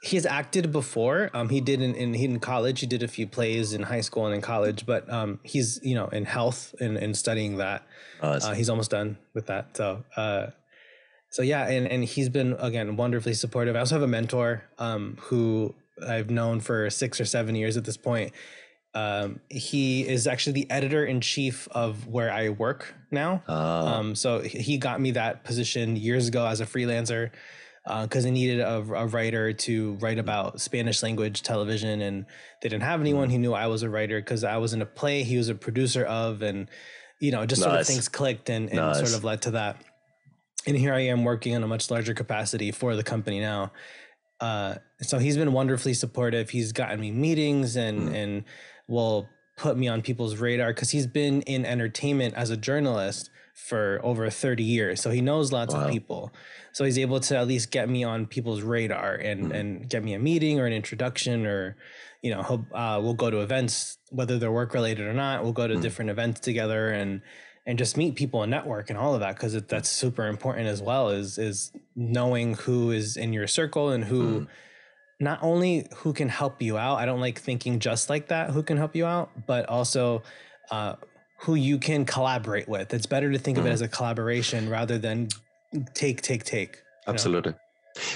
He 0.03 0.17
has 0.17 0.27
acted 0.27 0.73
before. 0.73 1.31
Um 1.35 1.49
he 1.49 1.61
did 1.61 1.81
in, 1.81 1.95
in 1.95 2.15
he 2.15 2.25
in 2.25 2.41
college. 2.41 2.81
He 2.81 2.87
did 2.87 3.03
a 3.03 3.09
few 3.09 3.27
plays 3.27 3.73
in 3.73 3.83
high 3.83 4.01
school 4.01 4.27
and 4.27 4.35
in 4.35 4.41
college 4.41 4.87
but 4.87 5.11
um 5.13 5.41
he's 5.43 5.81
you 5.83 5.95
know 5.95 6.09
in 6.09 6.25
health 6.25 6.75
and, 6.81 6.97
and 6.97 7.17
studying 7.17 7.59
that. 7.59 7.87
Oh, 8.23 8.33
uh, 8.33 8.55
he's 8.55 8.71
almost 8.71 8.91
done 8.91 9.19
with 9.35 9.47
that. 9.47 9.77
So 9.77 10.05
uh 10.17 10.47
so 11.31 11.43
yeah 11.43 11.67
and 11.69 11.87
and 11.87 12.05
he's 12.05 12.29
been 12.29 12.55
again 12.59 12.97
wonderfully 12.97 13.35
supportive 13.35 13.77
i 13.77 13.79
also 13.79 13.95
have 13.95 14.03
a 14.03 14.09
mentor 14.09 14.63
um 14.79 15.17
who 15.21 15.75
i've 16.07 16.31
known 16.31 16.61
for 16.61 16.89
six 16.91 17.21
or 17.21 17.25
seven 17.25 17.55
years 17.55 17.77
at 17.77 17.85
this 17.85 17.97
point 17.97 18.33
um, 18.95 19.41
he 19.49 20.09
is 20.09 20.27
actually 20.27 20.55
the 20.55 20.71
editor 20.71 21.05
in 21.05 21.21
chief 21.21 21.69
of 21.73 22.07
where 22.07 22.33
I 22.33 22.49
work 22.49 22.95
now. 23.11 23.43
Oh. 23.47 23.87
Um, 23.87 24.15
so 24.15 24.41
he 24.41 24.79
got 24.79 25.01
me 25.01 25.13
that 25.13 25.45
position 25.45 25.95
years 25.95 26.27
ago 26.27 26.47
as 26.47 26.61
a 26.61 26.67
freelancer 26.67 27.31
because 27.85 28.25
uh, 28.25 28.29
I 28.29 28.31
needed 28.31 28.61
a, 28.61 28.79
a, 28.79 29.07
writer 29.07 29.53
to 29.53 29.95
write 30.01 30.19
about 30.19 30.61
Spanish 30.61 31.03
language 31.03 31.43
television, 31.43 32.03
and 32.03 32.27
they 32.61 32.69
didn't 32.69 32.83
have 32.83 33.01
anyone 33.01 33.31
who 33.31 33.39
knew 33.39 33.55
I 33.55 33.67
was 33.67 33.83
a 33.83 33.89
writer 33.89 34.21
because 34.21 34.45
I 34.45 34.57
was 34.59 34.75
in 34.75 34.83
a 34.83 34.87
play 34.87 35.23
he 35.23 35.37
was 35.37 35.49
a 35.49 35.55
producer 35.55 36.05
of, 36.05 36.43
and 36.43 36.69
you 37.21 37.31
know, 37.31 37.47
just 37.47 37.61
nice. 37.61 37.71
sort 37.71 37.81
of 37.81 37.87
things 37.87 38.09
clicked 38.09 38.51
and, 38.51 38.69
and 38.69 38.77
nice. 38.77 38.99
sort 38.99 39.15
of 39.15 39.25
led 39.25 39.43
to 39.43 39.53
that. 39.53 39.83
And 40.69 40.77
here 40.77 40.93
I 40.93 41.01
am 41.01 41.25
working 41.25 41.57
on 41.57 41.63
a 41.63 41.67
much 41.67 41.91
larger 41.91 42.13
capacity 42.13 42.73
for 42.73 42.95
the 42.95 43.03
company 43.03 43.41
now. 43.41 43.73
Uh, 44.39 44.75
so 45.01 45.19
he's 45.19 45.39
been 45.39 45.55
wonderfully 45.55 45.95
supportive. 45.95 46.51
He's 46.51 46.73
gotten 46.73 47.01
me 47.01 47.11
meetings 47.11 47.75
and 47.75 48.11
mm. 48.11 48.15
and 48.15 48.45
will 48.87 49.29
put 49.57 49.79
me 49.79 49.89
on 49.89 50.03
people's 50.03 50.37
radar 50.37 50.75
because 50.75 50.91
he's 50.91 51.07
been 51.07 51.41
in 51.43 51.65
entertainment 51.65 52.35
as 52.35 52.51
a 52.51 52.57
journalist 52.57 53.31
for 53.55 53.99
over 54.05 54.31
30 54.31 54.63
years 54.63 55.01
so 55.01 55.11
he 55.11 55.21
knows 55.21 55.51
lots 55.51 55.75
wow. 55.75 55.83
of 55.83 55.91
people 55.91 56.33
so 56.71 56.85
he's 56.85 56.97
able 56.97 57.19
to 57.19 57.37
at 57.37 57.49
least 57.49 57.73
get 57.73 57.89
me 57.89 58.05
on 58.05 58.25
people's 58.25 58.63
radar 58.63 59.15
and 59.17 59.51
mm 59.51 59.59
and 59.59 59.91
get 59.91 60.05
me 60.05 60.15
a 60.15 60.19
meeting 60.19 60.61
or 60.61 60.67
an 60.67 60.73
introduction 60.73 61.45
or 61.45 61.77
you 62.23 62.31
know 62.31 62.43
he'll, 62.45 62.65
uh, 62.73 63.01
we'll 63.03 63.15
go 63.15 63.31
to 63.31 63.41
events 63.41 63.99
whether 64.11 64.39
they're 64.39 64.53
work 64.53 64.75
related 64.75 65.05
or 65.09 65.13
not 65.13 65.43
we'll 65.43 65.53
go 65.53 65.67
to 65.67 65.75
mm 65.75 65.83
different 65.83 66.09
events 66.09 66.39
together 66.39 66.91
and 66.91 67.21
and 67.69 67.79
just 67.79 67.97
meet 67.97 68.17
people 68.17 68.43
and 68.43 68.51
network 68.51 68.91
and 68.91 68.99
all 68.99 69.15
of 69.15 69.21
that 69.21 69.37
because 69.37 69.53
that's 69.67 69.89
super 69.89 70.27
important 70.27 70.67
as 70.67 70.83
well 70.83 71.11
is 71.11 71.39
is 71.39 71.71
knowing 71.95 72.55
who 72.55 72.91
is 72.91 73.17
in 73.17 73.33
your 73.33 73.47
circle 73.47 73.91
and 73.91 74.05
who 74.05 74.41
mm 74.41 74.47
not 75.21 75.41
only 75.43 75.87
who 75.97 76.13
can 76.13 76.29
help 76.29 76.63
you 76.63 76.79
out, 76.79 76.97
I 76.97 77.07
don't 77.07 77.21
like 77.21 77.39
thinking 77.41 77.81
just 77.81 78.09
like 78.09 78.29
that, 78.29 78.51
who 78.51 78.63
can 78.63 78.77
help 78.77 78.95
you 78.95 79.05
out, 79.05 79.31
but 79.47 79.69
also 79.69 80.23
uh, 80.71 80.95
who 81.41 81.55
you 81.55 81.79
can 81.79 82.05
collaborate 82.05 82.69
with. 82.69 82.95
It's 82.95 83.07
better 83.07 83.31
to 83.33 83.39
think 83.39 83.57
mm. 83.57 83.61
of 83.61 83.67
it 83.67 83.69
mm-hmm. 83.69 83.75
as 83.75 83.81
a 83.81 83.89
collaboration 83.89 84.69
rather 84.69 84.99
than 84.99 85.29
take, 85.95 86.23
take, 86.23 86.45
take. 86.45 86.83
Absolutely. 87.07 87.53
Know? 87.53 87.59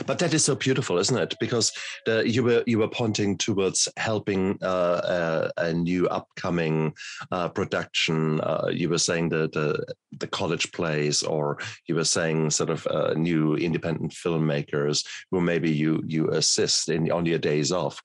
But 0.07 0.19
that 0.19 0.35
is 0.35 0.45
so 0.45 0.55
beautiful, 0.55 0.99
isn't 0.99 1.19
it? 1.19 1.35
Because 1.41 1.73
the, 2.07 2.29
you 2.29 2.43
were 2.43 2.63
you 2.67 2.79
were 2.79 2.89
pointing 2.89 3.39
towards 3.39 3.89
helping 3.97 4.59
uh, 4.63 4.67
uh, 4.67 5.51
a 5.57 5.73
new 5.73 6.09
upcoming 6.09 6.95
uh, 7.31 7.49
production. 7.49 8.41
Uh, 8.41 8.69
you 8.71 8.89
were 8.89 8.99
saying 8.99 9.29
the, 9.29 9.49
the, 9.53 9.95
the 10.19 10.27
college 10.27 10.73
plays, 10.73 11.23
or 11.23 11.59
you 11.87 11.95
were 11.95 12.05
saying 12.05 12.51
sort 12.51 12.71
of 12.71 12.87
uh, 12.87 13.15
new 13.15 13.57
independent 13.57 14.13
filmmakers 14.13 15.07
who 15.31 15.41
maybe 15.41 15.71
you 15.71 16.03
you 16.07 16.31
assist 16.31 16.89
in 16.89 17.11
on 17.11 17.27
your 17.27 17.39
days 17.39 17.73
off. 17.73 18.01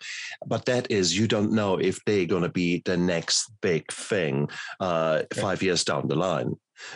But 0.45 0.65
that 0.65 0.89
is 0.91 1.17
you 1.17 1.27
don't 1.27 1.51
know 1.51 1.77
if 1.77 2.03
they're 2.05 2.25
going 2.25 2.43
to 2.43 2.49
be 2.49 2.81
the 2.85 2.97
next 2.97 3.51
big 3.61 3.91
thing 3.91 4.49
uh, 4.79 5.23
five 5.33 5.61
years 5.61 5.83
down 5.83 6.07
the 6.07 6.15
line. 6.15 6.55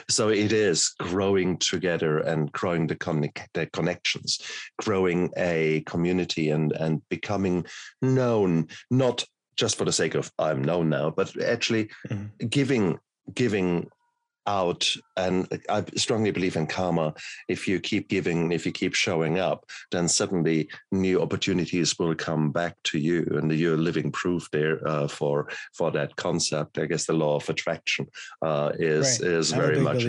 So 0.09 0.29
it 0.29 0.51
is 0.51 0.93
growing 0.99 1.57
together 1.57 2.19
and 2.19 2.51
growing 2.51 2.87
the, 2.87 2.95
the 3.53 3.67
connections, 3.67 4.39
growing 4.79 5.31
a 5.37 5.83
community 5.85 6.49
and, 6.49 6.71
and 6.73 7.01
becoming 7.09 7.65
known, 8.01 8.67
not 8.89 9.25
just 9.57 9.77
for 9.77 9.85
the 9.85 9.91
sake 9.91 10.15
of 10.15 10.31
I'm 10.39 10.63
known 10.63 10.89
now, 10.89 11.09
but 11.09 11.39
actually 11.41 11.89
mm-hmm. 12.09 12.47
giving 12.47 12.99
giving 13.33 13.87
out 14.47 14.89
and 15.17 15.47
i 15.69 15.83
strongly 15.95 16.31
believe 16.31 16.55
in 16.55 16.65
karma 16.65 17.13
if 17.47 17.67
you 17.67 17.79
keep 17.79 18.09
giving 18.09 18.51
if 18.51 18.65
you 18.65 18.71
keep 18.71 18.95
showing 18.95 19.39
up 19.39 19.65
then 19.91 20.07
suddenly 20.07 20.67
new 20.91 21.21
opportunities 21.21 21.97
will 21.99 22.15
come 22.15 22.51
back 22.51 22.75
to 22.83 22.97
you 22.97 23.25
and 23.33 23.51
you're 23.51 23.77
living 23.77 24.11
proof 24.11 24.49
there 24.51 24.85
uh, 24.87 25.07
for 25.07 25.47
for 25.73 25.91
that 25.91 26.15
concept 26.15 26.79
i 26.79 26.85
guess 26.85 27.05
the 27.05 27.13
law 27.13 27.35
of 27.35 27.49
attraction 27.49 28.07
uh, 28.41 28.71
is 28.79 29.19
right. 29.21 29.31
is 29.31 29.53
I'm 29.53 29.59
very 29.59 29.79
much 29.79 30.05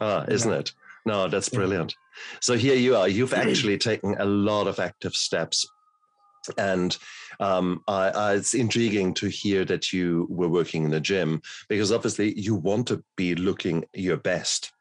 uh, 0.00 0.24
isn't 0.28 0.50
yeah. 0.50 0.58
it 0.58 0.72
no 1.04 1.28
that's 1.28 1.48
brilliant 1.48 1.94
yeah. 1.94 2.38
so 2.40 2.56
here 2.56 2.76
you 2.76 2.96
are 2.96 3.08
you've 3.08 3.34
actually 3.44 3.78
taken 3.78 4.16
a 4.18 4.24
lot 4.24 4.66
of 4.66 4.80
active 4.80 5.14
steps 5.14 5.66
and 6.58 6.96
um, 7.40 7.82
I, 7.86 8.10
I, 8.10 8.34
it's 8.34 8.54
intriguing 8.54 9.14
to 9.14 9.28
hear 9.28 9.64
that 9.64 9.92
you 9.92 10.26
were 10.30 10.48
working 10.48 10.84
in 10.84 10.90
the 10.90 11.00
gym 11.00 11.42
because 11.68 11.92
obviously 11.92 12.38
you 12.38 12.54
want 12.54 12.88
to 12.88 13.02
be 13.16 13.34
looking 13.34 13.84
your 13.94 14.16
best. 14.16 14.72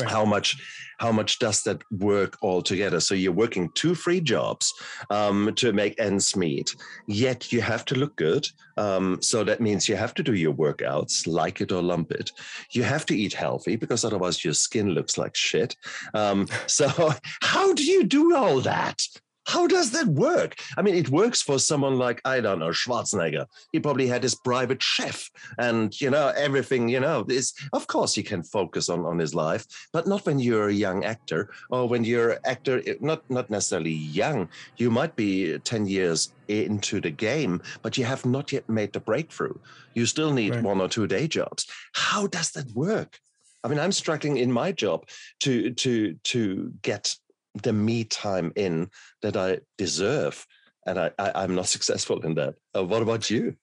Right. 0.00 0.10
How 0.10 0.24
much, 0.24 0.56
how 0.98 1.12
much 1.12 1.38
does 1.38 1.62
that 1.64 1.82
work 1.90 2.38
all 2.40 2.62
together? 2.62 2.98
So 2.98 3.14
you're 3.14 3.30
working 3.30 3.68
two 3.74 3.94
free 3.94 4.20
jobs 4.22 4.72
um, 5.10 5.52
to 5.56 5.72
make 5.72 6.00
ends 6.00 6.34
meet. 6.34 6.74
Yet 7.06 7.52
you 7.52 7.60
have 7.60 7.84
to 7.86 7.94
look 7.94 8.16
good. 8.16 8.48
Um, 8.78 9.20
so 9.20 9.44
that 9.44 9.60
means 9.60 9.88
you 9.88 9.96
have 9.96 10.14
to 10.14 10.22
do 10.22 10.32
your 10.32 10.54
workouts, 10.54 11.26
like 11.26 11.60
it 11.60 11.72
or 11.72 11.82
lump 11.82 12.10
it. 12.10 12.32
You 12.70 12.84
have 12.84 13.04
to 13.06 13.16
eat 13.16 13.34
healthy 13.34 13.76
because 13.76 14.02
otherwise 14.02 14.42
your 14.42 14.54
skin 14.54 14.90
looks 14.90 15.18
like 15.18 15.36
shit. 15.36 15.76
Um, 16.14 16.48
so 16.66 17.12
how 17.42 17.74
do 17.74 17.84
you 17.84 18.04
do 18.04 18.34
all 18.34 18.60
that? 18.62 19.06
How 19.46 19.66
does 19.66 19.90
that 19.92 20.06
work? 20.06 20.56
I 20.76 20.82
mean, 20.82 20.94
it 20.94 21.08
works 21.08 21.42
for 21.42 21.58
someone 21.58 21.96
like, 21.96 22.20
I 22.24 22.40
don't 22.40 22.60
know, 22.60 22.68
Schwarzenegger. 22.68 23.46
He 23.72 23.80
probably 23.80 24.06
had 24.06 24.22
his 24.22 24.34
private 24.34 24.82
chef 24.82 25.30
and, 25.58 25.98
you 26.00 26.10
know, 26.10 26.32
everything, 26.36 26.88
you 26.88 27.00
know, 27.00 27.24
is, 27.28 27.52
of 27.72 27.86
course 27.86 28.14
he 28.14 28.22
can 28.22 28.42
focus 28.42 28.88
on, 28.88 29.04
on 29.04 29.18
his 29.18 29.34
life, 29.34 29.66
but 29.92 30.06
not 30.06 30.24
when 30.26 30.38
you're 30.38 30.68
a 30.68 30.72
young 30.72 31.04
actor 31.04 31.50
or 31.70 31.88
when 31.88 32.04
you're 32.04 32.38
actor, 32.44 32.82
eh, 32.86 32.94
not, 33.00 33.28
not 33.30 33.50
necessarily 33.50 33.90
young. 33.90 34.48
You 34.76 34.90
might 34.90 35.16
be 35.16 35.58
10 35.58 35.86
years 35.86 36.32
into 36.48 37.00
the 37.00 37.10
game, 37.10 37.62
but 37.82 37.96
you 37.98 38.04
have 38.04 38.24
not 38.24 38.52
yet 38.52 38.68
made 38.68 38.92
the 38.92 39.00
breakthrough. 39.00 39.54
You 39.94 40.06
still 40.06 40.32
need 40.32 40.54
right. 40.54 40.62
one 40.62 40.80
or 40.80 40.88
two 40.88 41.06
day 41.06 41.26
jobs. 41.26 41.66
How 41.94 42.26
does 42.26 42.52
that 42.52 42.70
work? 42.72 43.18
I 43.64 43.68
mean, 43.68 43.78
I'm 43.78 43.92
struggling 43.92 44.38
in 44.38 44.50
my 44.50 44.72
job 44.72 45.08
to 45.40 45.70
to 45.70 46.14
to 46.24 46.72
get 46.82 47.14
the 47.54 47.72
me 47.72 48.04
time 48.04 48.52
in 48.56 48.90
that 49.22 49.36
I 49.36 49.58
deserve. 49.78 50.46
And 50.86 50.98
I, 50.98 51.10
I, 51.18 51.44
am 51.44 51.54
not 51.54 51.68
successful 51.68 52.20
in 52.22 52.34
that. 52.34 52.54
Uh, 52.76 52.84
what 52.84 53.02
about 53.02 53.30
you? 53.30 53.56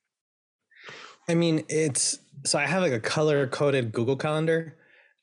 I 1.27 1.35
mean, 1.35 1.63
it's 1.69 2.19
so 2.45 2.57
I 2.57 2.65
have 2.65 2.81
like 2.81 2.93
a 2.93 2.99
color 2.99 3.45
coded 3.47 3.91
Google 3.91 4.15
Calendar. 4.15 4.75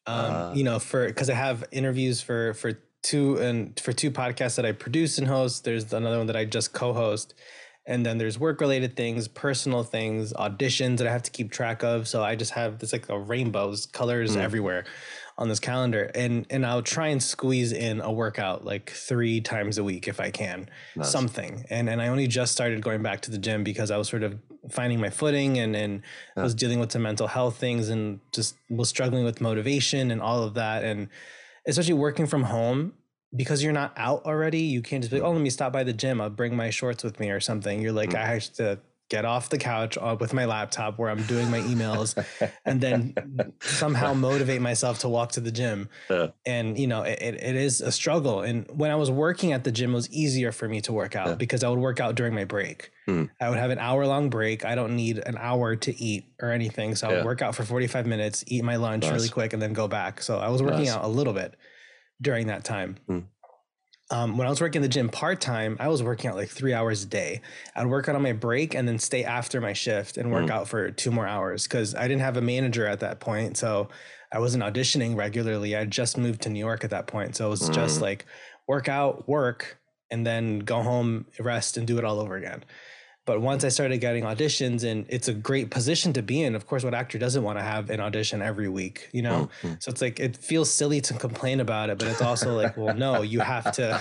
Um, 0.07 0.15
uh, 0.15 0.53
you 0.55 0.63
know, 0.63 0.79
for 0.79 1.07
because 1.07 1.29
I 1.31 1.35
have 1.35 1.65
interviews 1.73 2.21
for 2.21 2.55
for 2.55 2.79
two 3.03 3.39
and 3.39 3.79
for 3.81 3.93
two 3.93 4.11
podcasts 4.11 4.57
that 4.57 4.67
I 4.67 4.73
produce 4.73 5.19
and 5.19 5.27
host. 5.27 5.65
There's 5.65 5.93
another 5.93 6.19
one 6.19 6.27
that 6.27 6.37
I 6.37 6.45
just 6.45 6.73
co-host, 6.73 7.35
and 7.87 8.05
then 8.07 8.19
there's 8.19 8.39
work 8.39 8.61
related 8.61 8.95
things, 8.95 9.27
personal 9.27 9.83
things, 9.83 10.33
auditions 10.35 10.99
that 10.99 11.07
I 11.07 11.13
have 11.13 11.23
to 11.25 11.31
keep 11.31 11.51
track 11.51 11.83
of. 11.83 12.07
So 12.07 12.23
I 12.23 12.37
just 12.37 12.53
have 12.53 12.79
this 12.79 12.93
like 12.93 13.09
a 13.09 13.19
rainbows, 13.19 13.87
colors 13.87 14.37
mm. 14.37 14.41
everywhere 14.41 14.85
on 15.39 15.49
this 15.49 15.61
calendar 15.61 16.11
and 16.15 16.47
and 16.49 16.65
I'll 16.65 16.83
try 16.83 17.09
and 17.09 17.23
squeeze 17.23 17.73
in 17.73 18.01
a 18.01 18.11
workout 18.11 18.65
like 18.65 18.91
3 18.91 19.43
times 19.43 19.77
a 19.77 19.85
week 19.85 20.09
if 20.09 20.19
I 20.19 20.31
can 20.31 20.71
nice. 20.95 21.11
something 21.11 21.67
and 21.69 21.91
and 21.91 22.01
I 22.01 22.09
only 22.09 22.27
just 22.27 22.53
started 22.53 22.83
going 22.83 23.03
back 23.03 23.21
to 23.23 23.31
the 23.31 23.39
gym 23.39 23.63
because 23.63 23.91
I 23.91 23.99
was 23.99 24.09
sort 24.09 24.23
of 24.23 24.39
finding 24.71 24.99
my 24.99 25.11
footing 25.11 25.59
and 25.59 25.77
and 25.77 26.03
yeah. 26.37 26.43
was 26.43 26.55
dealing 26.55 26.81
with 26.81 26.91
some 26.91 27.03
mental 27.03 27.27
health 27.27 27.59
things 27.59 27.91
and 27.91 28.21
just 28.33 28.57
was 28.71 28.89
struggling 28.89 29.25
with 29.25 29.41
motivation 29.41 30.11
and 30.11 30.23
all 30.23 30.43
of 30.43 30.55
that 30.55 30.85
and 30.85 31.09
especially 31.67 31.95
working 31.95 32.27
from 32.27 32.45
home 32.45 32.95
because 33.35 33.63
you're 33.63 33.73
not 33.75 33.93
out 33.99 34.25
already 34.25 34.61
you 34.61 34.81
can't 34.81 35.03
just 35.03 35.11
be 35.11 35.21
like, 35.21 35.29
oh 35.29 35.33
let 35.33 35.43
me 35.43 35.51
stop 35.51 35.71
by 35.71 35.85
the 35.85 35.93
gym 35.93 36.19
I'll 36.19 36.31
bring 36.31 36.57
my 36.57 36.71
shorts 36.71 37.05
with 37.05 37.21
me 37.21 37.31
or 37.31 37.41
something 37.41 37.83
you're 37.83 37.93
like 37.93 38.11
mm. 38.11 38.23
I 38.23 38.27
have 38.27 38.53
to 38.55 38.79
get 39.09 39.25
off 39.25 39.49
the 39.49 39.59
couch 39.59 39.97
uh, 40.01 40.17
with 40.19 40.35
my 40.35 40.45
laptop 40.45 40.99
where 40.99 41.11
I'm 41.11 41.23
doing 41.25 41.51
my 41.51 41.61
emails 41.61 42.17
and 42.65 42.81
then 42.81 43.15
somehow 43.61 44.15
motivate 44.15 44.61
myself 44.61 45.01
to 45.01 45.09
walk 45.09 45.33
to 45.33 45.41
the 45.41 45.53
gym. 45.53 45.89
Yeah. 46.11 46.29
And, 46.45 46.79
you 46.79 46.87
know, 46.87 47.03
it, 47.03 47.19
it 47.21 47.57
is 47.57 47.81
a 47.81 47.93
struggle. 47.93 48.41
And 48.41 48.67
when 48.71 48.91
I 48.91 48.97
was 48.97 49.11
working 49.11 49.53
at 49.53 49.65
the 49.65 49.71
gym, 49.71 49.93
it 49.93 49.95
was 49.95 50.11
easier 50.11 50.51
for 50.51 50.69
me 50.69 50.81
to 50.83 50.93
work 50.93 51.15
out 51.15 51.29
yeah. 51.29 51.35
because 51.35 51.63
I 51.63 51.69
would 51.69 51.79
work 51.79 52.01
out 52.01 52.17
during 52.17 52.35
my 52.35 52.45
break. 52.45 52.91
Mm. 53.09 53.31
I 53.41 53.49
would 53.49 53.59
have 53.59 53.71
an 53.71 53.79
hour 53.79 54.07
long 54.07 54.29
break. 54.29 54.65
I 54.65 54.75
don't 54.75 54.97
need 54.97 55.19
an 55.19 55.37
hour 55.39 55.77
to 55.77 56.03
eat 56.03 56.25
or 56.43 56.51
anything. 56.51 56.97
So 56.97 57.09
I 57.09 57.15
would 57.15 57.25
work 57.25 57.43
out 57.43 57.55
for 57.55 57.65
45 57.65 58.07
minutes, 58.07 58.45
eat 58.49 58.65
my 58.65 58.77
lunch 58.77 59.05
nice. 59.05 59.13
really 59.13 59.29
quick, 59.29 59.53
and 59.53 59.63
then 59.63 59.73
go 59.73 59.87
back. 59.87 60.21
So 60.21 60.39
I 60.39 60.49
was 60.49 60.63
working 60.63 60.87
nice. 60.87 60.91
out 60.91 61.05
a 61.05 61.09
little 61.09 61.33
bit 61.33 61.55
during 62.21 62.49
that 62.49 62.65
time. 62.65 62.97
Mm 63.09 63.27
um, 64.11 64.37
when 64.37 64.47
I 64.47 64.51
was 64.51 64.61
working 64.61 64.79
in 64.79 64.83
the 64.83 64.89
gym 64.89 65.09
part 65.09 65.41
time, 65.41 65.77
I 65.81 65.89
was 65.89 66.03
working 66.03 66.31
out 66.31 66.37
like 66.37 66.49
three 66.49 66.73
hours 66.73 67.03
a 67.03 67.07
day. 67.07 67.41
I'd 67.75 67.87
work 67.87 68.09
out 68.09 68.15
on 68.15 68.23
my 68.23 68.33
break 68.33 68.75
and 68.75 68.87
then 68.87 68.99
stay 68.99 69.25
after 69.25 69.61
my 69.61 69.73
shift 69.73 70.17
and 70.17 70.31
work 70.31 70.47
mm. 70.47 70.51
out 70.51 70.69
for 70.69 70.91
two 70.93 71.11
more 71.11 71.27
hours 71.27 71.65
because 71.65 71.95
I 71.95 72.03
didn't 72.03 72.21
have 72.21 72.37
a 72.37 72.41
manager 72.41 72.87
at 72.87 73.01
that 73.01 73.19
point. 73.19 73.57
So 73.57 73.89
I 74.33 74.39
wasn't 74.39 74.63
auditioning 74.63 75.17
regularly. 75.17 75.75
I 75.75 75.85
just 75.87 76.19
moved 76.19 76.43
to 76.43 76.51
New 76.51 76.61
York 76.61 76.85
at 76.85 76.91
that 76.91 77.09
point. 77.09 77.35
So 77.35 77.47
it 77.47 77.51
was 77.51 77.69
mm. 77.69 77.75
just 77.75 78.01
like 78.01 78.27
work 78.69 78.89
out, 78.89 79.29
work, 79.29 79.79
and 80.11 80.25
then 80.25 80.61
go 80.61 80.83
home, 80.83 81.27
rest, 81.41 81.77
and 81.77 81.87
do 81.87 81.99
it 81.99 82.05
all 82.05 82.21
over 82.21 82.37
again. 82.37 82.65
But 83.27 83.41
once 83.41 83.65
I 83.65 83.71
started 83.71 83.99
getting 83.99 84.23
auditions, 84.23 84.85
and 84.85 85.05
it's 85.09 85.27
a 85.27 85.35
great 85.35 85.69
position 85.69 86.13
to 86.13 86.23
be 86.23 86.43
in. 86.43 86.55
Of 86.55 86.69
course, 86.69 86.85
what 86.85 86.95
actor 86.95 87.19
doesn't 87.19 87.43
want 87.43 87.59
to 87.59 87.65
have 87.65 87.91
an 87.91 87.99
audition 87.99 88.41
every 88.41 88.69
week, 88.69 89.09
you 89.13 89.21
know? 89.21 89.51
Mm-hmm. 89.63 89.75
So 89.81 89.91
it's 89.91 90.01
like 90.01 90.21
it 90.21 90.37
feels 90.37 90.71
silly 90.71 91.01
to 91.03 91.15
complain 91.15 91.59
about 91.59 91.91
it, 91.91 91.99
but 91.99 92.07
it's 92.07 92.23
also 92.23 92.55
like, 92.55 92.77
well, 92.77 92.95
no, 92.95 93.23
you 93.23 93.41
have 93.41 93.73
to 93.73 94.01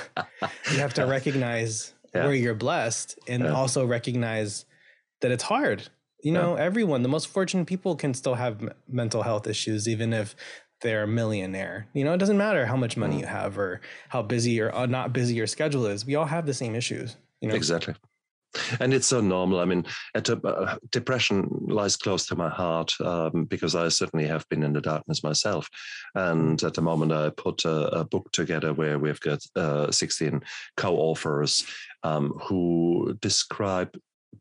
you 0.72 0.78
have 0.78 0.94
to 0.94 1.06
recognize 1.08 1.92
yeah. 2.14 2.26
where 2.26 2.36
you're 2.36 2.54
blessed 2.54 3.18
and 3.28 3.44
yeah. 3.44 3.54
also 3.54 3.84
recognize 3.84 4.66
that 5.22 5.32
it's 5.32 5.44
hard. 5.44 5.90
You 6.22 6.32
know, 6.32 6.56
yeah. 6.56 6.64
everyone, 6.64 7.02
the 7.02 7.10
most 7.10 7.28
fortunate 7.28 7.66
people 7.66 7.96
can 7.96 8.14
still 8.14 8.36
have 8.36 8.62
m- 8.62 8.74
mental 8.88 9.24
health 9.24 9.48
issues, 9.48 9.88
even 9.88 10.14
if 10.14 10.36
they're 10.82 11.04
a 11.04 11.08
millionaire. 11.08 11.88
You 11.94 12.04
know, 12.04 12.14
it 12.14 12.18
doesn't 12.18 12.38
matter 12.38 12.68
how 12.68 12.76
much 12.76 12.96
money 12.96 13.18
mm. 13.18 13.22
you 13.22 13.26
have 13.26 13.58
or 13.58 13.82
how 14.10 14.22
busy 14.22 14.62
or 14.62 14.74
uh, 14.74 14.86
not 14.86 15.14
busy 15.14 15.34
your 15.34 15.48
schedule 15.48 15.88
is. 15.88 16.06
We 16.06 16.14
all 16.14 16.26
have 16.26 16.46
the 16.46 16.54
same 16.54 16.76
issues. 16.76 17.16
You 17.42 17.50
know, 17.50 17.56
exactly 17.56 17.96
and 18.80 18.94
it's 18.94 19.08
so 19.08 19.22
normal. 19.22 19.60
I 19.60 19.66
mean, 19.66 19.86
uh, 20.14 20.76
depression 20.92 21.48
lies 21.68 21.96
close 21.96 22.26
to 22.28 22.36
my 22.36 22.50
heart 22.50 22.94
um, 23.02 23.46
because 23.46 23.76
I 23.76 23.90
certainly 23.90 24.28
have 24.28 24.48
been 24.50 24.64
in 24.64 24.74
the 24.74 24.82
darkness 24.82 25.24
myself. 25.24 25.70
And 26.16 26.62
at 26.64 26.74
the 26.74 26.82
moment, 26.82 27.12
I 27.12 27.30
put 27.30 27.66
a, 27.66 28.00
a 28.00 28.06
book 28.06 28.32
together 28.32 28.74
where 28.74 29.00
we've 29.00 29.20
got 29.20 29.40
uh, 29.56 29.92
16 29.92 30.42
co-authors 30.78 31.66
um, 32.04 32.32
who 32.44 33.18
describe 33.22 33.98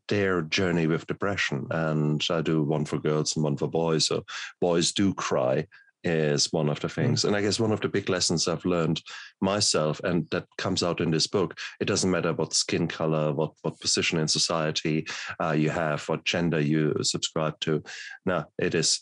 their 0.07 0.41
journey 0.41 0.87
with 0.87 1.07
depression. 1.07 1.67
And 1.71 2.23
I 2.29 2.41
do 2.41 2.63
one 2.63 2.85
for 2.85 2.99
girls 2.99 3.35
and 3.35 3.43
one 3.43 3.57
for 3.57 3.67
boys. 3.67 4.07
So 4.07 4.23
boys 4.61 4.91
do 4.91 5.13
cry 5.13 5.65
is 6.05 6.53
one 6.53 6.69
of 6.69 6.79
the 6.79 6.87
hmm. 6.87 7.01
things. 7.01 7.25
And 7.25 7.35
I 7.35 7.41
guess 7.41 7.59
one 7.59 7.71
of 7.71 7.81
the 7.81 7.89
big 7.89 8.09
lessons 8.09 8.47
I've 8.47 8.63
learned 8.63 9.01
myself, 9.41 9.99
and 10.03 10.29
that 10.29 10.45
comes 10.57 10.83
out 10.83 11.01
in 11.01 11.11
this 11.11 11.27
book, 11.27 11.57
it 11.81 11.85
doesn't 11.85 12.11
matter 12.11 12.33
what 12.33 12.53
skin 12.53 12.87
color, 12.87 13.33
what, 13.33 13.53
what 13.63 13.79
position 13.79 14.19
in 14.19 14.27
society 14.27 15.07
uh, 15.41 15.51
you 15.51 15.69
have, 15.69 16.07
what 16.07 16.23
gender 16.23 16.59
you 16.59 16.95
subscribe 17.01 17.59
to. 17.61 17.83
No, 18.25 18.45
it 18.59 18.75
is 18.75 19.01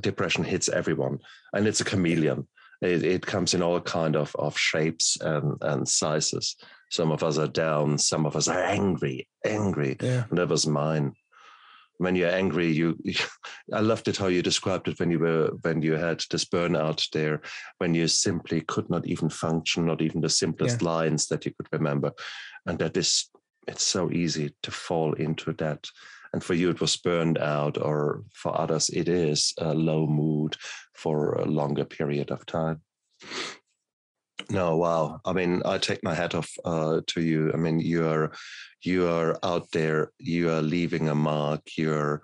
depression 0.00 0.44
hits 0.44 0.68
everyone, 0.68 1.18
and 1.52 1.66
it's 1.66 1.80
a 1.80 1.84
chameleon. 1.84 2.46
It, 2.80 3.04
it 3.04 3.26
comes 3.26 3.54
in 3.54 3.62
all 3.62 3.80
kind 3.80 4.14
of, 4.14 4.34
of 4.36 4.58
shapes 4.58 5.16
and, 5.20 5.56
and 5.62 5.88
sizes. 5.88 6.56
Some 6.90 7.10
of 7.10 7.24
us 7.24 7.38
are 7.38 7.48
down, 7.48 7.98
some 7.98 8.26
of 8.26 8.36
us 8.36 8.46
are 8.46 8.62
angry, 8.62 9.26
angry. 9.44 9.96
Yeah. 10.00 10.24
And 10.28 10.38
that 10.38 10.48
was 10.48 10.66
mine. 10.66 11.14
When 11.98 12.16
you're 12.16 12.30
angry, 12.30 12.70
you, 12.70 12.98
I 13.72 13.80
loved 13.80 14.08
it 14.08 14.16
how 14.16 14.26
you 14.26 14.42
described 14.42 14.88
it 14.88 14.98
when 14.98 15.10
you 15.10 15.18
were 15.18 15.50
when 15.62 15.82
you 15.82 15.94
had 15.94 16.24
this 16.30 16.44
burnout 16.44 17.08
there, 17.10 17.42
when 17.78 17.94
you 17.94 18.08
simply 18.08 18.60
could 18.62 18.90
not 18.90 19.06
even 19.06 19.28
function, 19.28 19.86
not 19.86 20.02
even 20.02 20.20
the 20.20 20.28
simplest 20.28 20.82
yeah. 20.82 20.88
lines 20.88 21.28
that 21.28 21.44
you 21.44 21.52
could 21.56 21.68
remember, 21.72 22.12
and 22.66 22.78
that 22.78 22.96
is 22.96 23.28
it's 23.66 23.84
so 23.84 24.10
easy 24.10 24.54
to 24.62 24.70
fall 24.70 25.14
into 25.14 25.52
that. 25.54 25.86
And 26.32 26.42
for 26.42 26.54
you, 26.54 26.68
it 26.70 26.80
was 26.80 26.96
burned 26.96 27.38
out, 27.38 27.78
or 27.80 28.24
for 28.32 28.60
others, 28.60 28.90
it 28.90 29.08
is 29.08 29.54
a 29.58 29.72
low 29.72 30.06
mood 30.06 30.56
for 30.92 31.34
a 31.34 31.44
longer 31.44 31.84
period 31.84 32.32
of 32.32 32.44
time. 32.44 32.82
No, 34.50 34.76
wow. 34.76 35.20
I 35.24 35.32
mean, 35.32 35.62
I 35.64 35.78
take 35.78 36.02
my 36.02 36.14
hat 36.14 36.34
off 36.34 36.50
uh, 36.64 37.00
to 37.08 37.20
you. 37.20 37.52
I 37.52 37.56
mean, 37.56 37.80
you 37.80 38.06
are 38.06 38.32
you 38.82 39.08
are 39.08 39.38
out 39.42 39.70
there. 39.72 40.12
You 40.18 40.50
are 40.50 40.62
leaving 40.62 41.08
a 41.08 41.14
mark. 41.14 41.62
You're 41.76 42.22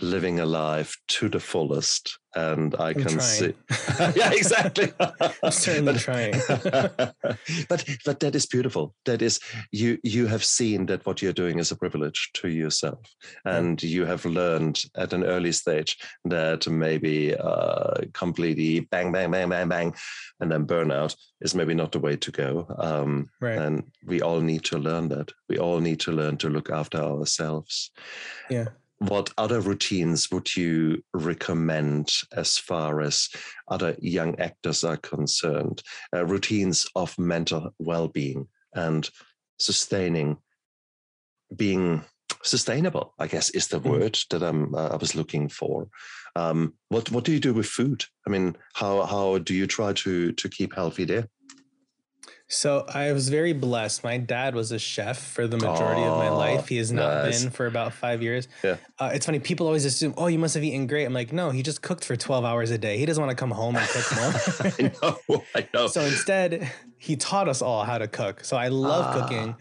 living 0.00 0.40
a 0.40 0.46
life 0.46 0.96
to 1.06 1.28
the 1.28 1.40
fullest 1.40 2.18
and 2.34 2.74
i 2.76 2.88
I'm 2.88 2.94
can 2.94 3.04
trying. 3.04 3.20
see 3.20 3.54
yeah 4.16 4.32
exactly. 4.32 4.92
I'm 5.42 5.50
certainly 5.50 5.94
trying. 5.98 6.34
But 7.68 7.84
but 8.04 8.20
that 8.20 8.34
is 8.34 8.46
beautiful. 8.46 8.94
That 9.04 9.22
is 9.22 9.40
you 9.70 9.98
you 10.02 10.26
have 10.26 10.44
seen 10.44 10.86
that 10.86 11.04
what 11.04 11.20
you're 11.20 11.32
doing 11.32 11.58
is 11.58 11.70
a 11.70 11.76
privilege 11.76 12.30
to 12.34 12.48
yourself 12.48 13.00
and 13.44 13.82
you 13.82 14.06
have 14.06 14.24
learned 14.24 14.82
at 14.96 15.12
an 15.12 15.24
early 15.24 15.52
stage 15.52 15.98
that 16.24 16.66
maybe 16.68 17.34
uh, 17.36 17.94
completely 18.14 18.80
bang 18.80 19.12
bang 19.12 19.30
bang 19.30 19.48
bang 19.48 19.68
bang 19.68 19.94
and 20.40 20.50
then 20.50 20.66
burnout 20.66 21.14
is 21.40 21.54
maybe 21.54 21.74
not 21.74 21.92
the 21.92 22.00
way 22.00 22.16
to 22.16 22.30
go. 22.30 22.66
Um, 22.78 23.28
right. 23.40 23.58
and 23.58 23.84
we 24.06 24.22
all 24.22 24.40
need 24.40 24.64
to 24.64 24.78
learn 24.78 25.08
that. 25.08 25.32
We 25.48 25.58
all 25.58 25.80
need 25.80 26.00
to 26.00 26.12
learn 26.12 26.36
to 26.38 26.48
look 26.48 26.70
after 26.70 26.98
ourselves. 26.98 27.90
Yeah 28.48 28.68
what 29.08 29.32
other 29.36 29.60
routines 29.60 30.30
would 30.30 30.54
you 30.56 31.02
recommend 31.12 32.12
as 32.32 32.58
far 32.58 33.00
as 33.00 33.28
other 33.68 33.96
young 33.98 34.38
actors 34.38 34.84
are 34.84 34.96
concerned? 34.96 35.82
Uh, 36.14 36.24
routines 36.24 36.86
of 36.94 37.18
mental 37.18 37.74
well 37.78 38.08
being 38.08 38.48
and 38.74 39.08
sustaining, 39.58 40.36
being 41.54 42.04
sustainable, 42.42 43.14
I 43.18 43.26
guess, 43.26 43.50
is 43.50 43.68
the 43.68 43.80
mm. 43.80 43.90
word 43.90 44.18
that 44.30 44.42
I'm, 44.42 44.74
uh, 44.74 44.88
I 44.88 44.96
was 44.96 45.14
looking 45.14 45.48
for. 45.48 45.88
Um, 46.34 46.74
what 46.88 47.10
what 47.10 47.24
do 47.24 47.32
you 47.32 47.40
do 47.40 47.52
with 47.52 47.66
food? 47.66 48.04
I 48.26 48.30
mean, 48.30 48.56
how 48.74 49.02
how 49.02 49.38
do 49.38 49.54
you 49.54 49.66
try 49.66 49.92
to 49.92 50.32
to 50.32 50.48
keep 50.48 50.74
healthy 50.74 51.04
there? 51.04 51.28
So 52.52 52.84
I 52.86 53.12
was 53.12 53.30
very 53.30 53.54
blessed. 53.54 54.04
My 54.04 54.18
dad 54.18 54.54
was 54.54 54.72
a 54.72 54.78
chef 54.78 55.18
for 55.18 55.46
the 55.46 55.56
majority 55.56 56.02
oh, 56.02 56.12
of 56.12 56.18
my 56.18 56.28
life. 56.28 56.68
He 56.68 56.76
has 56.76 56.92
not 56.92 57.24
nice. 57.24 57.42
been 57.42 57.50
for 57.50 57.66
about 57.66 57.94
five 57.94 58.22
years. 58.22 58.46
Yeah. 58.62 58.76
Uh, 58.98 59.10
it's 59.14 59.24
funny. 59.24 59.38
People 59.38 59.66
always 59.66 59.86
assume, 59.86 60.12
oh, 60.18 60.26
you 60.26 60.38
must 60.38 60.52
have 60.54 60.62
eaten 60.62 60.86
great. 60.86 61.06
I'm 61.06 61.14
like, 61.14 61.32
no, 61.32 61.48
he 61.50 61.62
just 61.62 61.80
cooked 61.80 62.04
for 62.04 62.14
12 62.14 62.44
hours 62.44 62.70
a 62.70 62.76
day. 62.76 62.98
He 62.98 63.06
doesn't 63.06 63.22
want 63.22 63.30
to 63.30 63.40
come 63.40 63.52
home 63.52 63.76
and 63.76 63.88
cook 63.88 64.16
more. 64.16 64.92
I 64.92 64.92
know. 65.02 65.44
I 65.54 65.68
know. 65.72 65.86
So 65.86 66.02
instead, 66.02 66.70
he 66.98 67.16
taught 67.16 67.48
us 67.48 67.62
all 67.62 67.84
how 67.84 67.96
to 67.96 68.06
cook. 68.06 68.44
So 68.44 68.58
I 68.58 68.68
love 68.68 69.06
ah. 69.06 69.20
cooking. 69.22 69.56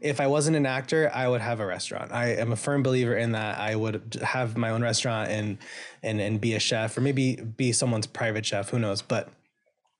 If 0.00 0.20
I 0.20 0.28
wasn't 0.28 0.56
an 0.56 0.66
actor, 0.66 1.10
I 1.12 1.26
would 1.26 1.40
have 1.40 1.58
a 1.58 1.66
restaurant. 1.66 2.12
I 2.12 2.28
am 2.34 2.52
a 2.52 2.56
firm 2.56 2.84
believer 2.84 3.16
in 3.16 3.32
that. 3.32 3.58
I 3.58 3.74
would 3.74 4.20
have 4.22 4.56
my 4.56 4.70
own 4.70 4.82
restaurant 4.82 5.30
and 5.30 5.58
and 6.02 6.20
and 6.20 6.40
be 6.40 6.54
a 6.54 6.60
chef, 6.60 6.96
or 6.96 7.00
maybe 7.00 7.36
be 7.36 7.72
someone's 7.72 8.06
private 8.06 8.46
chef. 8.46 8.68
Who 8.70 8.78
knows? 8.78 9.02
But 9.02 9.30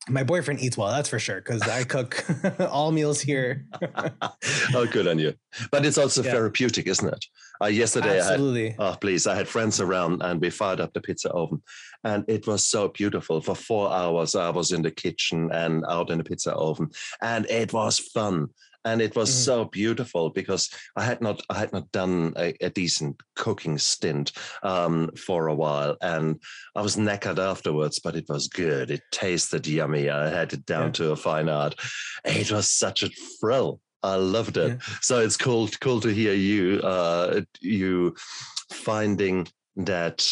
my 0.09 0.23
boyfriend 0.23 0.61
eats 0.61 0.77
well, 0.77 0.89
that's 0.89 1.09
for 1.09 1.19
sure, 1.19 1.41
because 1.41 1.63
I 1.63 1.85
cook 1.85 2.25
all 2.61 2.93
meals 2.93 3.21
here. 3.21 3.67
oh, 4.75 4.87
good 4.87 5.09
on 5.09 5.19
you! 5.19 5.35
But 5.71 5.85
it's 5.85 5.99
also 5.99 6.23
yeah. 6.23 6.33
therapeutic, 6.33 6.87
isn't 6.87 7.09
it? 7.09 7.25
Uh, 7.63 7.67
yesterday, 7.67 8.19
absolutely. 8.19 8.67
I 8.79 8.85
had, 8.85 8.93
oh, 8.93 8.97
please, 9.01 9.27
I 9.27 9.35
had 9.35 9.49
friends 9.49 9.81
around, 9.81 10.23
and 10.23 10.41
we 10.41 10.51
fired 10.51 10.81
up 10.81 10.93
the 10.93 11.01
pizza 11.01 11.31
oven, 11.31 11.63
and 12.05 12.25
it 12.29 12.47
was 12.47 12.65
so 12.65 12.89
beautiful. 12.89 13.41
For 13.41 13.55
four 13.55 13.93
hours, 13.93 14.35
I 14.35 14.51
was 14.51 14.73
in 14.73 14.83
the 14.83 14.91
kitchen 14.91 15.51
and 15.53 15.85
out 15.89 16.11
in 16.11 16.19
the 16.19 16.25
pizza 16.25 16.53
oven, 16.55 16.91
and 17.21 17.47
it 17.47 17.73
was 17.73 17.99
fun 17.99 18.49
and 18.87 19.03
it 19.03 19.17
was 19.17 19.29
mm-hmm. 19.31 19.45
so 19.45 19.65
beautiful 19.67 20.31
because 20.31 20.71
I 20.95 21.03
had 21.03 21.21
not 21.21 21.43
I 21.51 21.59
had 21.59 21.73
not 21.73 21.91
done 21.93 22.33
a, 22.39 22.55
a 22.61 22.71
decent 22.71 23.21
cooking 23.35 23.79
stint 23.79 24.33
um, 24.63 25.11
for 25.17 25.49
a 25.49 25.55
while, 25.55 25.97
and 26.01 26.41
I 26.75 26.81
was 26.81 26.97
knackered 26.97 27.39
afterwards, 27.39 27.99
but 27.99 28.17
it 28.17 28.27
was 28.29 28.49
good. 28.49 28.91
It 28.91 29.03
tasted 29.11 29.67
yummy. 29.67 30.09
I 30.09 30.31
had 30.31 30.53
it 30.53 30.65
down 30.65 30.87
yeah. 30.87 30.93
to 30.93 31.11
a 31.11 31.17
fine 31.17 31.49
art. 31.49 31.75
It 32.25 32.51
was 32.51 32.73
such 32.73 33.03
a 33.03 33.11
thrill. 33.41 33.81
I 34.03 34.15
loved 34.15 34.57
it. 34.57 34.69
Yeah. 34.69 34.97
So 35.03 35.19
it's 35.19 35.37
cool 35.37 35.69
cool 35.81 36.01
to 36.01 36.09
hear 36.09 36.35
you 36.35 36.81
uh, 36.81 37.41
you 37.61 38.15
finding 38.73 39.49
that 39.75 40.29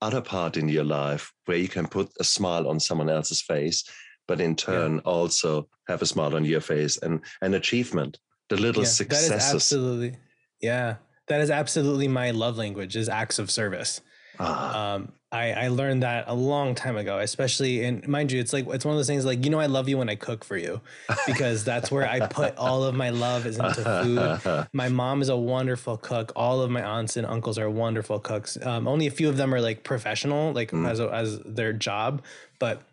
other 0.00 0.22
part 0.22 0.56
in 0.56 0.68
your 0.68 0.84
life 0.84 1.32
where 1.44 1.58
you 1.58 1.68
can 1.68 1.86
put 1.86 2.08
a 2.20 2.24
smile 2.24 2.68
on 2.68 2.80
someone 2.80 3.10
else's 3.10 3.42
face 3.42 3.84
but 4.28 4.40
in 4.40 4.54
turn 4.54 4.96
yeah. 4.96 5.00
also 5.00 5.66
have 5.88 6.02
a 6.02 6.06
smile 6.06 6.36
on 6.36 6.44
your 6.44 6.60
face 6.60 6.98
and 6.98 7.20
an 7.42 7.54
achievement, 7.54 8.18
the 8.50 8.56
little 8.56 8.84
yeah, 8.84 8.88
successes. 8.88 9.28
That 9.30 9.36
is 9.38 9.54
absolutely, 9.54 10.18
yeah, 10.60 10.96
that 11.26 11.40
is 11.40 11.50
absolutely 11.50 12.06
my 12.06 12.30
love 12.30 12.56
language 12.56 12.94
is 12.94 13.08
acts 13.08 13.40
of 13.40 13.50
service. 13.50 14.00
Ah. 14.38 14.94
Um, 14.94 15.12
I, 15.30 15.52
I 15.52 15.68
learned 15.68 16.04
that 16.04 16.24
a 16.26 16.34
long 16.34 16.74
time 16.74 16.96
ago, 16.96 17.18
especially 17.18 17.84
in 17.84 18.02
mind 18.06 18.32
you, 18.32 18.40
it's 18.40 18.54
like 18.54 18.66
it's 18.68 18.84
one 18.84 18.94
of 18.94 18.98
those 18.98 19.06
things 19.06 19.26
like 19.26 19.44
you 19.44 19.50
know 19.50 19.60
I 19.60 19.66
love 19.66 19.86
you 19.86 19.98
when 19.98 20.08
I 20.08 20.14
cook 20.14 20.42
for 20.42 20.56
you 20.56 20.80
because 21.26 21.64
that's 21.64 21.90
where 21.90 22.08
I 22.08 22.26
put 22.26 22.56
all 22.56 22.82
of 22.82 22.94
my 22.94 23.10
love 23.10 23.44
is 23.44 23.58
into 23.58 23.84
food. 23.84 24.66
My 24.72 24.88
mom 24.88 25.20
is 25.20 25.28
a 25.28 25.36
wonderful 25.36 25.98
cook. 25.98 26.32
All 26.34 26.62
of 26.62 26.70
my 26.70 26.82
aunts 26.82 27.18
and 27.18 27.26
uncles 27.26 27.58
are 27.58 27.68
wonderful 27.68 28.18
cooks. 28.20 28.56
Um, 28.62 28.88
only 28.88 29.06
a 29.06 29.10
few 29.10 29.28
of 29.28 29.36
them 29.36 29.52
are 29.52 29.60
like 29.60 29.84
professional, 29.84 30.52
like 30.52 30.70
mm. 30.70 30.88
as 30.88 30.98
a, 30.98 31.08
as 31.12 31.40
their 31.40 31.74
job, 31.74 32.22
but 32.58 32.87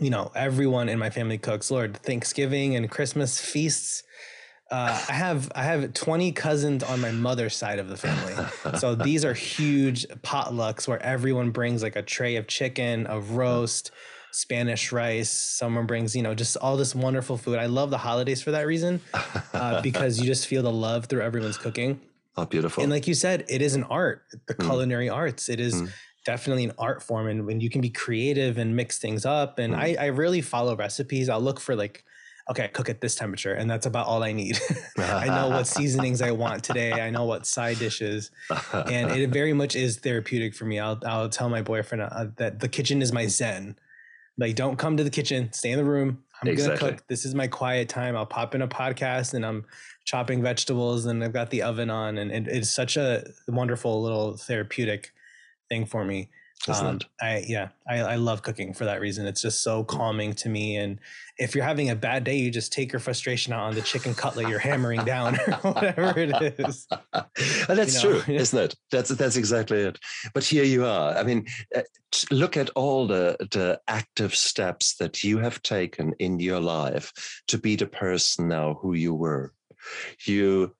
you 0.00 0.10
know, 0.10 0.30
everyone 0.34 0.88
in 0.88 0.98
my 0.98 1.10
family 1.10 1.38
cooks. 1.38 1.70
Lord, 1.70 1.96
Thanksgiving 1.96 2.76
and 2.76 2.90
Christmas 2.90 3.40
feasts. 3.40 4.02
Uh, 4.70 5.04
I 5.08 5.12
have 5.12 5.50
I 5.54 5.62
have 5.62 5.94
20 5.94 6.32
cousins 6.32 6.82
on 6.82 7.00
my 7.00 7.10
mother's 7.10 7.56
side 7.56 7.78
of 7.78 7.88
the 7.88 7.96
family. 7.96 8.34
So 8.78 8.94
these 8.94 9.24
are 9.24 9.32
huge 9.32 10.06
potlucks 10.22 10.86
where 10.86 11.02
everyone 11.02 11.50
brings 11.50 11.82
like 11.82 11.96
a 11.96 12.02
tray 12.02 12.36
of 12.36 12.46
chicken, 12.46 13.06
a 13.08 13.18
roast, 13.18 13.92
Spanish 14.30 14.92
rice. 14.92 15.30
Someone 15.30 15.86
brings, 15.86 16.14
you 16.14 16.22
know, 16.22 16.34
just 16.34 16.56
all 16.58 16.76
this 16.76 16.94
wonderful 16.94 17.38
food. 17.38 17.58
I 17.58 17.66
love 17.66 17.90
the 17.90 17.98
holidays 17.98 18.42
for 18.42 18.50
that 18.50 18.66
reason 18.66 19.00
uh, 19.54 19.80
because 19.82 20.20
you 20.20 20.26
just 20.26 20.46
feel 20.46 20.62
the 20.62 20.72
love 20.72 21.06
through 21.06 21.22
everyone's 21.22 21.58
cooking. 21.58 22.00
Oh, 22.36 22.44
beautiful. 22.44 22.82
And 22.82 22.92
like 22.92 23.08
you 23.08 23.14
said, 23.14 23.46
it 23.48 23.62
is 23.62 23.74
an 23.74 23.84
art, 23.84 24.22
the 24.46 24.54
mm. 24.54 24.64
culinary 24.64 25.08
arts. 25.08 25.48
It 25.48 25.60
is 25.60 25.82
mm 25.82 25.90
definitely 26.28 26.64
an 26.64 26.72
art 26.78 27.02
form 27.02 27.26
and 27.26 27.46
when 27.46 27.58
you 27.58 27.70
can 27.70 27.80
be 27.80 27.88
creative 27.88 28.58
and 28.58 28.76
mix 28.76 28.98
things 28.98 29.24
up 29.24 29.58
and 29.58 29.72
mm. 29.72 29.78
I, 29.78 29.96
I 29.98 30.08
rarely 30.10 30.42
follow 30.42 30.76
recipes. 30.76 31.30
I'll 31.30 31.40
look 31.40 31.58
for 31.58 31.74
like 31.74 32.04
okay 32.50 32.68
cook 32.68 32.90
at 32.90 33.00
this 33.00 33.14
temperature 33.14 33.54
and 33.54 33.70
that's 33.70 33.86
about 33.86 34.06
all 34.06 34.22
i 34.22 34.32
need. 34.32 34.60
I 34.98 35.24
know 35.24 35.48
what 35.48 35.66
seasonings 35.78 36.20
i 36.20 36.30
want 36.30 36.62
today. 36.62 36.92
I 36.92 37.08
know 37.08 37.24
what 37.24 37.46
side 37.46 37.78
dishes. 37.78 38.30
And 38.72 39.10
it 39.10 39.30
very 39.40 39.54
much 39.54 39.74
is 39.74 39.96
therapeutic 40.00 40.54
for 40.54 40.66
me. 40.66 40.78
I'll, 40.78 41.00
I'll 41.06 41.30
tell 41.30 41.48
my 41.48 41.62
boyfriend 41.62 42.02
uh, 42.02 42.26
that 42.36 42.60
the 42.60 42.68
kitchen 42.68 43.00
is 43.00 43.10
my 43.10 43.26
zen. 43.26 43.78
Like 44.36 44.54
don't 44.54 44.76
come 44.76 44.98
to 44.98 45.04
the 45.04 45.10
kitchen. 45.18 45.50
Stay 45.54 45.70
in 45.70 45.78
the 45.78 45.84
room. 45.84 46.22
I'm 46.42 46.48
exactly. 46.48 46.78
gonna 46.78 46.92
cook. 46.92 47.08
This 47.08 47.24
is 47.24 47.34
my 47.34 47.46
quiet 47.46 47.88
time. 47.88 48.18
I'll 48.18 48.26
pop 48.26 48.54
in 48.54 48.60
a 48.60 48.68
podcast 48.68 49.32
and 49.32 49.46
i'm 49.46 49.64
chopping 50.04 50.42
vegetables 50.42 51.06
and 51.06 51.22
i've 51.24 51.34
got 51.34 51.50
the 51.50 51.62
oven 51.62 51.90
on 51.90 52.16
and 52.16 52.30
it, 52.30 52.48
it's 52.48 52.70
such 52.70 52.96
a 52.96 53.24
wonderful 53.46 54.02
little 54.02 54.38
therapeutic 54.38 55.12
thing 55.68 55.86
for 55.86 56.04
me. 56.04 56.28
Um, 56.66 56.98
I 57.20 57.44
yeah, 57.46 57.68
I, 57.88 57.98
I 58.00 58.14
love 58.16 58.42
cooking 58.42 58.74
for 58.74 58.84
that 58.84 59.00
reason. 59.00 59.26
It's 59.26 59.40
just 59.40 59.62
so 59.62 59.84
calming 59.84 60.34
to 60.34 60.48
me. 60.48 60.76
And 60.76 60.98
if 61.38 61.54
you're 61.54 61.64
having 61.64 61.90
a 61.90 61.94
bad 61.94 62.24
day, 62.24 62.36
you 62.36 62.50
just 62.50 62.72
take 62.72 62.92
your 62.92 62.98
frustration 62.98 63.52
out 63.52 63.60
on 63.60 63.74
the 63.74 63.80
chicken 63.80 64.14
cutlet 64.14 64.48
you're 64.48 64.58
hammering 64.58 65.04
down 65.04 65.36
or 65.36 65.54
whatever 65.72 66.18
it 66.18 66.58
is. 66.58 66.86
and 67.12 67.78
that's 67.78 68.02
you 68.02 68.10
know? 68.10 68.20
true, 68.20 68.34
isn't 68.34 68.58
it? 68.58 68.74
That's 68.90 69.10
that's 69.10 69.36
exactly 69.36 69.78
it. 69.78 69.98
But 70.34 70.44
here 70.44 70.64
you 70.64 70.84
are. 70.84 71.16
I 71.16 71.22
mean, 71.22 71.46
uh, 71.74 71.82
look 72.30 72.56
at 72.56 72.70
all 72.70 73.06
the 73.06 73.36
the 73.52 73.80
active 73.86 74.34
steps 74.34 74.96
that 74.96 75.22
you 75.22 75.38
have 75.38 75.62
taken 75.62 76.14
in 76.18 76.40
your 76.40 76.60
life 76.60 77.12
to 77.48 77.58
be 77.58 77.76
the 77.76 77.86
person 77.86 78.48
now 78.48 78.74
who 78.82 78.94
you 78.94 79.14
were. 79.14 79.52
You 80.26 80.74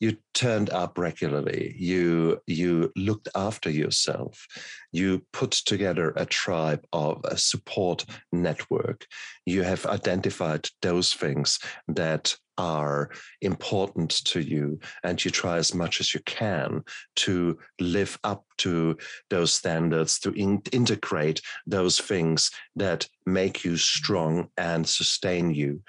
you 0.00 0.16
turned 0.32 0.70
up 0.70 0.96
regularly. 0.96 1.74
You 1.78 2.40
you 2.46 2.90
looked 2.96 3.28
after 3.34 3.70
yourself. 3.70 4.46
You 4.92 5.26
put 5.32 5.52
together 5.52 6.12
a 6.16 6.24
tribe 6.24 6.84
of 6.92 7.20
a 7.24 7.36
support 7.36 8.06
network. 8.32 9.06
You 9.44 9.62
have 9.62 9.84
identified 9.86 10.68
those 10.80 11.12
things 11.12 11.58
that 11.88 12.34
are 12.56 13.10
important 13.40 14.10
to 14.10 14.40
you 14.40 14.78
and 15.02 15.24
you 15.24 15.30
try 15.30 15.56
as 15.56 15.74
much 15.74 15.98
as 15.98 16.12
you 16.12 16.20
can 16.26 16.82
to 17.16 17.58
live 17.80 18.18
up 18.22 18.44
to 18.58 18.96
those 19.30 19.50
standards 19.52 20.18
to 20.18 20.30
in- 20.32 20.62
integrate 20.70 21.40
those 21.66 21.98
things 21.98 22.50
that 22.76 23.06
make 23.24 23.64
you 23.64 23.78
strong 23.78 24.48
and 24.58 24.86
sustain 24.86 25.54
you. 25.54 25.80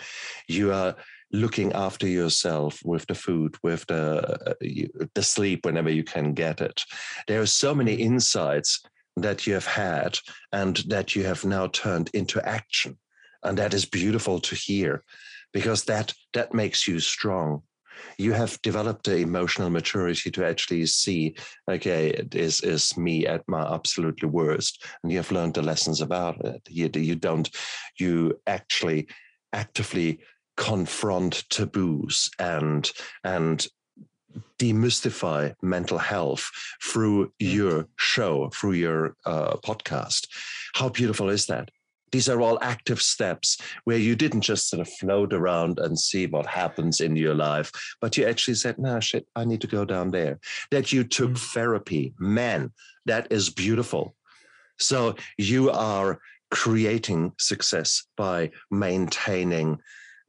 You 0.48 0.72
are 0.72 0.96
looking 1.34 1.72
after 1.74 2.08
yourself 2.08 2.82
with 2.84 3.06
the 3.08 3.16
food, 3.16 3.56
with 3.64 3.86
the 3.88 4.04
uh, 4.50 4.54
the 5.16 5.24
sleep 5.24 5.66
whenever 5.66 5.90
you 5.90 6.04
can 6.04 6.34
get 6.34 6.62
it. 6.62 6.84
There 7.28 7.42
are 7.42 7.48
so 7.48 7.74
many 7.74 7.94
insights 7.94 8.82
that 9.18 9.46
you 9.46 9.54
have 9.54 9.68
had 9.68 10.18
and 10.52 10.78
that 10.88 11.16
you 11.16 11.24
have 11.26 11.46
now 11.46 11.68
turned 11.68 12.10
into 12.14 12.46
action, 12.48 12.98
and 13.44 13.58
that 13.58 13.74
is 13.74 13.86
beautiful 13.86 14.40
to 14.40 14.56
hear, 14.56 15.04
because 15.54 15.84
that 15.86 16.14
that 16.34 16.54
makes 16.54 16.88
you 16.88 17.00
strong. 17.00 17.62
You 18.18 18.34
have 18.34 18.62
developed 18.64 19.06
the 19.06 19.18
emotional 19.18 19.70
maturity 19.70 20.32
to 20.32 20.46
actually 20.46 20.86
see, 20.88 21.36
okay, 21.70 22.26
this 22.32 22.64
is 22.64 22.98
me 22.98 23.28
at 23.28 23.44
my 23.48 23.62
absolutely 23.62 24.28
worst, 24.30 24.84
and 25.04 25.12
you 25.12 25.20
have 25.20 25.32
learned 25.32 25.54
the 25.54 25.62
lessons 25.62 26.02
about 26.02 26.44
it. 26.44 26.62
You, 26.68 26.90
you 26.96 27.16
don't, 27.16 27.50
you 28.00 28.40
actually 28.48 29.08
actively 29.54 30.20
confront 30.58 31.44
taboos 31.50 32.30
and 32.40 32.92
and 33.24 33.68
demystify 34.60 35.54
mental 35.62 35.98
health 35.98 36.50
through 36.84 37.28
mm. 37.28 37.32
your 37.40 37.88
show, 37.98 38.50
through 38.54 38.74
your 38.74 39.16
uh, 39.26 39.56
podcast. 39.58 40.28
How 40.76 40.90
beautiful 40.90 41.30
is 41.30 41.48
that? 41.48 41.70
These 42.12 42.28
are 42.28 42.42
all 42.42 42.60
active 42.62 43.02
steps 43.02 43.58
where 43.86 43.98
you 43.98 44.16
didn't 44.16 44.42
just 44.42 44.70
sort 44.70 44.82
of 44.82 44.94
float 44.94 45.34
around 45.34 45.80
and 45.80 45.98
see 45.98 46.28
what 46.28 46.46
happens 46.46 47.00
in 47.00 47.16
your 47.16 47.34
life, 47.34 47.72
but 48.02 48.18
you 48.18 48.26
actually 48.26 48.56
said, 48.56 48.78
nah, 48.78 49.00
shit, 49.00 49.26
I 49.36 49.46
need 49.46 49.62
to 49.62 49.68
go 49.68 49.86
down 49.86 50.12
there. 50.12 50.40
That 50.72 50.92
you 50.92 51.06
took 51.06 51.32
mm-hmm. 51.32 51.54
therapy. 51.54 52.14
Man, 52.20 52.72
that 53.06 53.28
is 53.32 53.50
beautiful. 53.50 54.16
So 54.78 55.16
you 55.38 55.72
are 55.72 56.20
creating 56.50 57.32
success 57.40 58.04
by 58.18 58.52
maintaining 58.70 59.80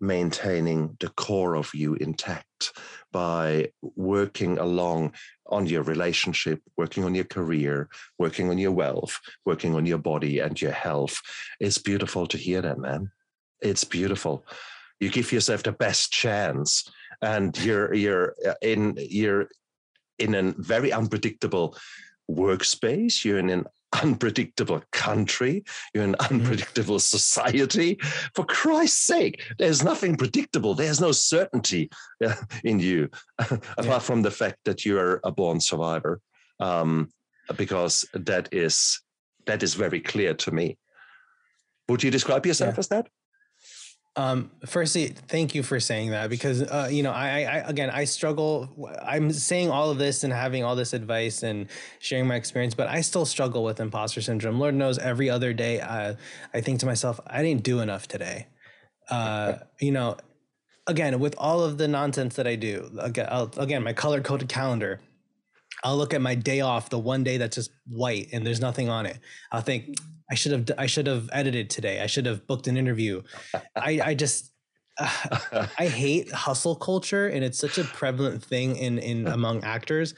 maintaining 0.03 0.96
the 0.98 1.09
core 1.11 1.57
of 1.57 1.70
you 1.74 1.94
intact 1.94 2.72
by 3.12 3.70
working 3.80 4.59
along 4.59 5.12
on 5.46 5.66
your 5.66 5.82
relationship, 5.82 6.61
working 6.76 7.05
on 7.05 7.14
your 7.14 7.24
career, 7.24 7.88
working 8.18 8.50
on 8.50 8.59
your 8.59 8.72
wealth, 8.72 9.18
working 9.46 9.74
on 9.74 9.86
your 9.86 9.98
body 9.98 10.40
and 10.40 10.61
your 10.61 10.72
health. 10.72 11.20
It's 11.61 11.78
beautiful 11.78 12.26
to 12.26 12.36
hear 12.36 12.61
that, 12.62 12.78
man. 12.78 13.12
It's 13.61 13.84
beautiful. 13.84 14.44
You 14.98 15.09
give 15.09 15.30
yourself 15.30 15.62
the 15.62 15.72
best 15.72 16.12
chance, 16.12 16.90
and 17.20 17.57
you're 17.64 17.94
you're 17.94 18.34
uh, 18.46 18.55
in 18.61 18.96
you're 18.98 19.48
in 20.18 20.34
a 20.34 20.53
very 20.59 20.92
unpredictable 20.92 21.76
workspace. 22.30 23.24
You're 23.24 23.38
in 23.38 23.50
an 23.50 23.66
unpredictable 24.03 24.82
country, 24.93 25.64
you're 25.95 26.05
an 26.05 26.14
mm-hmm. 26.14 26.34
unpredictable 26.34 26.99
society. 26.99 27.99
For 28.34 28.45
Christ's 28.45 29.07
sake, 29.07 29.43
there's 29.59 29.82
nothing 29.82 30.16
predictable. 30.16 30.74
There's 30.74 31.01
no 31.01 31.12
certainty 31.12 31.90
uh, 32.24 32.34
in 32.64 32.78
you, 32.78 33.11
apart 33.38 33.62
yeah. 33.84 33.99
from 33.99 34.22
the 34.22 34.30
fact 34.30 34.59
that 34.64 34.84
you 34.84 34.99
are 34.99 35.20
a 35.24 35.30
born 35.30 35.61
survivor, 35.61 36.20
um, 36.61 37.11
because 37.57 38.05
that 38.14 38.49
is 38.53 39.01
that 39.47 39.62
is 39.62 39.74
very 39.74 40.01
clear 40.01 40.34
to 40.34 40.53
me. 40.53 40.78
Would 41.88 42.03
you 42.03 42.11
describe 42.11 42.47
yourself 42.47 42.74
yeah. 42.74 42.78
as 42.78 42.88
that? 42.88 43.09
Um, 44.14 44.50
firstly, 44.66 45.06
thank 45.06 45.54
you 45.54 45.62
for 45.62 45.80
saying 45.80 46.10
that 46.10 46.28
because 46.28 46.62
uh, 46.62 46.88
you 46.90 47.02
know, 47.02 47.12
I, 47.12 47.44
I 47.44 47.56
again, 47.66 47.88
I 47.88 48.04
struggle. 48.04 48.68
I'm 49.02 49.32
saying 49.32 49.70
all 49.70 49.90
of 49.90 49.96
this 49.96 50.22
and 50.22 50.32
having 50.32 50.64
all 50.64 50.76
this 50.76 50.92
advice 50.92 51.42
and 51.42 51.68
sharing 51.98 52.26
my 52.26 52.36
experience, 52.36 52.74
but 52.74 52.88
I 52.88 53.00
still 53.00 53.24
struggle 53.24 53.64
with 53.64 53.80
imposter 53.80 54.20
syndrome. 54.20 54.60
Lord 54.60 54.74
knows, 54.74 54.98
every 54.98 55.30
other 55.30 55.54
day, 55.54 55.80
uh, 55.80 56.14
I 56.52 56.60
think 56.60 56.80
to 56.80 56.86
myself, 56.86 57.20
I 57.26 57.42
didn't 57.42 57.62
do 57.62 57.80
enough 57.80 58.06
today. 58.06 58.48
Uh, 59.08 59.54
you 59.80 59.92
know, 59.92 60.18
again, 60.86 61.18
with 61.18 61.34
all 61.38 61.62
of 61.64 61.78
the 61.78 61.88
nonsense 61.88 62.36
that 62.36 62.46
I 62.46 62.56
do, 62.56 62.90
again, 62.98 63.28
I'll, 63.30 63.50
again 63.56 63.82
my 63.82 63.94
color 63.94 64.20
coded 64.20 64.48
calendar. 64.48 65.00
I'll 65.84 65.96
look 65.96 66.14
at 66.14 66.20
my 66.20 66.34
day 66.34 66.60
off, 66.60 66.90
the 66.90 66.98
one 66.98 67.24
day 67.24 67.36
that's 67.38 67.56
just 67.56 67.70
white 67.86 68.28
and 68.32 68.46
there's 68.46 68.60
nothing 68.60 68.88
on 68.88 69.06
it. 69.06 69.18
I'll 69.50 69.60
think, 69.60 69.96
I 70.30 70.34
should 70.34 70.52
have 70.52 70.70
I 70.78 70.86
should 70.86 71.06
have 71.06 71.28
edited 71.32 71.68
today. 71.68 72.00
I 72.00 72.06
should 72.06 72.24
have 72.26 72.46
booked 72.46 72.66
an 72.66 72.76
interview. 72.76 73.22
I 73.76 74.00
I 74.02 74.14
just 74.14 74.52
uh, 74.98 75.66
I 75.78 75.86
hate 75.86 76.32
hustle 76.32 76.74
culture 76.74 77.28
and 77.28 77.44
it's 77.44 77.58
such 77.58 77.78
a 77.78 77.84
prevalent 77.84 78.42
thing 78.42 78.76
in 78.76 78.98
in 78.98 79.26
among 79.38 79.62
actors 79.62 80.14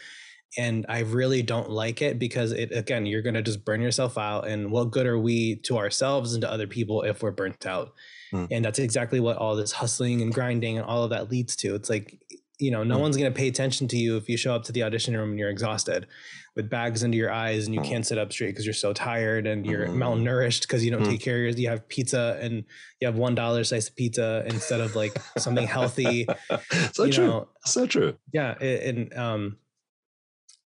and 0.57 0.87
I 0.89 1.01
really 1.01 1.43
don't 1.43 1.71
like 1.71 2.01
it 2.01 2.19
because 2.19 2.53
it 2.53 2.71
again 2.71 3.07
you're 3.07 3.23
going 3.23 3.35
to 3.35 3.43
just 3.43 3.65
burn 3.65 3.81
yourself 3.81 4.17
out 4.17 4.47
and 4.47 4.71
what 4.71 4.91
good 4.91 5.07
are 5.07 5.19
we 5.19 5.57
to 5.57 5.79
ourselves 5.79 6.35
and 6.35 6.43
to 6.43 6.51
other 6.51 6.67
people 6.67 7.03
if 7.03 7.23
we're 7.23 7.33
burnt 7.33 7.67
out. 7.67 7.93
Mm. 8.33 8.49
And 8.51 8.65
that's 8.65 8.79
exactly 8.79 9.21
what 9.21 9.37
all 9.37 9.57
this 9.57 9.73
hustling 9.73 10.23
and 10.23 10.33
grinding 10.33 10.79
and 10.79 10.87
all 10.87 11.03
of 11.03 11.11
that 11.11 11.31
leads 11.31 11.57
to. 11.57 11.75
It's 11.75 11.91
like 11.91 12.21
you 12.59 12.71
know, 12.71 12.85
no 12.85 12.97
mm. 12.97 13.01
one's 13.01 13.17
going 13.17 13.33
to 13.33 13.37
pay 13.37 13.49
attention 13.49 13.89
to 13.89 13.97
you 13.97 14.17
if 14.17 14.29
you 14.29 14.37
show 14.37 14.55
up 14.55 14.65
to 14.65 14.73
the 14.73 14.83
audition 14.83 15.17
room 15.17 15.31
and 15.31 15.39
you're 15.39 15.51
exhausted 15.51 16.07
with 16.55 16.71
bags 16.71 17.03
under 17.03 17.17
your 17.17 17.33
eyes 17.33 17.67
and 17.67 17.75
you 17.75 17.81
can't 17.81 18.07
sit 18.07 18.17
up 18.17 18.33
straight 18.33 18.51
because 18.51 18.65
you're 18.65 18.73
so 18.73 18.93
tired 18.93 19.47
and 19.47 19.67
you're 19.67 19.89
mm. 19.89 19.97
malnourished 19.97 20.63
because 20.63 20.85
you 20.85 20.91
don't 20.91 21.03
mm. 21.03 21.11
take 21.11 21.21
care 21.21 21.37
of 21.37 21.43
your, 21.43 21.51
you 21.51 21.69
have 21.69 21.89
pizza 21.89 22.39
and 22.41 22.65
you 23.01 23.07
have 23.07 23.17
one 23.17 23.35
dollar 23.35 23.65
slice 23.65 23.89
of 23.89 23.97
pizza 23.97 24.45
instead 24.47 24.81
of 24.81 24.95
like 24.95 25.17
something 25.37 25.67
healthy. 25.67 26.27
so 26.93 27.11
true. 27.11 27.27
Know. 27.27 27.49
So 27.65 27.87
true. 27.87 28.17
Yeah. 28.33 28.53
And, 28.61 29.13
um, 29.15 29.57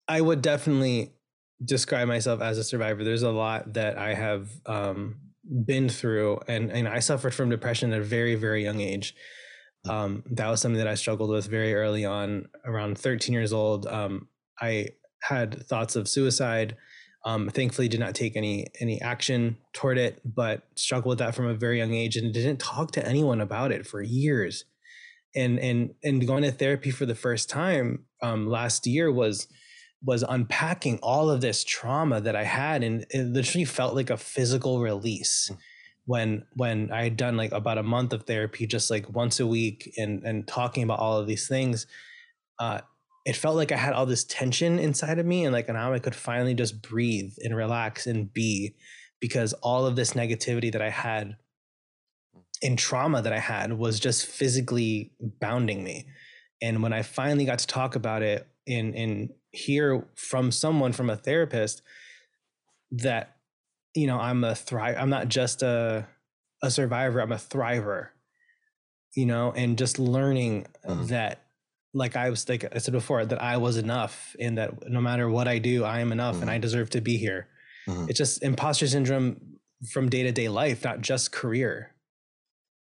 I 0.07 0.21
would 0.21 0.41
definitely 0.41 1.13
describe 1.63 2.07
myself 2.07 2.41
as 2.41 2.57
a 2.57 2.63
survivor. 2.63 3.03
There's 3.03 3.23
a 3.23 3.31
lot 3.31 3.73
that 3.73 3.97
I 3.97 4.13
have, 4.13 4.49
um, 4.65 5.17
been 5.65 5.89
through 5.89 6.39
and, 6.47 6.71
and 6.71 6.87
I 6.87 6.99
suffered 6.99 7.33
from 7.33 7.49
depression 7.49 7.93
at 7.93 7.99
a 7.99 8.03
very, 8.03 8.35
very 8.35 8.63
young 8.63 8.81
age. 8.81 9.15
Um, 9.89 10.23
that 10.31 10.49
was 10.49 10.61
something 10.61 10.79
that 10.79 10.87
I 10.87 10.95
struggled 10.95 11.29
with 11.29 11.47
very 11.47 11.73
early 11.73 12.05
on 12.05 12.47
around 12.65 12.97
13 12.97 13.33
years 13.33 13.53
old. 13.53 13.85
Um, 13.87 14.27
I 14.59 14.89
had 15.21 15.65
thoughts 15.67 15.95
of 15.95 16.07
suicide. 16.07 16.75
Um, 17.25 17.49
thankfully, 17.49 17.87
did 17.89 17.99
not 17.99 18.15
take 18.15 18.37
any 18.37 18.67
any 18.79 19.01
action 19.01 19.57
toward 19.73 19.97
it, 19.97 20.21
but 20.23 20.63
struggled 20.75 21.11
with 21.11 21.19
that 21.19 21.35
from 21.35 21.47
a 21.47 21.53
very 21.53 21.77
young 21.77 21.93
age 21.93 22.15
and 22.15 22.33
didn't 22.33 22.59
talk 22.59 22.91
to 22.91 23.05
anyone 23.05 23.41
about 23.41 23.71
it 23.71 23.85
for 23.85 24.01
years. 24.01 24.63
And 25.35 25.59
and 25.59 25.93
and 26.03 26.25
going 26.25 26.43
to 26.43 26.51
therapy 26.51 26.89
for 26.89 27.05
the 27.05 27.15
first 27.15 27.49
time 27.49 28.05
um, 28.21 28.47
last 28.47 28.87
year 28.87 29.11
was 29.11 29.47
was 30.03 30.23
unpacking 30.27 30.99
all 31.01 31.29
of 31.29 31.41
this 31.41 31.63
trauma 31.63 32.21
that 32.21 32.35
I 32.35 32.43
had, 32.43 32.83
and 32.83 33.05
it 33.09 33.23
literally 33.25 33.65
felt 33.65 33.95
like 33.95 34.09
a 34.09 34.17
physical 34.17 34.79
release. 34.79 35.49
Mm. 35.51 35.57
When 36.07 36.45
when 36.53 36.91
I 36.91 37.03
had 37.03 37.17
done 37.17 37.37
like 37.37 37.51
about 37.51 37.77
a 37.77 37.83
month 37.83 38.13
of 38.13 38.23
therapy, 38.23 38.65
just 38.65 38.89
like 38.89 39.07
once 39.13 39.39
a 39.39 39.45
week, 39.45 39.93
and 39.97 40.23
and 40.23 40.47
talking 40.47 40.83
about 40.83 40.99
all 40.99 41.17
of 41.19 41.27
these 41.27 41.47
things, 41.47 41.85
uh, 42.59 42.81
it 43.27 43.35
felt 43.35 43.57
like 43.57 43.73
I 43.73 43.77
had 43.77 43.93
all 43.93 44.05
this 44.05 44.23
tension 44.23 44.79
inside 44.79 45.19
of 45.19 45.25
me 45.25 45.43
and 45.43 45.53
like 45.53 45.67
now 45.67 45.91
I 45.91 45.99
could 45.99 46.15
finally 46.15 46.53
just 46.53 46.81
breathe 46.81 47.33
and 47.43 47.55
relax 47.55 48.07
and 48.07 48.31
be 48.31 48.75
because 49.19 49.51
all 49.61 49.85
of 49.85 49.97
this 49.97 50.13
negativity 50.13 50.71
that 50.71 50.81
I 50.81 50.89
had 50.89 51.35
and 52.63 52.79
trauma 52.79 53.21
that 53.21 53.33
I 53.33 53.39
had 53.39 53.73
was 53.73 53.99
just 53.99 54.25
physically 54.25 55.11
bounding 55.41 55.83
me. 55.83 56.07
And 56.61 56.81
when 56.81 56.93
I 56.93 57.01
finally 57.01 57.43
got 57.45 57.59
to 57.59 57.67
talk 57.67 57.95
about 57.95 58.23
it 58.23 58.47
and 58.67 58.95
and 58.95 59.29
hear 59.51 60.07
from 60.15 60.51
someone 60.51 60.93
from 60.93 61.09
a 61.09 61.17
therapist 61.17 61.81
that 62.91 63.36
you 63.97 64.07
know 64.07 64.19
I'm 64.19 64.43
a 64.43 64.55
thrive 64.55 64.95
I'm 64.97 65.09
not 65.09 65.27
just 65.27 65.63
a 65.63 66.07
a 66.61 66.71
survivor, 66.71 67.19
I'm 67.19 67.31
a 67.31 67.35
thriver. 67.35 68.09
You 69.15 69.25
know, 69.25 69.51
and 69.55 69.77
just 69.77 69.97
learning 69.97 70.67
mm-hmm. 70.87 71.07
that 71.07 71.43
like 71.93 72.15
I 72.15 72.29
was 72.29 72.47
like 72.47 72.65
I 72.75 72.77
said 72.77 72.93
before 72.93 73.25
that 73.25 73.41
I 73.41 73.57
was 73.57 73.77
enough 73.77 74.35
and 74.39 74.57
that 74.57 74.89
no 74.89 75.01
matter 75.01 75.27
what 75.27 75.47
I 75.47 75.57
do, 75.57 75.83
I 75.83 76.01
am 76.01 76.11
enough 76.11 76.35
mm-hmm. 76.35 76.43
and 76.43 76.51
I 76.51 76.55
mm-hmm. 76.55 76.61
deserve 76.61 76.89
to 76.91 77.01
be 77.01 77.17
here. 77.17 77.47
Mm-hmm. 77.87 78.09
It's 78.09 78.17
just 78.17 78.43
imposter 78.43 78.85
syndrome 78.85 79.39
from 79.91 80.09
day 80.09 80.23
to 80.23 80.31
day 80.31 80.49
life, 80.49 80.83
not 80.83 81.01
just 81.01 81.31
career. 81.31 81.93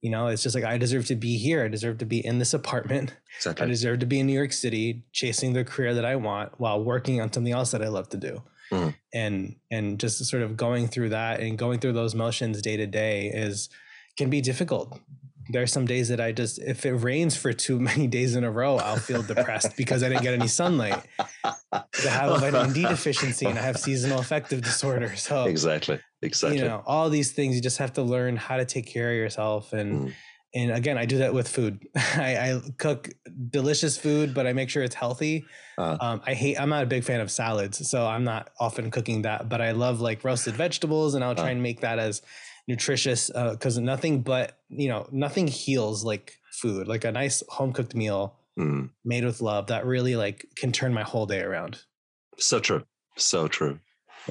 You 0.00 0.10
know, 0.10 0.28
it's 0.28 0.42
just 0.42 0.54
like 0.54 0.64
I 0.64 0.78
deserve 0.78 1.06
to 1.06 1.16
be 1.16 1.38
here. 1.38 1.64
I 1.64 1.68
deserve 1.68 1.98
to 1.98 2.06
be 2.06 2.24
in 2.24 2.38
this 2.38 2.54
apartment. 2.54 3.16
Exactly. 3.38 3.64
I 3.64 3.68
deserve 3.68 4.00
to 4.00 4.06
be 4.06 4.20
in 4.20 4.26
New 4.26 4.32
York 4.32 4.52
City, 4.52 5.04
chasing 5.12 5.52
the 5.52 5.64
career 5.64 5.94
that 5.94 6.04
I 6.04 6.16
want 6.16 6.60
while 6.60 6.82
working 6.82 7.20
on 7.20 7.32
something 7.32 7.52
else 7.52 7.70
that 7.70 7.82
I 7.82 7.88
love 7.88 8.08
to 8.10 8.16
do. 8.16 8.42
Mm-hmm. 8.72 8.88
And 9.14 9.56
and 9.70 10.00
just 10.00 10.24
sort 10.24 10.42
of 10.42 10.56
going 10.56 10.88
through 10.88 11.10
that 11.10 11.40
and 11.40 11.58
going 11.58 11.78
through 11.78 11.92
those 11.92 12.14
motions 12.14 12.60
day 12.62 12.76
to 12.76 12.86
day 12.86 13.26
is 13.28 13.68
can 14.16 14.30
be 14.30 14.40
difficult 14.40 14.98
there 15.48 15.62
are 15.62 15.66
some 15.66 15.86
days 15.86 16.08
that 16.08 16.20
I 16.20 16.32
just, 16.32 16.58
if 16.58 16.86
it 16.86 16.92
rains 16.92 17.36
for 17.36 17.52
too 17.52 17.78
many 17.90 18.06
days 18.06 18.34
in 18.36 18.44
a 18.44 18.50
row, 18.50 18.76
I'll 18.76 18.96
feel 18.96 19.22
depressed 19.22 19.76
because 19.76 20.02
I 20.02 20.08
didn't 20.08 20.22
get 20.22 20.34
any 20.34 20.48
sunlight. 20.48 21.02
I 21.44 21.84
have 22.02 22.30
a 22.30 22.38
vitamin 22.38 22.72
D 22.72 22.82
deficiency 22.82 23.46
and 23.46 23.58
I 23.58 23.62
have 23.62 23.78
seasonal 23.78 24.18
affective 24.18 24.62
disorder. 24.62 25.12
So 25.22 25.44
exactly, 25.44 26.00
exactly. 26.20 26.58
You 26.58 26.64
know, 26.64 26.82
all 26.84 27.08
these 27.08 27.32
things 27.32 27.54
you 27.54 27.62
just 27.62 27.78
have 27.78 27.92
to 27.94 28.02
learn 28.02 28.36
how 28.36 28.56
to 28.56 28.64
take 28.64 28.86
care 28.86 29.10
of 29.10 29.16
yourself. 29.16 29.72
And 29.72 30.08
mm. 30.08 30.12
And 30.54 30.70
again, 30.70 30.98
I 30.98 31.06
do 31.06 31.18
that 31.18 31.32
with 31.32 31.48
food. 31.48 31.86
I, 31.96 32.36
I, 32.36 32.60
cook 32.78 33.10
delicious 33.50 33.96
food, 33.96 34.34
but 34.34 34.46
I 34.46 34.52
make 34.52 34.70
sure 34.70 34.82
it's 34.82 34.94
healthy. 34.94 35.46
Uh, 35.78 35.96
um, 36.00 36.22
I 36.26 36.34
hate. 36.34 36.60
I'm 36.60 36.68
not 36.68 36.82
a 36.82 36.86
big 36.86 37.04
fan 37.04 37.20
of 37.20 37.30
salads, 37.30 37.88
so 37.88 38.06
I'm 38.06 38.24
not 38.24 38.50
often 38.60 38.90
cooking 38.90 39.22
that. 39.22 39.48
But 39.48 39.60
I 39.60 39.72
love 39.72 40.00
like 40.00 40.24
roasted 40.24 40.54
vegetables, 40.54 41.14
and 41.14 41.24
I'll 41.24 41.34
try 41.34 41.48
uh, 41.48 41.52
and 41.52 41.62
make 41.62 41.80
that 41.80 41.98
as 41.98 42.22
nutritious 42.68 43.28
because 43.28 43.78
uh, 43.78 43.80
nothing 43.80 44.22
but 44.22 44.58
you 44.68 44.88
know 44.88 45.08
nothing 45.10 45.48
heals 45.48 46.04
like 46.04 46.38
food, 46.52 46.86
like 46.86 47.04
a 47.04 47.12
nice 47.12 47.42
home 47.48 47.72
cooked 47.72 47.94
meal 47.94 48.36
Mm. 48.58 48.90
made 49.02 49.24
with 49.24 49.40
love 49.40 49.68
that 49.68 49.86
really 49.86 50.14
like 50.14 50.46
can 50.56 50.72
turn 50.72 50.92
my 50.92 51.02
whole 51.02 51.24
day 51.24 51.40
around. 51.40 51.80
So 52.36 52.60
true. 52.60 52.84
So 53.16 53.48
true. 53.48 53.80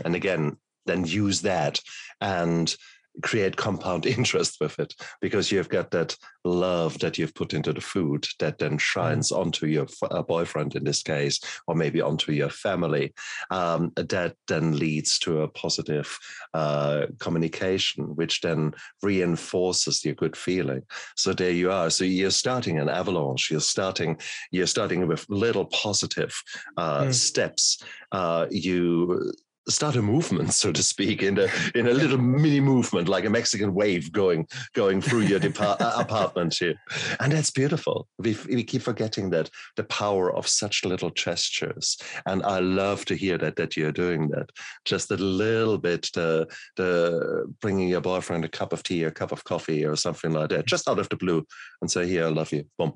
And 0.05 0.15
again, 0.15 0.57
then 0.85 1.05
use 1.05 1.41
that 1.41 1.79
and 2.19 2.75
create 3.21 3.55
compound 3.57 4.05
interest 4.17 4.57
with 4.61 4.79
it 4.79 4.93
because 5.21 5.51
you've 5.51 5.69
got 5.69 5.91
that 5.91 6.15
love 6.43 6.97
that 6.99 7.17
you've 7.17 7.35
put 7.35 7.53
into 7.53 7.71
the 7.73 7.81
food 7.81 8.25
that 8.39 8.57
then 8.57 8.77
shines 8.77 9.31
onto 9.31 9.65
your 9.67 9.83
f- 9.83 10.09
uh, 10.11 10.21
boyfriend 10.23 10.75
in 10.75 10.83
this 10.83 11.03
case 11.03 11.39
or 11.67 11.75
maybe 11.75 12.01
onto 12.01 12.31
your 12.31 12.49
family 12.49 13.13
um, 13.51 13.91
that 13.95 14.35
then 14.47 14.77
leads 14.77 15.19
to 15.19 15.41
a 15.41 15.47
positive 15.47 16.17
uh, 16.53 17.05
communication 17.19 18.15
which 18.15 18.41
then 18.41 18.73
reinforces 19.03 20.03
your 20.03 20.15
good 20.15 20.35
feeling. 20.35 20.81
So 21.15 21.33
there 21.33 21.51
you 21.51 21.71
are. 21.71 21.89
So 21.89 22.03
you're 22.03 22.31
starting 22.31 22.79
an 22.79 22.89
avalanche. 22.89 23.51
You're 23.51 23.59
starting 23.59 24.17
you're 24.51 24.67
starting 24.67 25.07
with 25.07 25.25
little 25.29 25.65
positive 25.65 26.33
uh, 26.77 27.01
Mm. 27.05 27.13
steps 27.13 27.83
uh, 28.11 28.47
you 28.49 29.31
start 29.69 29.95
a 29.95 30.01
movement, 30.01 30.53
so 30.53 30.71
to 30.71 30.83
speak, 30.83 31.21
in 31.21 31.37
a 31.37 31.47
in 31.75 31.87
a 31.87 31.93
little 31.93 32.17
mini 32.17 32.59
movement, 32.59 33.07
like 33.07 33.25
a 33.25 33.29
Mexican 33.29 33.73
wave 33.73 34.11
going 34.11 34.47
going 34.73 35.01
through 35.01 35.21
your 35.21 35.39
depart- 35.39 35.81
apartment 35.81 36.55
here, 36.57 36.75
and 37.19 37.31
that's 37.31 37.51
beautiful. 37.51 38.07
We 38.17 38.37
we 38.49 38.63
keep 38.63 38.81
forgetting 38.81 39.29
that 39.31 39.49
the 39.75 39.83
power 39.83 40.33
of 40.35 40.47
such 40.47 40.85
little 40.85 41.11
gestures, 41.11 41.97
and 42.25 42.43
I 42.43 42.59
love 42.59 43.05
to 43.05 43.15
hear 43.15 43.37
that 43.37 43.55
that 43.57 43.77
you're 43.77 43.91
doing 43.91 44.29
that. 44.29 44.49
Just 44.85 45.11
a 45.11 45.17
little 45.17 45.77
bit, 45.77 46.09
the 46.13 46.47
the 46.75 47.53
bringing 47.61 47.89
your 47.89 48.01
boyfriend 48.01 48.45
a 48.45 48.49
cup 48.49 48.73
of 48.73 48.83
tea, 48.83 49.05
or 49.05 49.09
a 49.09 49.11
cup 49.11 49.31
of 49.31 49.43
coffee, 49.43 49.85
or 49.85 49.95
something 49.95 50.31
like 50.31 50.49
that, 50.49 50.65
just 50.65 50.89
out 50.89 50.99
of 50.99 51.09
the 51.09 51.17
blue, 51.17 51.45
and 51.81 51.91
say, 51.91 52.07
"Here, 52.07 52.25
I 52.25 52.29
love 52.29 52.51
you." 52.51 52.65
Boom. 52.77 52.93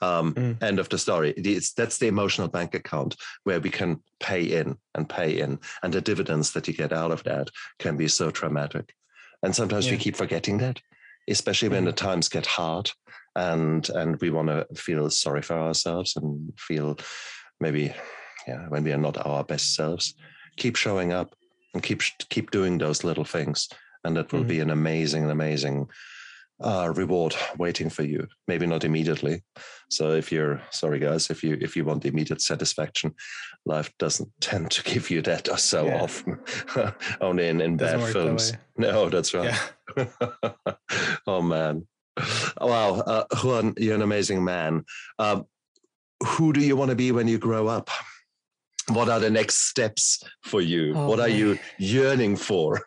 Um, 0.00 0.34
Mm. 0.34 0.62
End 0.62 0.78
of 0.78 0.88
the 0.88 0.98
story. 0.98 1.32
It's, 1.36 1.72
that's 1.72 1.98
the 1.98 2.08
emotional 2.08 2.48
bank 2.48 2.74
account 2.74 3.16
where 3.44 3.60
we 3.60 3.70
can 3.70 4.00
pay 4.20 4.42
in 4.42 4.76
and 4.94 5.08
pay 5.08 5.38
in, 5.40 5.58
and 5.82 5.92
the 5.92 6.00
dividends 6.00 6.52
that 6.52 6.66
you 6.68 6.74
get 6.74 6.92
out 6.92 7.12
of 7.12 7.22
that 7.24 7.50
can 7.78 7.96
be 7.96 8.08
so 8.08 8.30
traumatic. 8.30 8.94
And 9.42 9.54
sometimes 9.54 9.90
we 9.90 9.96
keep 9.96 10.16
forgetting 10.16 10.58
that, 10.58 10.80
especially 11.28 11.68
when 11.68 11.84
the 11.84 11.92
times 11.92 12.28
get 12.28 12.46
hard, 12.46 12.90
and 13.36 13.88
and 13.90 14.20
we 14.20 14.30
want 14.30 14.48
to 14.48 14.66
feel 14.74 15.10
sorry 15.10 15.42
for 15.42 15.58
ourselves 15.58 16.16
and 16.16 16.52
feel 16.58 16.96
maybe, 17.60 17.94
yeah, 18.48 18.66
when 18.68 18.84
we 18.84 18.92
are 18.92 18.98
not 18.98 19.24
our 19.26 19.44
best 19.44 19.74
selves. 19.74 20.14
Keep 20.56 20.76
showing 20.76 21.12
up 21.12 21.34
and 21.74 21.82
keep 21.82 22.00
keep 22.30 22.50
doing 22.50 22.78
those 22.78 23.04
little 23.04 23.24
things, 23.24 23.68
and 24.04 24.16
that 24.16 24.32
will 24.32 24.44
Mhm. 24.44 24.48
be 24.48 24.60
an 24.60 24.70
amazing, 24.70 25.30
amazing 25.30 25.88
uh, 26.60 26.92
reward 26.94 27.34
waiting 27.58 27.90
for 27.90 28.02
you. 28.04 28.26
Maybe 28.48 28.66
not 28.66 28.84
immediately. 28.84 29.42
So 29.90 30.12
if 30.12 30.30
you're 30.32 30.62
sorry, 30.70 30.98
guys, 30.98 31.30
if 31.30 31.42
you 31.42 31.58
if 31.60 31.76
you 31.76 31.84
want 31.84 32.04
immediate 32.04 32.40
satisfaction, 32.40 33.14
life 33.66 33.92
doesn't 33.98 34.30
tend 34.40 34.70
to 34.72 34.82
give 34.82 35.10
you 35.10 35.22
that 35.22 35.48
so 35.60 35.86
Yeah. 35.86 36.02
often. 36.02 36.38
Only 37.20 37.48
in, 37.48 37.60
in 37.60 37.76
bad 37.76 37.98
work 37.98 38.06
that 38.06 38.12
films. 38.12 38.52
No, 38.76 39.08
that's 39.08 39.34
right. 39.34 39.54
Yeah. 39.96 40.52
oh 41.26 41.42
man. 41.42 41.86
Wow, 42.60 43.00
uh, 43.00 43.24
Juan, 43.42 43.74
you're 43.76 43.96
an 43.96 44.02
amazing 44.02 44.44
man. 44.44 44.84
Um, 45.18 45.46
who 46.24 46.52
do 46.52 46.60
you 46.60 46.76
want 46.76 46.90
to 46.90 46.94
be 46.96 47.10
when 47.10 47.26
you 47.26 47.38
grow 47.38 47.66
up? 47.66 47.90
What 48.88 49.08
are 49.08 49.18
the 49.18 49.30
next 49.30 49.68
steps 49.68 50.22
for 50.44 50.60
you? 50.60 50.92
Oh, 50.94 51.08
what 51.08 51.18
are 51.18 51.28
boy. 51.28 51.34
you 51.34 51.58
yearning 51.78 52.36
for? 52.36 52.82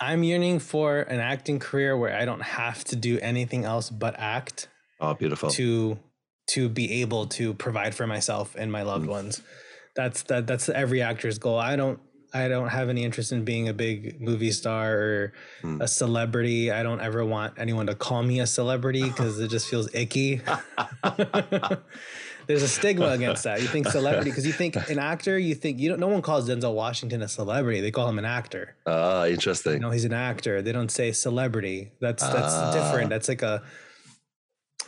I'm 0.00 0.22
yearning 0.22 0.58
for 0.58 1.00
an 1.00 1.20
acting 1.20 1.58
career 1.58 1.96
where 1.96 2.16
I 2.16 2.24
don't 2.24 2.42
have 2.42 2.82
to 2.84 2.96
do 2.96 3.18
anything 3.20 3.64
else 3.64 3.90
but 3.90 4.14
act 4.18 4.68
Oh, 5.00 5.14
beautiful. 5.14 5.50
to 5.50 5.98
to 6.48 6.68
be 6.68 7.00
able 7.02 7.26
to 7.26 7.54
provide 7.54 7.94
for 7.94 8.06
myself 8.06 8.56
and 8.58 8.72
my 8.72 8.82
loved 8.82 9.06
Mm. 9.06 9.10
ones. 9.10 9.42
That's 9.94 10.22
that 10.24 10.46
that's 10.46 10.68
every 10.68 11.02
actor's 11.02 11.38
goal. 11.38 11.58
I 11.58 11.76
don't 11.76 12.00
I 12.32 12.46
don't 12.48 12.68
have 12.68 12.88
any 12.88 13.02
interest 13.04 13.32
in 13.32 13.44
being 13.44 13.68
a 13.68 13.72
big 13.74 14.20
movie 14.20 14.52
star 14.52 14.92
or 14.94 15.32
Mm. 15.62 15.80
a 15.82 15.88
celebrity. 15.88 16.70
I 16.70 16.82
don't 16.82 17.00
ever 17.00 17.24
want 17.24 17.54
anyone 17.58 17.86
to 17.86 17.94
call 17.94 18.22
me 18.22 18.40
a 18.40 18.46
celebrity 18.46 19.02
because 19.02 19.38
it 19.40 19.48
just 19.48 19.68
feels 19.68 19.92
icky. 19.94 20.40
There's 22.50 22.64
a 22.64 22.68
stigma 22.68 23.10
against 23.10 23.44
that. 23.44 23.62
You 23.62 23.68
think 23.68 23.86
celebrity 23.86 24.28
because 24.32 24.44
you 24.44 24.52
think 24.52 24.74
an 24.90 24.98
actor. 25.12 25.38
You 25.38 25.54
think 25.54 25.78
you 25.78 25.88
don't. 25.88 26.00
No 26.00 26.08
one 26.08 26.20
calls 26.20 26.48
Denzel 26.50 26.74
Washington 26.74 27.22
a 27.22 27.28
celebrity. 27.28 27.80
They 27.80 27.92
call 27.92 28.08
him 28.08 28.18
an 28.18 28.24
actor. 28.24 28.74
Ah, 28.86 29.26
interesting. 29.26 29.80
No, 29.80 29.90
he's 29.90 30.04
an 30.04 30.12
actor. 30.12 30.60
They 30.60 30.72
don't 30.72 30.90
say 30.90 31.12
celebrity. 31.12 31.92
That's 32.00 32.24
that's 32.24 32.52
Ah. 32.54 32.72
different. 32.72 33.08
That's 33.10 33.28
like 33.28 33.42
a. 33.42 33.62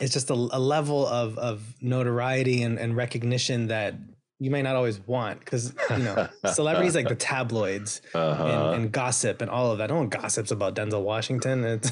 It's 0.01 0.11
just 0.11 0.29
a, 0.29 0.33
a 0.33 0.59
level 0.59 1.07
of 1.07 1.37
of 1.37 1.61
notoriety 1.81 2.63
and, 2.63 2.77
and 2.77 2.97
recognition 2.97 3.67
that 3.67 3.95
you 4.39 4.51
may 4.51 4.61
not 4.61 4.75
always 4.75 4.99
want 5.07 5.39
because 5.39 5.73
you 5.89 5.99
know 5.99 6.27
celebrities 6.51 6.95
like 6.95 7.07
the 7.07 7.15
tabloids 7.15 8.01
Uh-huh. 8.13 8.43
and, 8.73 8.75
and 8.83 8.91
gossip 8.91 9.41
and 9.41 9.49
all 9.49 9.71
of 9.71 9.77
that. 9.77 9.89
No 9.89 9.95
one 9.95 10.09
gossips 10.09 10.51
about 10.51 10.75
Denzel 10.75 11.01
Washington. 11.03 11.63
It's 11.75 11.91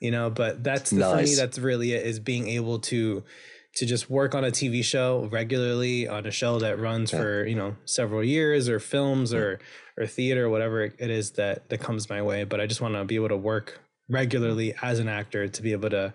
you 0.00 0.10
know, 0.10 0.30
but 0.30 0.64
that's 0.64 0.90
the, 0.90 1.00
for 1.02 1.16
me. 1.22 1.34
That's 1.36 1.58
really 1.58 1.92
it. 1.92 2.04
Is 2.06 2.18
being 2.18 2.48
able 2.48 2.78
to 2.90 3.22
to 3.76 3.86
just 3.86 4.10
work 4.10 4.34
on 4.34 4.44
a 4.44 4.50
TV 4.50 4.82
show 4.84 5.28
regularly 5.30 6.08
on 6.08 6.26
a 6.26 6.30
show 6.30 6.58
that 6.58 6.78
runs 6.78 7.10
for 7.10 7.46
you 7.46 7.54
know 7.54 7.76
several 7.84 8.22
years 8.24 8.68
or 8.68 8.80
films 8.80 9.32
or 9.32 9.60
or 9.96 10.06
theater 10.06 10.48
whatever 10.48 10.82
it 10.84 11.10
is 11.10 11.32
that 11.32 11.68
that 11.68 11.78
comes 11.78 12.08
my 12.08 12.20
way. 12.22 12.44
But 12.44 12.60
I 12.60 12.66
just 12.66 12.80
want 12.80 12.94
to 12.94 13.04
be 13.04 13.14
able 13.16 13.28
to 13.28 13.36
work 13.36 13.80
regularly 14.08 14.74
as 14.82 14.98
an 14.98 15.08
actor 15.08 15.46
to 15.48 15.62
be 15.62 15.72
able 15.72 15.90
to 15.90 16.12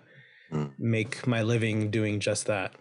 Mm. 0.52 0.70
make 0.78 1.26
my 1.26 1.42
living 1.42 1.90
doing 1.90 2.20
just 2.20 2.46
that. 2.46 2.72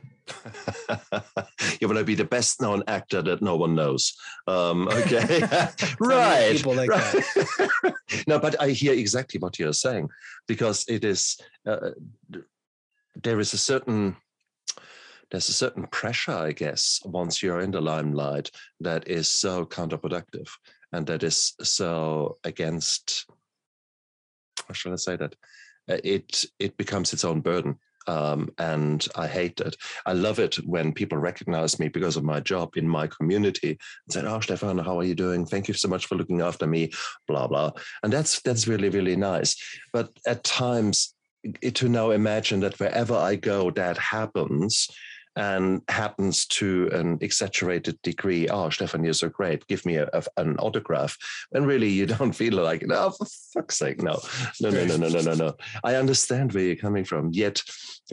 you 1.82 1.88
want 1.88 1.98
to 1.98 2.04
be 2.04 2.14
the 2.14 2.24
best 2.24 2.62
known 2.62 2.84
actor 2.88 3.24
that 3.24 3.42
no 3.42 3.56
one 3.56 3.74
knows. 3.74 4.14
Um, 4.46 4.88
okay. 4.92 5.42
right. 6.00 6.56
people 6.56 6.76
like 6.76 6.90
right. 6.92 7.94
no, 8.28 8.38
but 8.38 8.62
I 8.62 8.70
hear 8.70 8.94
exactly 8.94 9.40
what 9.40 9.58
you're 9.58 9.74
saying 9.74 10.10
because 10.48 10.86
it 10.88 11.04
is, 11.04 11.40
uh, 11.66 11.90
there 13.24 13.40
is 13.40 13.54
a 13.54 13.58
certain, 13.58 14.16
there's 15.32 15.50
a 15.50 15.54
certain 15.54 15.88
pressure, 15.88 16.32
I 16.32 16.52
guess, 16.52 17.02
once 17.06 17.42
you're 17.42 17.62
in 17.62 17.72
the 17.72 17.82
limelight 17.82 18.52
that 18.80 19.08
is 19.08 19.28
so 19.28 19.66
counterproductive 19.66 20.48
and 20.92 21.06
that 21.08 21.24
is 21.24 21.54
so 21.62 22.38
against, 22.44 23.26
how 24.68 24.74
shall 24.74 24.94
I 24.94 24.98
say 24.98 25.16
that? 25.16 25.36
Uh, 25.90 25.98
It 26.04 26.46
it 26.60 26.78
becomes 26.78 27.14
its 27.14 27.26
own 27.26 27.42
burden 27.42 27.78
um, 28.08 28.52
and 28.58 29.06
I 29.16 29.28
hate 29.28 29.60
it. 29.60 29.76
I 30.06 30.14
love 30.14 30.40
it 30.40 30.56
when 30.66 30.94
people 30.94 31.18
recognize 31.18 31.80
me 31.80 31.88
because 31.88 32.18
of 32.18 32.24
my 32.24 32.40
job 32.40 32.78
in 32.78 32.88
my 32.88 33.08
community 33.08 33.70
and 33.70 34.14
say, 34.14 34.22
"Oh, 34.22 34.40
Stefan, 34.40 34.78
how 34.78 35.00
are 35.00 35.04
you 35.04 35.16
doing? 35.16 35.46
Thank 35.46 35.68
you 35.68 35.74
so 35.74 35.88
much 35.88 36.06
for 36.06 36.16
looking 36.16 36.42
after 36.42 36.68
me." 36.68 36.92
Blah 37.28 37.48
blah, 37.48 37.72
and 38.04 38.14
that's 38.14 38.42
that's 38.42 38.68
really 38.68 38.90
really 38.90 39.16
nice. 39.16 39.56
But 39.92 40.12
at 40.28 40.44
times, 40.44 41.16
it, 41.62 41.76
to 41.76 41.90
now 41.90 42.12
imagine 42.12 42.60
that 42.62 42.80
wherever 42.80 43.16
I 43.16 43.36
go, 43.36 43.72
that 43.72 43.98
happens. 43.98 44.88
And 45.36 45.82
happens 45.90 46.46
to 46.48 46.90
an 46.94 47.18
exaggerated 47.22 48.02
degree. 48.02 48.48
Oh, 48.48 48.70
Stefan, 48.70 49.04
you're 49.04 49.14
so 49.14 49.30
great. 49.30 49.68
Give 49.68 49.86
me 49.86 49.96
a, 49.98 50.10
a- 50.14 50.24
an 50.38 50.58
autograph. 50.58 51.18
And 51.54 51.68
really, 51.68 51.90
you 51.90 52.06
don't 52.18 52.32
feel 52.34 52.54
like, 52.54 52.84
no, 52.86 53.12
for 53.12 53.26
fuck's 53.54 53.78
sake, 53.78 54.02
no, 54.02 54.20
no, 54.62 54.70
no, 54.70 54.86
no, 54.86 54.98
no, 54.98 55.10
no, 55.10 55.22
no, 55.22 55.34
no. 55.34 55.54
I 55.84 55.96
understand 55.96 56.54
where 56.54 56.64
you're 56.64 56.76
coming 56.76 57.04
from. 57.04 57.32
Yet, 57.34 57.62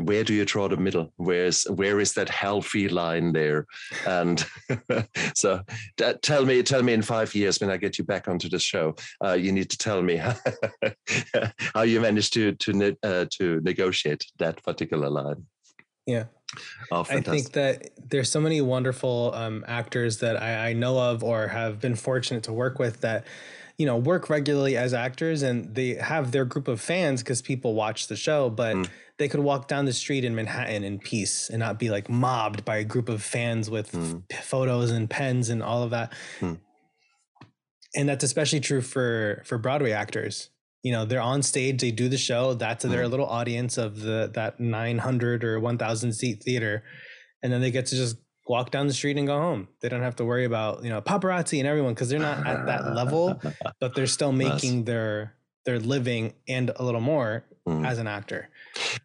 where 0.01 0.25
do 0.25 0.35
you 0.35 0.45
draw 0.45 0.69
the 0.69 0.77
middle? 0.77 1.13
Where's 1.17 1.65
where 1.65 2.01
is 2.01 2.15
that 2.15 2.29
healthy 2.29 2.89
line 2.89 3.33
there? 3.33 3.67
And 4.07 4.45
so, 5.35 5.63
that, 5.99 6.23
tell 6.23 6.45
me, 6.45 6.63
tell 6.63 6.83
me 6.83 6.93
in 6.93 7.03
five 7.03 7.35
years 7.35 7.61
when 7.61 7.71
I 7.71 7.77
get 7.77 7.99
you 7.99 8.05
back 8.05 8.29
onto 8.29 8.49
the 8.49 8.59
show, 8.59 8.95
uh, 9.25 9.35
you 9.35 9.53
need 9.53 9.71
to 9.71 9.79
tell 9.79 10.03
me 10.03 10.17
how 11.75 11.83
you 11.83 12.01
managed 12.01 12.33
to 12.35 12.53
to 12.53 12.97
uh, 13.03 13.27
to 13.39 13.61
negotiate 13.63 14.25
that 14.39 14.63
particular 14.63 15.09
line. 15.11 15.47
Yeah. 16.07 16.25
Oh, 16.91 17.07
I 17.09 17.21
think 17.21 17.53
that 17.53 17.91
there's 18.11 18.31
so 18.31 18.41
many 18.41 18.61
wonderful 18.61 19.33
um, 19.35 19.65
actors 19.67 20.19
that 20.19 20.41
I, 20.41 20.71
I 20.71 20.73
know 20.75 20.99
of 20.99 21.23
or 21.25 21.49
have 21.49 21.81
been 21.81 21.95
fortunate 21.97 22.43
to 22.45 22.53
work 22.53 22.79
with 22.79 23.01
that, 23.01 23.27
you 23.79 23.87
know, 23.87 23.97
work 23.97 24.29
regularly 24.29 24.77
as 24.77 24.93
actors 24.93 25.43
and 25.43 25.75
they 25.75 25.95
have 25.95 26.33
their 26.33 26.45
group 26.45 26.69
of 26.69 26.81
fans 26.81 27.23
because 27.23 27.41
people 27.43 27.75
watch 27.75 28.09
the 28.09 28.17
show, 28.17 28.51
but 28.51 28.77
Mm. 28.77 28.89
they 29.19 29.29
could 29.29 29.41
walk 29.41 29.69
down 29.69 29.85
the 29.87 29.93
street 29.93 30.25
in 30.25 30.35
Manhattan 30.35 30.85
in 30.85 30.99
peace 30.99 31.49
and 31.49 31.59
not 31.61 31.79
be 31.79 31.89
like 31.91 32.09
mobbed 32.11 32.65
by 32.65 32.77
a 32.77 32.85
group 32.85 33.09
of 33.09 33.23
fans 33.23 33.71
with 33.71 33.93
Mm. 33.93 34.23
f- 34.31 34.45
photos 34.45 34.91
and 34.91 35.09
pens 35.09 35.49
and 35.49 35.63
all 35.63 35.83
of 35.83 35.91
that. 35.91 36.13
Mm. 36.41 36.59
And 37.95 38.09
that's 38.09 38.25
especially 38.25 38.61
true 38.61 38.81
for 38.81 39.43
for 39.45 39.59
Broadway 39.59 39.93
actors. 39.93 40.51
You 40.83 40.93
know, 40.93 41.05
they're 41.05 41.21
on 41.21 41.43
stage, 41.43 41.81
they 41.81 41.91
do 41.93 42.09
the 42.09 42.19
show, 42.19 42.55
that's 42.55 42.85
their 42.85 43.05
Mm. 43.05 43.11
little 43.11 43.27
audience 43.27 43.79
of 43.79 44.01
the 44.01 44.31
that 44.35 44.59
900 44.59 45.45
or 45.45 45.61
1000 45.61 46.13
seat 46.13 46.43
theater 46.43 46.83
and 47.43 47.53
then 47.53 47.61
they 47.61 47.71
get 47.71 47.87
to 47.87 47.97
just 47.97 48.17
walk 48.49 48.71
down 48.71 48.87
the 48.87 48.93
street 48.93 49.17
and 49.17 49.27
go 49.27 49.39
home. 49.39 49.69
They 49.81 49.89
don't 49.89 50.03
have 50.03 50.17
to 50.17 50.25
worry 50.25 50.45
about, 50.45 50.83
you 50.83 50.91
know, 50.91 51.01
paparazzi 51.01 51.59
and 51.59 51.67
everyone 51.67 51.95
because 51.95 52.09
they're 52.09 52.19
not 52.19 52.47
at 52.47 52.67
that 52.67 52.95
level, 52.95 53.41
but 53.81 53.95
they're 53.95 54.07
still 54.07 54.33
Nice. 54.33 54.63
making 54.63 54.85
their 54.85 55.35
their 55.65 55.79
living 55.79 56.35
and 56.49 56.73
a 56.75 56.83
little 56.85 57.01
more 57.01 57.45
mm. 57.69 57.87
as 57.87 57.99
an 57.99 58.09
actor. 58.09 58.49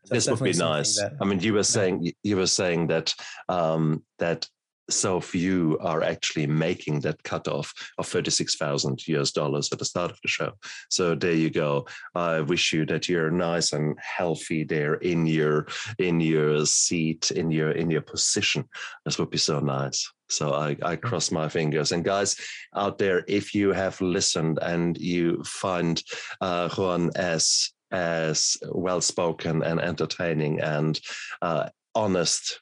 So 0.06 0.16
this 0.16 0.28
would 0.28 0.42
be 0.42 0.54
nice. 0.54 1.00
That, 1.00 1.14
I 1.22 1.26
mean, 1.26 1.40
you 1.40 1.54
were 1.54 1.64
saying 1.64 2.12
you 2.24 2.36
were 2.38 2.48
saying 2.48 2.88
that 2.88 3.14
um, 3.48 4.04
that 4.18 4.50
so 4.90 5.20
few 5.20 5.78
are 5.82 6.04
actually 6.04 6.48
making 6.48 7.02
that 7.02 7.22
cutoff 7.24 7.74
of 7.98 8.08
36,000 8.08 9.08
US 9.08 9.32
dollars 9.32 9.70
at 9.72 9.80
the 9.80 9.86
start 9.86 10.12
of 10.12 10.20
the 10.22 10.28
show. 10.28 10.54
So 10.90 11.16
there 11.16 11.34
you 11.34 11.50
go. 11.50 11.88
I 12.16 12.42
wish 12.42 12.74
you 12.74 12.86
that 12.86 13.10
you're 13.10 13.32
nice 13.32 13.74
and 13.74 13.98
healthy 14.00 14.64
there 14.64 14.96
in 14.96 15.26
your 15.26 15.68
in 16.00 16.20
your 16.20 16.66
seat, 16.66 17.32
in 17.32 17.52
your 17.52 17.72
in 17.72 17.90
your 17.90 18.02
position. 18.02 18.66
This 19.06 19.20
would 19.20 19.30
be 19.30 19.38
so 19.38 19.60
nice. 19.60 20.12
So 20.30 20.54
I, 20.54 20.76
I 20.84 20.96
cross 20.98 21.32
my 21.32 21.48
fingers. 21.48 21.92
And 21.92 22.04
guys 22.04 22.36
out 22.76 22.98
there, 22.98 23.24
if 23.28 23.56
you 23.56 23.72
have 23.72 24.00
listened 24.02 24.60
and 24.62 24.98
you 24.98 25.42
find 25.44 26.02
uh, 26.42 26.70
Juan 26.70 27.12
as 27.16 27.72
as 27.92 28.58
well 28.70 29.00
spoken 29.00 29.64
and 29.64 29.80
entertaining 29.80 30.60
and 30.60 31.00
uh, 31.42 31.70
honest 31.96 32.60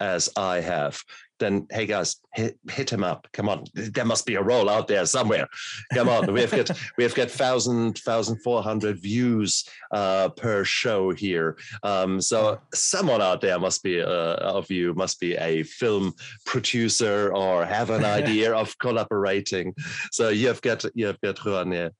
as 0.00 0.28
I 0.36 0.60
have, 0.60 1.00
then 1.38 1.66
hey 1.70 1.86
guys, 1.86 2.16
hit, 2.34 2.58
hit 2.70 2.90
him 2.90 3.04
up. 3.04 3.26
Come 3.32 3.48
on, 3.48 3.64
there 3.74 4.04
must 4.04 4.26
be 4.26 4.34
a 4.34 4.42
role 4.42 4.68
out 4.68 4.88
there 4.88 5.06
somewhere. 5.06 5.48
Come 5.92 6.08
on, 6.08 6.32
we've 6.32 6.50
got 6.50 6.70
we've 6.98 7.14
got 7.14 7.30
thousand 7.30 7.98
thousand 7.98 8.42
four 8.42 8.62
hundred 8.62 9.00
views 9.00 9.64
uh, 9.92 10.28
per 10.30 10.64
show 10.64 11.10
here. 11.10 11.56
Um, 11.82 12.20
so 12.20 12.60
someone 12.74 13.22
out 13.22 13.40
there 13.40 13.58
must 13.58 13.82
be 13.82 14.00
uh, 14.00 14.36
of 14.36 14.70
you 14.70 14.94
must 14.94 15.20
be 15.20 15.36
a 15.36 15.62
film 15.62 16.14
producer 16.46 17.32
or 17.34 17.64
have 17.64 17.90
an 17.90 18.04
idea 18.18 18.52
of 18.52 18.76
collaborating. 18.78 19.74
So 20.12 20.28
you've 20.28 20.62
got 20.62 20.84
you've 20.94 21.20
got 21.20 21.44
Juan 21.44 21.72
here. 21.72 21.92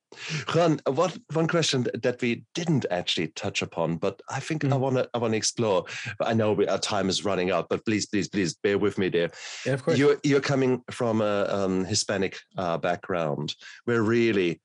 Juan, 0.55 0.81
what 0.87 1.17
one 1.35 1.47
question 1.47 1.87
that 2.03 2.21
we 2.23 2.45
didn't 2.55 2.87
actually 2.91 3.29
touch 3.29 3.63
upon, 3.63 3.97
but 3.97 4.21
I 4.31 4.41
think 4.41 4.63
mm. 4.63 4.73
I 4.73 4.77
want 4.77 4.97
to 4.97 5.09
I 5.15 5.19
want 5.19 5.33
to 5.33 5.37
explore. 5.37 5.85
I 6.21 6.35
know 6.35 6.59
our 6.67 6.79
time 6.79 7.09
is 7.09 7.25
running 7.25 7.51
out, 7.51 7.69
but 7.69 7.85
please, 7.85 8.07
please, 8.07 8.29
please 8.29 8.55
bear 8.55 8.79
with 8.79 8.99
me 8.99 9.09
there. 9.09 9.28
Yeah, 9.67 9.75
of 9.75 9.85
course. 9.85 9.99
You're 9.99 10.19
you're 10.23 10.41
coming 10.41 10.83
from 10.91 11.21
a 11.21 11.47
um, 11.51 11.85
Hispanic 11.85 12.39
uh, 12.57 12.79
background, 12.79 13.55
where 13.85 14.03
really 14.03 14.61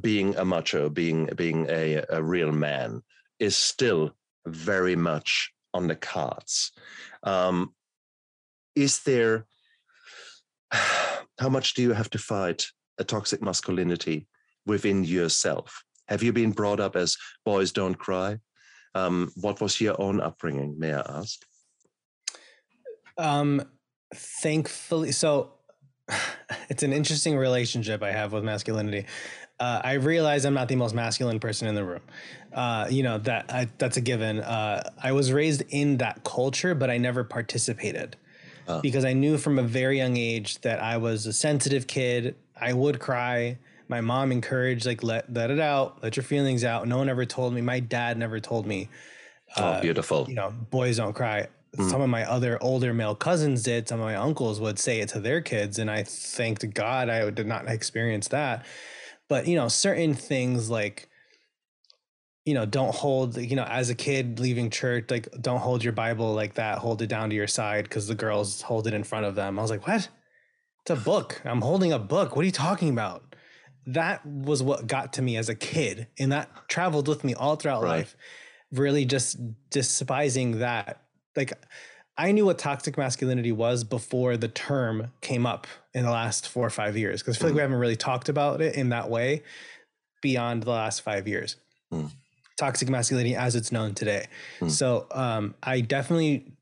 being 0.00 0.36
a 0.36 0.44
macho, 0.44 0.88
being 0.88 1.26
being 1.36 1.66
a, 1.68 2.04
a 2.10 2.22
real 2.22 2.52
man, 2.52 3.02
is 3.38 3.56
still 3.56 4.12
very 4.46 4.96
much 4.96 5.52
on 5.74 5.86
the 5.86 5.96
cards. 5.96 6.72
Um, 7.22 7.74
is 8.74 9.02
there? 9.02 9.46
How 11.38 11.50
much 11.50 11.74
do 11.74 11.82
you 11.82 11.92
have 11.92 12.08
to 12.10 12.18
fight 12.18 12.64
a 12.98 13.04
toxic 13.04 13.42
masculinity 13.42 14.26
within 14.64 15.04
yourself? 15.04 15.84
Have 16.08 16.22
you 16.22 16.32
been 16.32 16.52
brought 16.52 16.80
up 16.80 16.96
as 16.96 17.16
boys 17.44 17.72
don't 17.72 17.96
cry? 17.96 18.38
Um, 18.94 19.30
what 19.36 19.60
was 19.60 19.78
your 19.80 20.00
own 20.00 20.20
upbringing, 20.20 20.78
may 20.78 20.94
I 20.94 21.00
ask? 21.00 21.40
Um, 23.18 23.62
thankfully, 24.14 25.12
so 25.12 25.52
it's 26.68 26.82
an 26.82 26.92
interesting 26.92 27.36
relationship 27.36 28.02
I 28.02 28.12
have 28.12 28.32
with 28.32 28.44
masculinity. 28.44 29.06
Uh, 29.58 29.80
I 29.82 29.94
realize 29.94 30.44
I'm 30.44 30.54
not 30.54 30.68
the 30.68 30.76
most 30.76 30.94
masculine 30.94 31.40
person 31.40 31.66
in 31.66 31.74
the 31.74 31.84
room. 31.84 32.02
Uh, 32.52 32.86
you 32.90 33.02
know 33.02 33.18
that 33.18 33.52
I, 33.52 33.68
that's 33.78 33.96
a 33.96 34.02
given. 34.02 34.40
Uh, 34.40 34.90
I 35.02 35.12
was 35.12 35.32
raised 35.32 35.62
in 35.70 35.98
that 35.98 36.24
culture, 36.24 36.74
but 36.74 36.90
I 36.90 36.98
never 36.98 37.24
participated 37.24 38.16
oh. 38.68 38.80
because 38.80 39.04
I 39.04 39.14
knew 39.14 39.38
from 39.38 39.58
a 39.58 39.62
very 39.62 39.96
young 39.96 40.16
age 40.16 40.60
that 40.60 40.80
I 40.80 40.98
was 40.98 41.26
a 41.26 41.32
sensitive 41.32 41.86
kid. 41.86 42.36
I 42.58 42.72
would 42.72 43.00
cry 43.00 43.58
my 43.88 44.00
mom 44.00 44.32
encouraged 44.32 44.86
like 44.86 45.02
let 45.02 45.32
let 45.32 45.50
it 45.50 45.60
out, 45.60 46.02
let 46.02 46.16
your 46.16 46.24
feelings 46.24 46.64
out. 46.64 46.86
No 46.88 46.98
one 46.98 47.08
ever 47.08 47.24
told 47.24 47.54
me. 47.54 47.60
My 47.60 47.80
dad 47.80 48.18
never 48.18 48.40
told 48.40 48.66
me. 48.66 48.88
Oh, 49.56 49.64
uh, 49.64 49.80
beautiful. 49.80 50.26
You 50.28 50.34
know, 50.34 50.50
boys 50.70 50.96
don't 50.96 51.12
cry. 51.12 51.48
Mm. 51.76 51.90
Some 51.90 52.00
of 52.00 52.08
my 52.08 52.24
other 52.24 52.58
older 52.62 52.92
male 52.92 53.14
cousins 53.14 53.62
did. 53.62 53.88
Some 53.88 54.00
of 54.00 54.06
my 54.06 54.16
uncles 54.16 54.60
would 54.60 54.78
say 54.78 55.00
it 55.00 55.08
to 55.10 55.20
their 55.20 55.40
kids, 55.40 55.78
and 55.78 55.90
I 55.90 56.02
thanked 56.04 56.72
God 56.74 57.08
I 57.08 57.30
did 57.30 57.46
not 57.46 57.68
experience 57.68 58.28
that. 58.28 58.64
But 59.28 59.46
you 59.46 59.56
know, 59.56 59.68
certain 59.68 60.14
things 60.14 60.70
like 60.70 61.08
you 62.44 62.54
know, 62.54 62.64
don't 62.64 62.94
hold, 62.94 63.36
you 63.38 63.56
know, 63.56 63.64
as 63.64 63.90
a 63.90 63.94
kid 63.94 64.38
leaving 64.38 64.70
church, 64.70 65.06
like 65.10 65.28
don't 65.40 65.58
hold 65.58 65.82
your 65.82 65.92
Bible 65.92 66.32
like 66.32 66.54
that, 66.54 66.78
hold 66.78 67.02
it 67.02 67.08
down 67.08 67.28
to 67.30 67.34
your 67.34 67.48
side 67.48 67.84
because 67.84 68.06
the 68.06 68.14
girls 68.14 68.62
hold 68.62 68.86
it 68.86 68.94
in 68.94 69.02
front 69.02 69.26
of 69.26 69.34
them. 69.34 69.58
I 69.58 69.62
was 69.62 69.70
like, 69.70 69.84
what? 69.86 70.08
It's 70.82 70.90
a 70.90 70.94
book. 70.94 71.42
I'm 71.44 71.60
holding 71.60 71.92
a 71.92 71.98
book. 71.98 72.36
What 72.36 72.42
are 72.42 72.46
you 72.46 72.52
talking 72.52 72.90
about? 72.90 73.26
that 73.86 74.26
was 74.26 74.62
what 74.62 74.86
got 74.86 75.12
to 75.14 75.22
me 75.22 75.36
as 75.36 75.48
a 75.48 75.54
kid 75.54 76.08
and 76.18 76.32
that 76.32 76.50
traveled 76.68 77.08
with 77.08 77.22
me 77.22 77.34
all 77.34 77.56
throughout 77.56 77.82
right. 77.82 77.98
life 77.98 78.16
really 78.72 79.04
just 79.04 79.38
despising 79.70 80.58
that 80.58 81.02
like 81.36 81.52
i 82.16 82.32
knew 82.32 82.44
what 82.44 82.58
toxic 82.58 82.96
masculinity 82.96 83.52
was 83.52 83.84
before 83.84 84.36
the 84.36 84.48
term 84.48 85.12
came 85.20 85.46
up 85.46 85.66
in 85.94 86.04
the 86.04 86.10
last 86.10 86.48
four 86.48 86.66
or 86.66 86.70
five 86.70 86.96
years 86.96 87.22
because 87.22 87.36
i 87.36 87.38
feel 87.38 87.48
mm. 87.48 87.50
like 87.50 87.54
we 87.56 87.58
mm. 87.60 87.62
haven't 87.62 87.78
really 87.78 87.96
talked 87.96 88.28
about 88.28 88.60
it 88.60 88.74
in 88.74 88.90
that 88.90 89.08
way 89.10 89.42
beyond 90.22 90.62
the 90.62 90.70
last 90.70 91.02
five 91.02 91.28
years 91.28 91.56
mm. 91.92 92.10
toxic 92.58 92.88
masculinity 92.88 93.34
as 93.34 93.54
it's 93.54 93.70
known 93.70 93.94
today 93.94 94.26
mm. 94.60 94.70
so 94.70 95.06
um, 95.12 95.54
i 95.62 95.80
definitely 95.80 96.52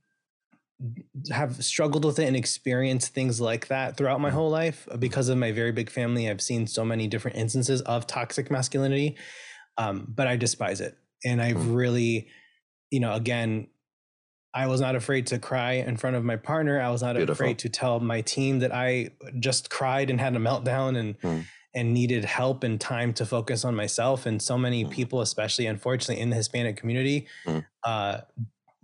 have 1.31 1.65
struggled 1.65 2.05
with 2.05 2.19
it 2.19 2.25
and 2.25 2.37
experienced 2.37 3.15
things 3.15 3.41
like 3.41 3.69
that 3.69 3.97
throughout 3.97 4.21
my 4.21 4.29
mm-hmm. 4.29 4.39
whole 4.39 4.51
life 4.51 4.89
because 4.99 5.29
of 5.29 5.39
my 5.39 5.53
very 5.53 5.73
big 5.73 5.89
family 5.89 6.29
i've 6.29 6.43
seen 6.43 6.67
so 6.67 6.85
many 6.85 7.07
different 7.07 7.37
instances 7.37 7.81
of 7.83 8.07
toxic 8.07 8.51
masculinity 8.51 9.17
um, 9.79 10.07
but 10.15 10.27
i 10.27 10.37
despise 10.37 10.81
it 10.81 10.97
and 11.25 11.41
i've 11.41 11.57
mm. 11.57 11.77
really 11.77 12.29
you 12.91 13.01
know 13.01 13.13
again 13.15 13.67
i 14.55 14.67
was 14.67 14.81
not 14.81 14.95
afraid 14.95 15.27
to 15.27 15.39
cry 15.39 15.73
in 15.73 15.97
front 15.97 16.17
of 16.17 16.25
my 16.25 16.37
partner 16.37 16.81
i 16.81 16.91
was 16.91 17.03
not 17.03 17.17
Beautiful. 17.17 17.33
afraid 17.33 17.59
to 17.59 17.69
tell 17.69 18.01
my 18.01 18.21
team 18.21 18.61
that 18.61 18.75
i 18.75 19.11
just 19.39 19.71
cried 19.71 20.11
and 20.11 20.21
had 20.21 20.35
a 20.37 20.39
meltdown 20.39 20.99
and 20.99 21.21
mm. 21.21 21.45
and 21.75 21.93
needed 21.93 22.25
help 22.25 22.65
and 22.65 22.81
time 22.81 23.13
to 23.13 23.27
focus 23.27 23.65
on 23.65 23.75
myself 23.75 24.27
and 24.27 24.41
so 24.41 24.57
many 24.57 24.85
mm. 24.85 24.91
people 24.91 25.21
especially 25.21 25.67
unfortunately 25.67 26.21
in 26.23 26.31
the 26.31 26.37
hispanic 26.37 26.77
community 26.77 27.27
mm. 27.47 27.65
uh, 27.85 28.19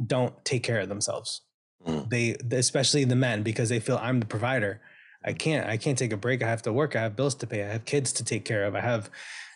don't 0.06 0.44
take 0.44 0.62
care 0.62 0.80
of 0.80 0.88
themselves 0.88 1.42
Mm. 1.86 2.10
They, 2.10 2.36
especially 2.56 3.04
the 3.04 3.16
men, 3.16 3.42
because 3.42 3.68
they 3.68 3.80
feel 3.80 3.98
I'm 4.00 4.20
the 4.20 4.26
provider. 4.26 4.80
I 5.24 5.32
can't, 5.32 5.66
I 5.66 5.76
can't 5.76 5.98
take 5.98 6.12
a 6.12 6.16
break. 6.16 6.42
I 6.42 6.48
have 6.48 6.62
to 6.62 6.72
work. 6.72 6.96
I 6.96 7.02
have 7.02 7.16
bills 7.16 7.34
to 7.36 7.46
pay. 7.46 7.62
I 7.62 7.68
have 7.68 7.84
kids 7.84 8.12
to 8.14 8.24
take 8.24 8.44
care 8.44 8.64
of. 8.64 8.74
I 8.74 8.80
have, 8.80 9.10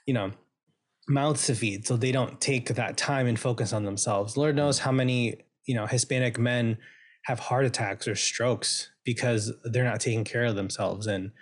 you 0.06 0.14
know, 0.14 0.32
mouths 1.08 1.46
to 1.46 1.54
feed. 1.54 1.86
So 1.86 1.96
they 1.96 2.12
don't 2.12 2.40
take 2.40 2.68
that 2.74 2.96
time 2.96 3.26
and 3.26 3.38
focus 3.38 3.72
on 3.72 3.84
themselves. 3.84 4.36
Lord 4.36 4.56
knows 4.56 4.78
how 4.78 4.92
many, 4.92 5.36
you 5.66 5.74
know, 5.74 5.86
Hispanic 5.86 6.38
men 6.38 6.78
have 7.24 7.38
heart 7.38 7.64
attacks 7.64 8.06
or 8.06 8.14
strokes 8.14 8.90
because 9.04 9.52
they're 9.64 9.84
not 9.84 10.00
taking 10.00 10.24
care 10.24 10.44
of 10.44 10.56
themselves. 10.56 11.06
And, 11.06 11.32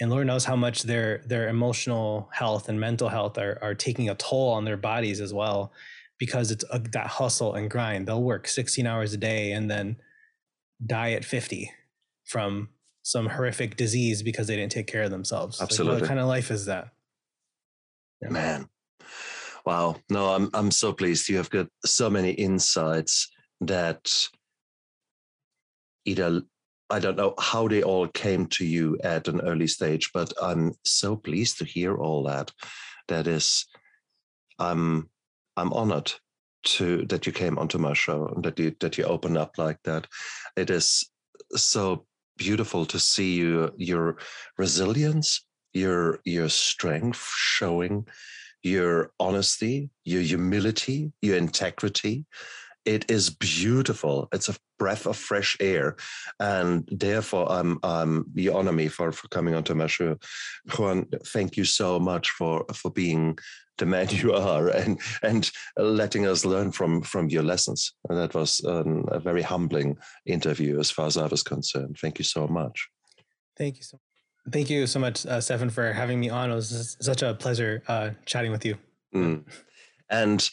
and 0.00 0.10
Lord 0.10 0.26
knows 0.26 0.44
how 0.44 0.56
much 0.56 0.82
their, 0.82 1.22
their 1.26 1.48
emotional 1.48 2.28
health 2.32 2.68
and 2.68 2.78
mental 2.78 3.08
health 3.08 3.38
are, 3.38 3.58
are 3.62 3.74
taking 3.74 4.08
a 4.08 4.14
toll 4.14 4.52
on 4.52 4.64
their 4.64 4.76
bodies 4.76 5.20
as 5.20 5.32
well, 5.32 5.72
because 6.18 6.50
it's 6.50 6.64
a, 6.70 6.78
that 6.92 7.06
hustle 7.06 7.54
and 7.54 7.70
grind. 7.70 8.06
They'll 8.06 8.22
work 8.22 8.46
16 8.46 8.86
hours 8.86 9.12
a 9.12 9.18
day 9.18 9.52
and 9.52 9.70
then, 9.70 9.96
die 10.84 11.12
at 11.12 11.24
50 11.24 11.70
from 12.24 12.68
some 13.02 13.26
horrific 13.26 13.76
disease 13.76 14.22
because 14.22 14.46
they 14.46 14.56
didn't 14.56 14.72
take 14.72 14.86
care 14.86 15.02
of 15.02 15.10
themselves. 15.10 15.60
Absolutely. 15.60 15.94
Like, 15.94 16.02
what 16.02 16.08
kind 16.08 16.20
of 16.20 16.26
life 16.26 16.50
is 16.50 16.66
that? 16.66 16.88
Yeah. 18.20 18.30
Man. 18.30 18.68
Wow. 19.64 19.96
No, 20.10 20.34
I'm 20.34 20.50
I'm 20.54 20.70
so 20.70 20.92
pleased. 20.92 21.28
You 21.28 21.36
have 21.36 21.50
got 21.50 21.68
so 21.84 22.10
many 22.10 22.32
insights 22.32 23.28
that 23.66 24.10
either 26.04 26.42
I 26.90 26.98
don't 26.98 27.16
know 27.16 27.34
how 27.38 27.68
they 27.68 27.82
all 27.82 28.06
came 28.08 28.46
to 28.48 28.66
you 28.66 28.98
at 29.02 29.26
an 29.28 29.40
early 29.40 29.66
stage, 29.66 30.10
but 30.12 30.32
I'm 30.42 30.74
so 30.84 31.16
pleased 31.16 31.58
to 31.58 31.64
hear 31.64 31.96
all 31.96 32.24
that. 32.24 32.52
That 33.08 33.26
is, 33.26 33.66
I'm 34.58 35.08
I'm 35.56 35.72
honored 35.72 36.12
to 36.64 37.04
that 37.06 37.26
you 37.26 37.32
came 37.32 37.58
onto 37.58 37.78
my 37.78 37.94
show 37.94 38.26
and 38.26 38.44
that 38.44 38.58
you 38.58 38.74
that 38.80 38.98
you 38.98 39.04
opened 39.04 39.38
up 39.38 39.56
like 39.58 39.78
that. 39.84 40.06
It 40.56 40.70
is 40.70 41.10
so 41.54 42.06
beautiful 42.36 42.84
to 42.86 42.98
see 42.98 43.34
you 43.34 43.72
your 43.76 44.18
resilience, 44.58 45.44
your 45.72 46.20
your 46.24 46.48
strength 46.50 47.24
showing, 47.34 48.06
your 48.62 49.12
honesty, 49.18 49.90
your 50.04 50.22
humility, 50.22 51.12
your 51.22 51.36
integrity. 51.36 52.26
It 52.84 53.10
is 53.10 53.30
beautiful. 53.30 54.28
It's 54.32 54.48
a 54.48 54.56
breath 54.78 55.06
of 55.06 55.16
fresh 55.16 55.56
air, 55.60 55.96
and 56.40 56.88
therefore, 56.90 57.50
I'm 57.50 57.78
um, 57.84 58.26
you 58.34 58.56
honor 58.56 58.72
me 58.72 58.88
for 58.88 59.12
for 59.12 59.28
coming 59.28 59.54
onto 59.54 59.74
my 59.74 59.86
show, 59.86 60.16
Juan. 60.76 61.06
Thank 61.26 61.56
you 61.56 61.64
so 61.64 62.00
much 62.00 62.30
for 62.30 62.64
for 62.74 62.90
being 62.90 63.38
the 63.78 63.86
man 63.86 64.08
you 64.10 64.32
are 64.34 64.68
and 64.68 65.00
and 65.22 65.50
letting 65.76 66.26
us 66.26 66.44
learn 66.44 66.72
from 66.72 67.02
from 67.02 67.28
your 67.28 67.42
lessons. 67.42 67.92
And 68.08 68.18
that 68.18 68.34
was 68.34 68.60
um, 68.64 69.04
a 69.08 69.20
very 69.20 69.42
humbling 69.42 69.96
interview 70.26 70.80
as 70.80 70.90
far 70.90 71.06
as 71.06 71.16
I 71.16 71.26
was 71.26 71.42
concerned. 71.42 71.96
Thank 72.00 72.18
you 72.18 72.24
so 72.24 72.46
much. 72.46 72.88
Thank 73.56 73.76
you 73.76 73.82
so. 73.82 73.98
Thank 74.50 74.70
you 74.70 74.88
so 74.88 74.98
much, 74.98 75.24
uh, 75.24 75.40
Stefan, 75.40 75.70
for 75.70 75.92
having 75.92 76.18
me 76.18 76.28
on. 76.28 76.50
It 76.50 76.54
was 76.54 76.96
such 77.00 77.22
a 77.22 77.34
pleasure 77.34 77.84
uh, 77.86 78.10
chatting 78.26 78.50
with 78.50 78.64
you. 78.64 78.76
Mm. 79.14 79.44
And 80.10 80.50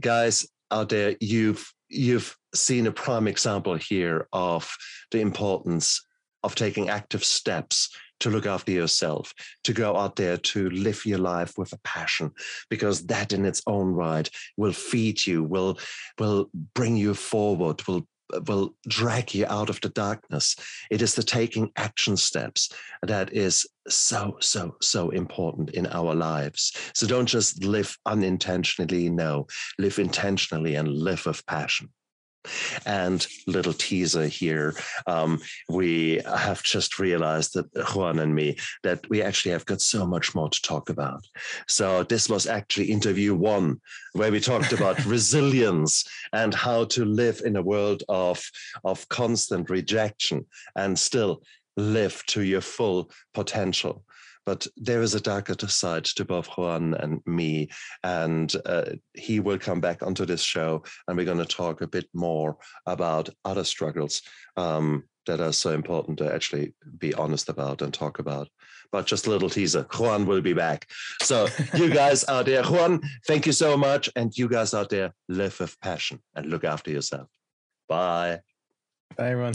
guys 0.00 0.46
out 0.70 0.88
there, 0.88 1.16
you've 1.20 1.72
you've 1.88 2.36
seen 2.54 2.86
a 2.86 2.92
prime 2.92 3.26
example 3.26 3.74
here 3.74 4.28
of 4.32 4.72
the 5.10 5.20
importance 5.20 6.06
of 6.42 6.54
taking 6.54 6.88
active 6.88 7.24
steps 7.24 7.90
to 8.20 8.30
look 8.30 8.46
after 8.46 8.70
yourself, 8.70 9.32
to 9.64 9.72
go 9.72 9.96
out 9.96 10.16
there 10.16 10.36
to 10.36 10.70
live 10.70 11.04
your 11.06 11.18
life 11.18 11.54
with 11.56 11.72
a 11.72 11.78
passion, 11.84 12.30
because 12.68 13.06
that 13.06 13.32
in 13.32 13.44
its 13.44 13.62
own 13.66 13.88
right 13.88 14.28
will 14.56 14.72
feed 14.72 15.26
you, 15.26 15.42
will 15.42 15.78
will 16.18 16.50
bring 16.74 16.96
you 16.96 17.14
forward, 17.14 17.86
will 17.88 18.06
will 18.46 18.74
drag 18.88 19.34
you 19.34 19.46
out 19.46 19.70
of 19.70 19.80
the 19.80 19.88
darkness. 19.90 20.56
It 20.90 21.02
is 21.02 21.14
the 21.14 21.22
taking 21.22 21.70
action 21.76 22.16
steps 22.16 22.70
that 23.02 23.32
is 23.32 23.66
so, 23.88 24.36
so, 24.40 24.76
so 24.80 25.10
important 25.10 25.70
in 25.70 25.86
our 25.88 26.14
lives. 26.14 26.72
So 26.94 27.06
don't 27.06 27.26
just 27.26 27.64
live 27.64 27.96
unintentionally, 28.06 29.08
no, 29.08 29.46
live 29.78 29.98
intentionally 29.98 30.74
and 30.74 30.88
live 30.88 31.26
with 31.26 31.44
passion. 31.46 31.90
And 32.86 33.26
little 33.46 33.72
teaser 33.72 34.26
here, 34.26 34.74
um, 35.06 35.40
we 35.68 36.22
have 36.26 36.62
just 36.62 36.98
realized 36.98 37.54
that 37.54 37.94
Juan 37.94 38.18
and 38.18 38.34
me 38.34 38.56
that 38.82 39.08
we 39.10 39.22
actually 39.22 39.52
have 39.52 39.66
got 39.66 39.80
so 39.80 40.06
much 40.06 40.34
more 40.34 40.48
to 40.48 40.62
talk 40.62 40.88
about. 40.88 41.26
So 41.68 42.02
this 42.04 42.28
was 42.28 42.46
actually 42.46 42.90
interview 42.90 43.34
one, 43.34 43.80
where 44.12 44.32
we 44.32 44.40
talked 44.40 44.72
about 44.72 45.04
resilience 45.06 46.04
and 46.32 46.54
how 46.54 46.84
to 46.86 47.04
live 47.04 47.42
in 47.44 47.56
a 47.56 47.62
world 47.62 48.02
of 48.08 48.42
of 48.84 49.08
constant 49.08 49.68
rejection 49.70 50.46
and 50.76 50.98
still 50.98 51.42
live 51.76 52.24
to 52.26 52.42
your 52.42 52.60
full 52.60 53.10
potential. 53.34 54.04
But 54.46 54.66
there 54.76 55.02
is 55.02 55.14
a 55.14 55.20
darker 55.20 55.54
side 55.68 56.04
to 56.04 56.24
both 56.24 56.48
Juan 56.56 56.94
and 56.94 57.20
me, 57.26 57.68
and 58.02 58.52
uh, 58.64 58.92
he 59.14 59.40
will 59.40 59.58
come 59.58 59.80
back 59.80 60.02
onto 60.02 60.24
this 60.24 60.42
show, 60.42 60.82
and 61.06 61.16
we're 61.16 61.26
going 61.26 61.38
to 61.38 61.44
talk 61.44 61.80
a 61.80 61.86
bit 61.86 62.08
more 62.14 62.56
about 62.86 63.28
other 63.44 63.64
struggles 63.64 64.22
um, 64.56 65.04
that 65.26 65.40
are 65.40 65.52
so 65.52 65.72
important 65.72 66.18
to 66.18 66.32
actually 66.32 66.74
be 66.98 67.14
honest 67.14 67.48
about 67.48 67.82
and 67.82 67.92
talk 67.92 68.18
about. 68.18 68.48
But 68.92 69.06
just 69.06 69.26
a 69.26 69.30
little 69.30 69.50
teaser: 69.50 69.86
Juan 69.98 70.26
will 70.26 70.40
be 70.40 70.54
back. 70.54 70.88
So 71.22 71.46
you 71.74 71.90
guys 71.94 72.26
out 72.28 72.46
there, 72.46 72.64
Juan, 72.64 73.00
thank 73.26 73.46
you 73.46 73.52
so 73.52 73.76
much, 73.76 74.08
and 74.16 74.36
you 74.36 74.48
guys 74.48 74.74
out 74.74 74.88
there, 74.90 75.12
live 75.28 75.60
with 75.60 75.78
passion 75.80 76.20
and 76.34 76.46
look 76.46 76.64
after 76.64 76.90
yourself. 76.90 77.28
Bye. 77.88 78.40
Bye, 79.16 79.30
everyone. 79.30 79.54